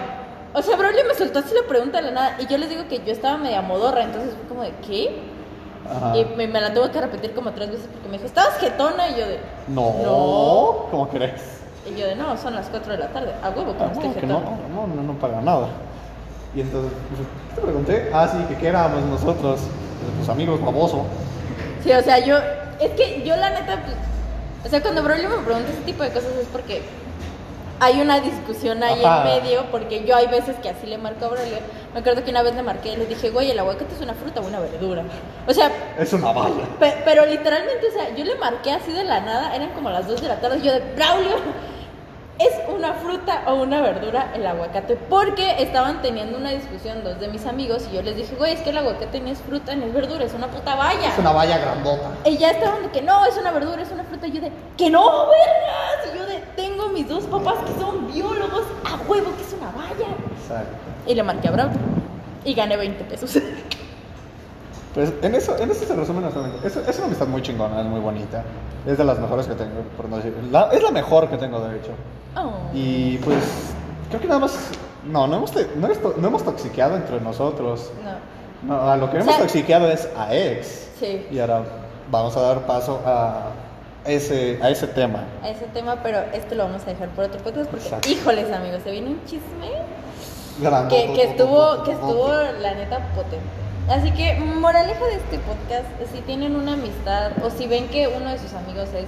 o 0.58 0.62
sea, 0.64 0.76
Braulio 0.76 1.04
me 1.08 1.14
soltó 1.14 1.40
así 1.40 1.54
la 1.54 1.68
pregunta 1.68 1.98
de 2.00 2.06
la 2.06 2.12
nada. 2.12 2.38
Y 2.40 2.48
yo 2.48 2.58
les 2.58 2.70
digo 2.70 2.88
que 2.90 2.98
yo 3.06 3.12
estaba 3.12 3.38
media 3.38 3.62
modorra. 3.62 4.04
Entonces 4.04 4.34
fue 4.34 4.48
como 4.48 4.64
de, 4.64 4.72
¿qué? 4.88 5.20
Ajá. 5.90 6.18
Y 6.18 6.26
me, 6.36 6.48
me 6.48 6.60
la 6.60 6.74
tuve 6.74 6.90
que 6.92 7.00
repetir 7.00 7.34
como 7.34 7.52
tres 7.52 7.70
veces 7.70 7.88
porque 7.92 8.08
me 8.08 8.14
dijo, 8.14 8.26
¿estabas 8.26 8.58
jetona? 8.58 9.08
Y 9.10 9.20
yo 9.20 9.28
de, 9.28 9.40
No, 9.68 9.94
No. 10.04 10.86
¿cómo 10.90 11.08
crees? 11.10 11.62
Y 11.90 11.98
yo 12.00 12.08
de, 12.08 12.16
no, 12.16 12.36
son 12.38 12.56
las 12.56 12.68
4 12.68 12.92
de 12.92 12.98
la 12.98 13.08
tarde. 13.10 13.34
A 13.44 13.50
huevo 13.52 13.78
que 13.78 13.84
Ah, 13.84 13.88
no 13.88 13.94
estoy 13.94 14.08
no, 14.10 14.16
que 14.16 14.26
no, 14.28 14.42
no, 14.42 14.88
no, 14.96 15.04
no 15.04 15.14
paga 15.20 15.42
nada. 15.42 15.68
Y 16.56 16.62
entonces, 16.62 16.92
pues, 17.10 17.22
¿qué 17.50 17.56
te 17.56 17.62
pregunté? 17.62 18.12
Ah, 18.14 18.28
sí, 18.28 18.38
que 18.50 18.56
qué 18.60 18.68
éramos 18.70 19.04
nosotros, 19.04 19.62
tus 20.20 20.28
amigos, 20.30 20.60
baboso. 20.60 21.06
Sí, 21.84 21.92
o 21.92 22.02
sea, 22.02 22.20
yo, 22.20 22.38
es 22.80 22.92
que 22.92 23.22
yo 23.24 23.36
la 23.36 23.52
neta, 23.52 23.84
pues, 23.84 23.96
o 24.66 24.70
sea, 24.70 24.82
cuando 24.82 25.04
Braulio 25.04 25.30
me 25.30 25.38
pregunta 25.38 25.70
ese 25.72 25.82
tipo 25.82 26.04
de 26.04 26.10
cosas 26.10 26.32
es 26.42 26.48
porque 26.48 26.82
hay 27.80 28.02
una 28.02 28.20
discusión 28.20 28.82
ahí 28.84 29.04
Ajá. 29.04 29.30
en 29.34 29.42
medio, 29.42 29.66
porque 29.72 30.04
yo 30.06 30.16
hay 30.16 30.28
veces 30.28 30.56
que 30.62 30.70
así 30.70 30.88
le 30.88 30.98
marco 30.98 31.26
a 31.26 31.30
Braulio. 31.30 31.58
Me 31.94 32.00
acuerdo 32.00 32.24
que 32.24 32.32
una 32.32 32.42
vez 32.44 32.56
le 32.56 32.64
marqué 32.64 32.94
y 32.94 32.96
le 32.98 33.06
dije, 33.06 33.30
güey, 33.30 33.50
el 33.52 33.60
aguacate 33.60 33.94
es 33.94 34.02
una 34.02 34.14
fruta 34.14 34.42
o 34.42 34.46
una 34.48 34.60
verdura. 34.60 35.04
O 35.48 35.54
sea, 35.54 35.72
Es 35.98 36.12
una 36.14 36.34
pe- 36.80 37.02
pero 37.06 37.26
literalmente, 37.26 37.88
o 37.88 37.92
sea, 37.92 38.16
yo 38.16 38.24
le 38.26 38.36
marqué 38.36 38.72
así 38.72 38.92
de 38.92 39.04
la 39.04 39.20
nada, 39.22 39.56
eran 39.56 39.70
como 39.72 39.90
las 39.90 40.08
2 40.08 40.22
de 40.22 40.28
la 40.28 40.36
tarde, 40.40 40.58
y 40.60 40.62
yo 40.62 40.74
de, 40.74 40.80
Braulio, 40.96 41.38
¿es 42.40 42.52
una 42.70 42.94
fruta 42.94 43.42
o 43.48 43.56
una 43.56 43.82
verdura 43.82 44.32
el 44.36 44.46
aguacate? 44.46 44.96
Porque 44.96 45.56
estaban 45.64 46.04
teniendo 46.04 46.38
una 46.38 46.52
discusión 46.52 47.04
dos 47.04 47.20
de 47.20 47.30
mis 47.30 47.48
amigos 47.48 47.88
y 47.92 47.96
yo 47.96 48.04
les 48.04 48.16
dije, 48.16 48.36
güey, 48.36 48.54
es 48.54 48.60
que 48.62 48.70
el 48.70 48.78
aguacate 48.78 49.20
ni 49.22 49.32
es 49.32 49.40
fruta 49.40 49.74
ni 49.76 49.86
es 49.86 49.94
verdura, 49.94 50.24
es 50.24 50.34
una 50.36 50.48
puta 50.48 50.76
valla. 50.76 51.08
Es 51.10 51.18
una 51.18 51.32
valla 51.32 51.58
grandota. 51.58 52.10
Y 52.26 52.38
ya 52.38 52.52
estaban 52.52 52.84
de 52.84 52.90
que 52.92 53.02
no, 53.02 53.26
es 53.26 53.36
una 53.38 53.50
verdura, 53.52 53.82
es 53.82 53.90
una 53.92 54.04
fruta. 54.04 54.28
Y 54.28 54.34
yo 54.34 54.42
de, 54.42 54.52
que 54.78 54.90
no, 54.92 55.28
vergas. 55.30 56.14
Y 56.14 56.18
yo 56.20 56.26
tengo 56.58 56.90
mis 56.90 57.08
dos 57.08 57.24
papás 57.26 57.56
que 57.66 57.80
son 57.80 58.12
biólogos, 58.12 58.64
a 58.84 58.96
huevo 59.10 59.32
que 59.38 59.44
es 59.44 59.54
una 59.58 59.72
valla. 59.72 60.10
Exacto. 60.42 60.76
Y 61.08 61.16
le 61.16 61.24
marqué 61.24 61.48
a 61.48 61.52
Braulio. 61.52 61.78
Y 62.44 62.54
gané 62.54 62.76
20 62.76 63.04
pesos. 63.06 63.40
Pues 64.94 65.14
en 65.22 65.36
eso, 65.36 65.56
en 65.60 65.70
eso 65.70 65.86
se 65.86 65.96
resume 65.96 66.22
nuestra 66.22 66.44
amistad. 66.44 66.66
Es, 66.66 66.76
es 66.76 66.98
una 66.98 67.06
amistad 67.06 67.28
muy 67.28 67.44
chingona, 67.44 67.82
es 67.82 67.86
muy 67.86 68.00
bonita. 68.00 68.44
Es 68.88 68.98
de 68.98 69.04
las 69.04 69.20
mejores 69.20 69.46
que 69.46 69.54
tengo, 69.54 69.82
por 69.96 70.10
no 70.10 70.16
decir. 70.18 70.34
la- 70.52 70.70
es 70.72 70.82
la 70.82 70.90
mejor 70.90 71.30
que 71.30 71.38
tengo, 71.38 71.60
de 71.60 71.78
hecho. 71.78 71.92
Oh. 72.36 72.54
Y 72.74 73.18
pues, 73.18 73.38
creo 74.10 74.20
que 74.20 74.28
nada 74.28 74.40
más. 74.40 74.58
No, 75.06 75.28
no 75.28 75.38
hemos, 75.38 75.54
no 75.76 75.88
no 76.18 76.28
hemos 76.30 76.44
toxiqueado 76.44 76.96
entre 76.96 77.22
nosotros. 77.22 77.92
No. 78.64 78.76
No, 78.76 78.90
a 78.90 78.98
lo 78.98 79.12
que 79.12 79.18
O 79.18 79.22
hemos 79.22 79.38
toxiqueado 79.38 79.88
es 79.92 80.10
a 80.18 80.34
ex. 80.36 80.90
Sí. 81.00 81.28
Y 81.30 81.38
ahora 81.38 81.62
vamos 82.10 82.36
a 82.36 82.42
dar 82.42 82.66
paso 82.66 83.00
a 83.06 83.50
ese, 84.08 84.60
a 84.62 84.70
ese 84.70 84.88
tema. 84.88 85.24
A 85.44 85.50
ese 85.50 85.66
tema, 85.68 86.02
pero 86.04 86.20
este 86.34 86.56
lo 86.56 86.64
vamos 86.66 86.84
a 86.84 86.86
dejar 86.86 87.10
por 87.10 87.26
otro 87.26 87.40
podcast 87.42 87.70
porque, 87.70 87.86
Exacto. 87.86 88.10
híjoles, 88.10 88.52
amigos, 88.52 88.82
se 88.84 88.92
viene 88.92 89.10
un 89.10 89.26
chisme 89.26 89.70
Grande. 90.60 90.96
que, 90.96 91.14
que 91.14 91.24
estuvo, 91.24 91.84
que 91.84 91.92
estuvo, 91.92 92.30
la 92.62 92.74
neta, 92.74 93.00
potente. 93.16 93.46
Así 93.90 94.12
que, 94.12 94.36
moraleja 94.36 95.06
de 95.06 95.14
este 95.16 95.40
podcast, 95.40 95.86
si 96.14 96.22
tienen 96.22 96.56
una 96.56 96.74
amistad 96.74 97.32
o 97.44 97.50
si 97.50 97.68
ven 97.68 97.88
que 97.88 98.08
uno 98.08 98.30
de 98.32 98.38
sus 98.38 98.54
amigos 98.54 98.90
es 98.94 99.08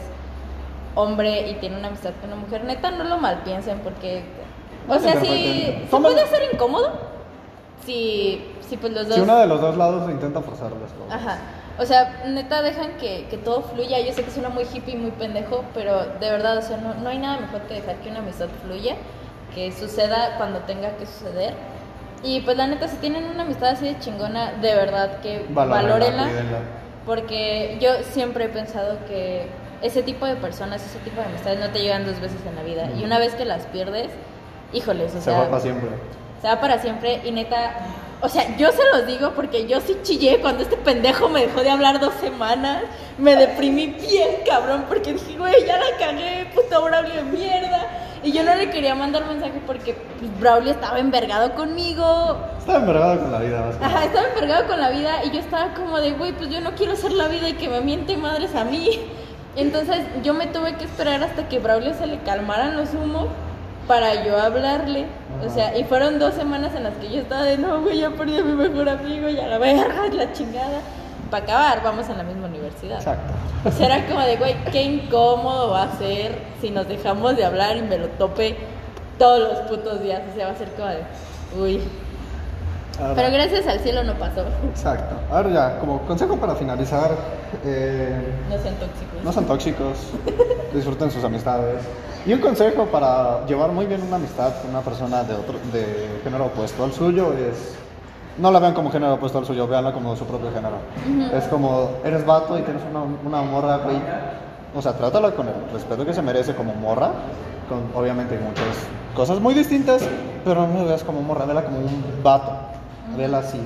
hombre 0.95 1.49
y 1.49 1.55
tiene 1.55 1.77
una 1.77 1.87
amistad 1.89 2.11
con 2.21 2.31
una 2.31 2.41
mujer, 2.41 2.63
neta, 2.63 2.91
no 2.91 3.03
lo 3.03 3.17
malpiensen 3.17 3.79
porque, 3.79 4.23
o 4.87 4.93
No 4.95 4.99
sea, 4.99 5.13
se 5.13 5.21
si, 5.25 5.87
puede 5.89 6.27
ser 6.27 6.53
incómodo, 6.53 6.91
si, 7.85 8.53
si 8.69 8.77
pues 8.77 8.93
los 8.93 9.07
dos... 9.07 9.15
Si 9.15 9.21
uno 9.21 9.37
de 9.39 9.47
los 9.47 9.59
dos 9.59 9.75
lados 9.75 10.09
intenta 10.09 10.41
forzar 10.41 10.71
las 10.71 10.91
cosas. 10.93 11.11
Ajá. 11.21 11.37
O 11.79 11.85
sea, 11.85 12.21
neta, 12.25 12.61
dejan 12.61 12.97
que, 12.99 13.25
que 13.29 13.37
todo 13.37 13.61
fluya. 13.61 13.99
Yo 13.99 14.11
sé 14.13 14.23
que 14.23 14.31
suena 14.31 14.49
muy 14.49 14.63
hippie 14.71 14.95
y 14.95 14.97
muy 14.97 15.11
pendejo, 15.11 15.63
pero 15.73 16.05
de 16.19 16.29
verdad, 16.29 16.57
o 16.57 16.61
sea, 16.61 16.77
no, 16.77 16.93
no 16.95 17.09
hay 17.09 17.17
nada 17.19 17.39
mejor 17.39 17.61
que 17.63 17.75
dejar 17.75 17.95
que 17.97 18.09
una 18.09 18.19
amistad 18.19 18.47
fluya, 18.65 18.95
que 19.55 19.71
suceda 19.71 20.35
cuando 20.37 20.59
tenga 20.59 20.91
que 20.97 21.05
suceder. 21.05 21.53
Y 22.21 22.41
pues 22.41 22.57
la 22.57 22.67
neta, 22.67 22.87
si 22.89 22.97
tienen 22.97 23.23
una 23.25 23.43
amistad 23.43 23.69
así 23.69 23.85
de 23.85 23.97
chingona, 23.99 24.51
de 24.61 24.75
verdad 24.75 25.19
que 25.21 25.45
Valórenla. 25.49 26.27
Porque 27.05 27.77
yo 27.79 27.91
siempre 28.11 28.45
he 28.45 28.49
pensado 28.49 28.97
que 29.07 29.47
ese 29.81 30.03
tipo 30.03 30.25
de 30.25 30.35
personas, 30.35 30.85
ese 30.85 30.99
tipo 30.99 31.21
de 31.21 31.27
amistades 31.27 31.59
no 31.59 31.69
te 31.69 31.79
llegan 31.79 32.05
dos 32.05 32.19
veces 32.19 32.39
en 32.45 32.55
la 32.55 32.63
vida. 32.63 32.89
Y 32.99 33.05
una 33.05 33.17
vez 33.19 33.33
que 33.35 33.45
las 33.45 33.63
pierdes, 33.67 34.09
híjoles, 34.73 35.11
o 35.15 35.19
Se 35.19 35.21
sea, 35.21 35.39
va 35.39 35.45
para 35.49 35.61
siempre. 35.61 35.89
se 36.41 36.47
va 36.49 36.59
para 36.59 36.77
siempre 36.79 37.21
y 37.23 37.31
neta, 37.31 37.71
o 38.21 38.27
sea, 38.27 38.57
yo 38.57 38.69
se 38.71 38.83
los 38.93 39.07
digo 39.07 39.31
porque 39.31 39.65
yo 39.65 39.79
sí 39.79 39.95
chillé 40.03 40.39
cuando 40.41 40.63
este 40.63 40.75
pendejo 40.75 41.29
me 41.29 41.45
dejó 41.45 41.61
de 41.61 41.69
hablar 41.69 42.01
dos 42.01 42.13
semanas. 42.15 42.83
Me 43.17 43.35
deprimí 43.35 43.87
bien, 43.87 44.41
cabrón, 44.45 44.85
porque 44.89 45.13
dije, 45.13 45.37
güey, 45.37 45.65
ya 45.65 45.77
la 45.77 45.97
cagué, 45.97 46.49
puto 46.53 46.83
Braulio 46.83 47.13
de 47.13 47.23
mierda. 47.23 47.87
Y 48.21 48.33
yo 48.33 48.43
no 48.43 48.53
le 48.55 48.69
quería 48.69 48.95
mandar 48.95 49.25
mensaje 49.25 49.61
porque 49.65 49.93
pues, 49.93 50.39
Braulio 50.39 50.71
estaba 50.71 50.99
envergado 50.99 51.55
conmigo. 51.55 52.37
Estaba 52.57 52.79
envergado 52.79 53.21
con 53.21 53.31
la 53.31 53.39
vida 53.39 53.61
más 53.61 53.75
que 53.77 53.85
Ajá, 53.85 54.03
estaba 54.03 54.27
envergado 54.27 54.67
con 54.67 54.81
la 54.81 54.89
vida 54.89 55.23
y 55.23 55.31
yo 55.31 55.39
estaba 55.39 55.73
como 55.73 55.99
de, 55.99 56.11
güey, 56.11 56.33
pues 56.33 56.49
yo 56.49 56.59
no 56.59 56.75
quiero 56.75 56.97
ser 56.97 57.13
la 57.13 57.29
vida 57.29 57.47
y 57.47 57.53
que 57.53 57.69
me 57.69 57.79
miente 57.79 58.17
madres 58.17 58.53
a 58.55 58.65
mí. 58.65 58.99
Entonces 59.55 59.99
yo 60.23 60.33
me 60.33 60.47
tuve 60.47 60.75
que 60.75 60.83
esperar 60.83 61.23
hasta 61.23 61.47
que 61.47 61.59
Braulio 61.59 61.93
se 61.93 62.05
le 62.05 62.19
calmaran 62.19 62.75
los 62.75 62.93
humos 62.93 63.27
para 63.89 64.23
yo 64.23 64.39
hablarle. 64.39 65.07
O 65.43 65.49
sea, 65.49 65.75
y 65.75 65.83
fueron 65.83 66.19
dos 66.19 66.35
semanas 66.35 66.75
en 66.75 66.83
las 66.83 66.93
que 66.97 67.09
yo 67.09 67.21
estaba 67.21 67.41
de, 67.41 67.57
no, 67.57 67.81
güey, 67.81 67.97
ya 67.97 68.11
perdí 68.11 68.37
a 68.37 68.43
mi 68.43 68.53
mejor 68.53 68.87
amigo, 68.87 69.29
ya 69.29 69.47
la 69.47 69.57
verga, 69.57 70.07
la 70.13 70.31
chingada. 70.31 70.79
Para 71.31 71.43
acabar, 71.43 71.83
vamos 71.83 72.07
en 72.07 72.19
la 72.19 72.23
misma 72.23 72.47
universidad. 72.47 72.99
Exacto. 72.99 73.33
O 73.65 73.71
sea, 73.71 73.87
era 73.87 74.05
como 74.05 74.21
de, 74.21 74.37
güey, 74.37 74.55
qué 74.71 74.83
incómodo 74.83 75.71
va 75.71 75.83
a 75.83 75.97
ser 75.97 76.37
si 76.61 76.69
nos 76.69 76.87
dejamos 76.87 77.35
de 77.35 77.45
hablar 77.45 77.77
y 77.77 77.81
me 77.81 77.97
lo 77.97 78.09
tope 78.09 78.57
todos 79.17 79.39
los 79.39 79.59
putos 79.67 80.03
días. 80.03 80.21
O 80.31 80.35
sea, 80.35 80.45
va 80.45 80.51
a 80.53 80.55
ser 80.55 80.67
como 80.73 80.87
de, 80.87 81.03
uy. 81.59 81.81
Ahora- 82.99 83.15
Pero 83.15 83.31
gracias 83.31 83.67
al 83.67 83.79
cielo 83.79 84.03
no 84.03 84.13
pasó. 84.15 84.41
Exacto. 84.69 85.15
Ahora 85.31 85.49
ya, 85.49 85.79
como 85.79 85.99
consejo 86.01 86.35
para 86.37 86.55
finalizar, 86.55 87.11
eh, 87.65 88.33
No 88.49 88.57
sean 88.57 88.75
tóxicos. 88.75 89.23
no 89.23 89.31
sean 89.31 89.45
tóxicos, 89.45 89.97
disfruten 90.73 91.11
sus 91.11 91.23
amistades. 91.23 91.81
Y 92.25 92.33
un 92.33 92.39
consejo 92.41 92.85
para 92.85 93.45
llevar 93.45 93.71
muy 93.71 93.85
bien 93.85 94.01
una 94.03 94.17
amistad 94.17 94.53
con 94.61 94.71
una 94.71 94.81
persona 94.81 95.23
de 95.23 95.33
otro 95.35 95.55
de 95.71 96.19
género 96.23 96.45
opuesto 96.47 96.83
al 96.83 96.91
suyo 96.91 97.31
es 97.33 97.75
no 98.37 98.51
la 98.51 98.59
vean 98.59 98.73
como 98.73 98.91
género 98.91 99.13
opuesto 99.15 99.37
al 99.39 99.45
suyo, 99.45 99.67
veanla 99.67 99.91
como 99.93 100.15
su 100.15 100.25
propio 100.25 100.51
género. 100.51 100.75
Es 101.33 101.45
como 101.45 101.91
eres 102.03 102.25
vato 102.25 102.57
y 102.57 102.61
tienes 102.61 102.83
una, 102.89 103.03
una 103.25 103.41
morra, 103.49 103.77
güey. 103.77 103.97
O 104.75 104.81
sea, 104.81 104.93
trátala 104.93 105.31
con 105.31 105.47
el 105.47 105.53
respeto 105.73 106.05
que 106.05 106.13
se 106.13 106.21
merece 106.21 106.53
como 106.55 106.73
morra. 106.75 107.09
Con, 107.67 107.79
obviamente 108.01 108.35
hay 108.35 108.41
muchas 108.43 108.65
cosas 109.15 109.39
muy 109.39 109.53
distintas, 109.53 110.03
pero 110.45 110.67
no 110.67 110.79
la 110.79 110.83
veas 110.89 111.03
como 111.03 111.21
morra, 111.21 111.45
vela 111.45 111.63
como 111.63 111.79
un 111.79 112.03
vato. 112.23 112.51
Vela 113.17 113.39
así. 113.39 113.59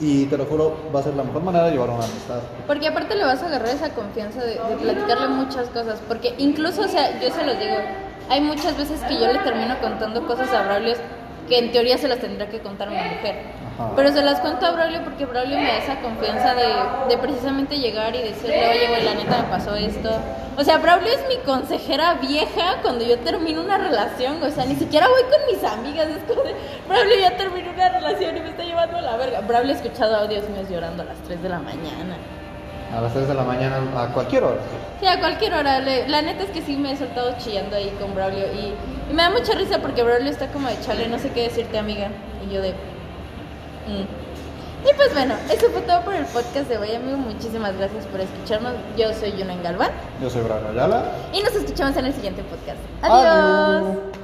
Y 0.00 0.24
te 0.26 0.38
lo 0.38 0.46
juro, 0.46 0.76
va 0.94 1.00
a 1.00 1.02
ser 1.02 1.14
la 1.14 1.24
mejor 1.24 1.42
manera 1.42 1.66
de 1.66 1.72
llevar 1.72 1.90
una 1.90 2.04
amistad. 2.04 2.40
Porque 2.66 2.88
aparte 2.88 3.14
le 3.16 3.24
vas 3.24 3.42
a 3.42 3.46
agarrar 3.46 3.68
esa 3.68 3.90
confianza 3.90 4.40
de, 4.40 4.54
de 4.54 4.76
platicarle 4.80 5.28
muchas 5.28 5.68
cosas. 5.68 6.00
Porque 6.08 6.34
incluso, 6.38 6.82
o 6.82 6.88
sea, 6.88 7.20
yo 7.20 7.30
se 7.30 7.44
los 7.44 7.58
digo, 7.58 7.76
hay 8.30 8.40
muchas 8.40 8.78
veces 8.78 9.00
que 9.02 9.20
yo 9.20 9.26
le 9.30 9.38
termino 9.40 9.78
contando 9.80 10.26
cosas 10.26 10.50
a 10.54 10.62
Braulio 10.62 10.94
que 11.50 11.58
en 11.58 11.72
teoría 11.72 11.98
se 11.98 12.06
las 12.06 12.20
tendría 12.20 12.48
que 12.48 12.60
contar 12.60 12.88
a 12.88 12.92
una 12.92 13.02
mujer. 13.02 13.42
Ajá. 13.74 13.92
Pero 13.96 14.12
se 14.12 14.22
las 14.22 14.40
cuento 14.40 14.64
a 14.66 14.70
Braulio 14.70 15.02
porque 15.02 15.26
Braulio 15.26 15.58
me 15.58 15.66
da 15.66 15.78
esa 15.78 16.00
confianza 16.00 16.54
de, 16.54 17.08
de 17.08 17.18
precisamente 17.18 17.76
llegar 17.78 18.14
y 18.14 18.22
decirle, 18.22 18.70
oye, 18.70 18.86
güey, 18.86 19.04
la 19.04 19.14
neta 19.14 19.42
me 19.42 19.48
pasó 19.48 19.74
esto. 19.74 20.10
O 20.56 20.62
sea, 20.62 20.78
Braulio 20.78 21.12
es 21.12 21.26
mi 21.28 21.36
consejera 21.44 22.14
vieja 22.14 22.78
cuando 22.82 23.04
yo 23.04 23.18
termino 23.18 23.62
una 23.62 23.78
relación. 23.78 24.40
O 24.42 24.50
sea, 24.50 24.64
ni 24.64 24.76
siquiera 24.76 25.08
voy 25.08 25.22
con 25.22 25.54
mis 25.54 25.64
amigas. 25.64 26.08
Es 26.08 26.22
como 26.22 26.42
de, 26.44 26.54
Braulio 26.88 27.16
ya 27.18 27.36
terminó 27.36 27.72
una 27.72 27.88
relación 27.88 28.36
y 28.36 28.40
me 28.40 28.50
está 28.50 28.62
llevando 28.62 28.96
a 28.96 29.02
la 29.02 29.16
verga. 29.16 29.40
Braulio 29.40 29.72
ha 29.72 29.76
escuchado 29.76 30.16
audios 30.16 30.48
míos 30.48 30.68
llorando 30.70 31.02
a 31.02 31.06
las 31.06 31.18
3 31.24 31.42
de 31.42 31.48
la 31.48 31.58
mañana. 31.58 32.16
A 32.96 33.00
las 33.00 33.12
3 33.12 33.28
de 33.28 33.34
la 33.34 33.44
mañana, 33.44 33.76
a 33.96 34.08
cualquier 34.12 34.44
hora. 34.44 34.56
Sí, 35.00 35.06
a 35.06 35.18
cualquier 35.20 35.54
hora. 35.54 35.78
La 35.80 36.22
neta 36.22 36.44
es 36.44 36.50
que 36.50 36.62
sí 36.62 36.76
me 36.76 36.92
he 36.92 36.96
soltado 36.96 37.34
chillando 37.38 37.76
ahí 37.76 37.92
con 38.00 38.14
Braulio. 38.14 38.46
Y, 38.52 38.74
y 39.10 39.14
me 39.14 39.22
da 39.22 39.30
mucha 39.30 39.54
risa 39.54 39.78
porque 39.80 40.02
Braulio 40.02 40.30
está 40.30 40.48
como 40.48 40.68
de 40.68 40.80
chale, 40.80 41.08
no 41.08 41.18
sé 41.18 41.30
qué 41.30 41.44
decirte, 41.44 41.78
amiga. 41.78 42.08
Y 42.48 42.52
yo 42.52 42.60
de. 42.62 42.70
"Mm". 42.72 44.06
Y 44.82 44.94
pues 44.96 45.12
bueno, 45.12 45.34
eso 45.52 45.68
fue 45.70 45.82
todo 45.82 46.00
por 46.02 46.14
el 46.14 46.24
podcast 46.24 46.68
de 46.68 46.78
hoy, 46.78 46.94
amigo. 46.94 47.18
Muchísimas 47.18 47.76
gracias 47.76 48.06
por 48.06 48.20
escucharnos. 48.20 48.72
Yo 48.96 49.12
soy 49.12 49.32
Yunen 49.36 49.62
Galván. 49.62 49.90
Yo 50.22 50.30
soy 50.30 50.42
Brian 50.42 50.66
Ayala. 50.72 51.04
Y 51.34 51.42
nos 51.42 51.54
escuchamos 51.54 51.94
en 51.96 52.06
el 52.06 52.14
siguiente 52.14 52.42
podcast. 52.44 52.78
Adiós. 53.02 53.84
Adiós. 53.84 54.19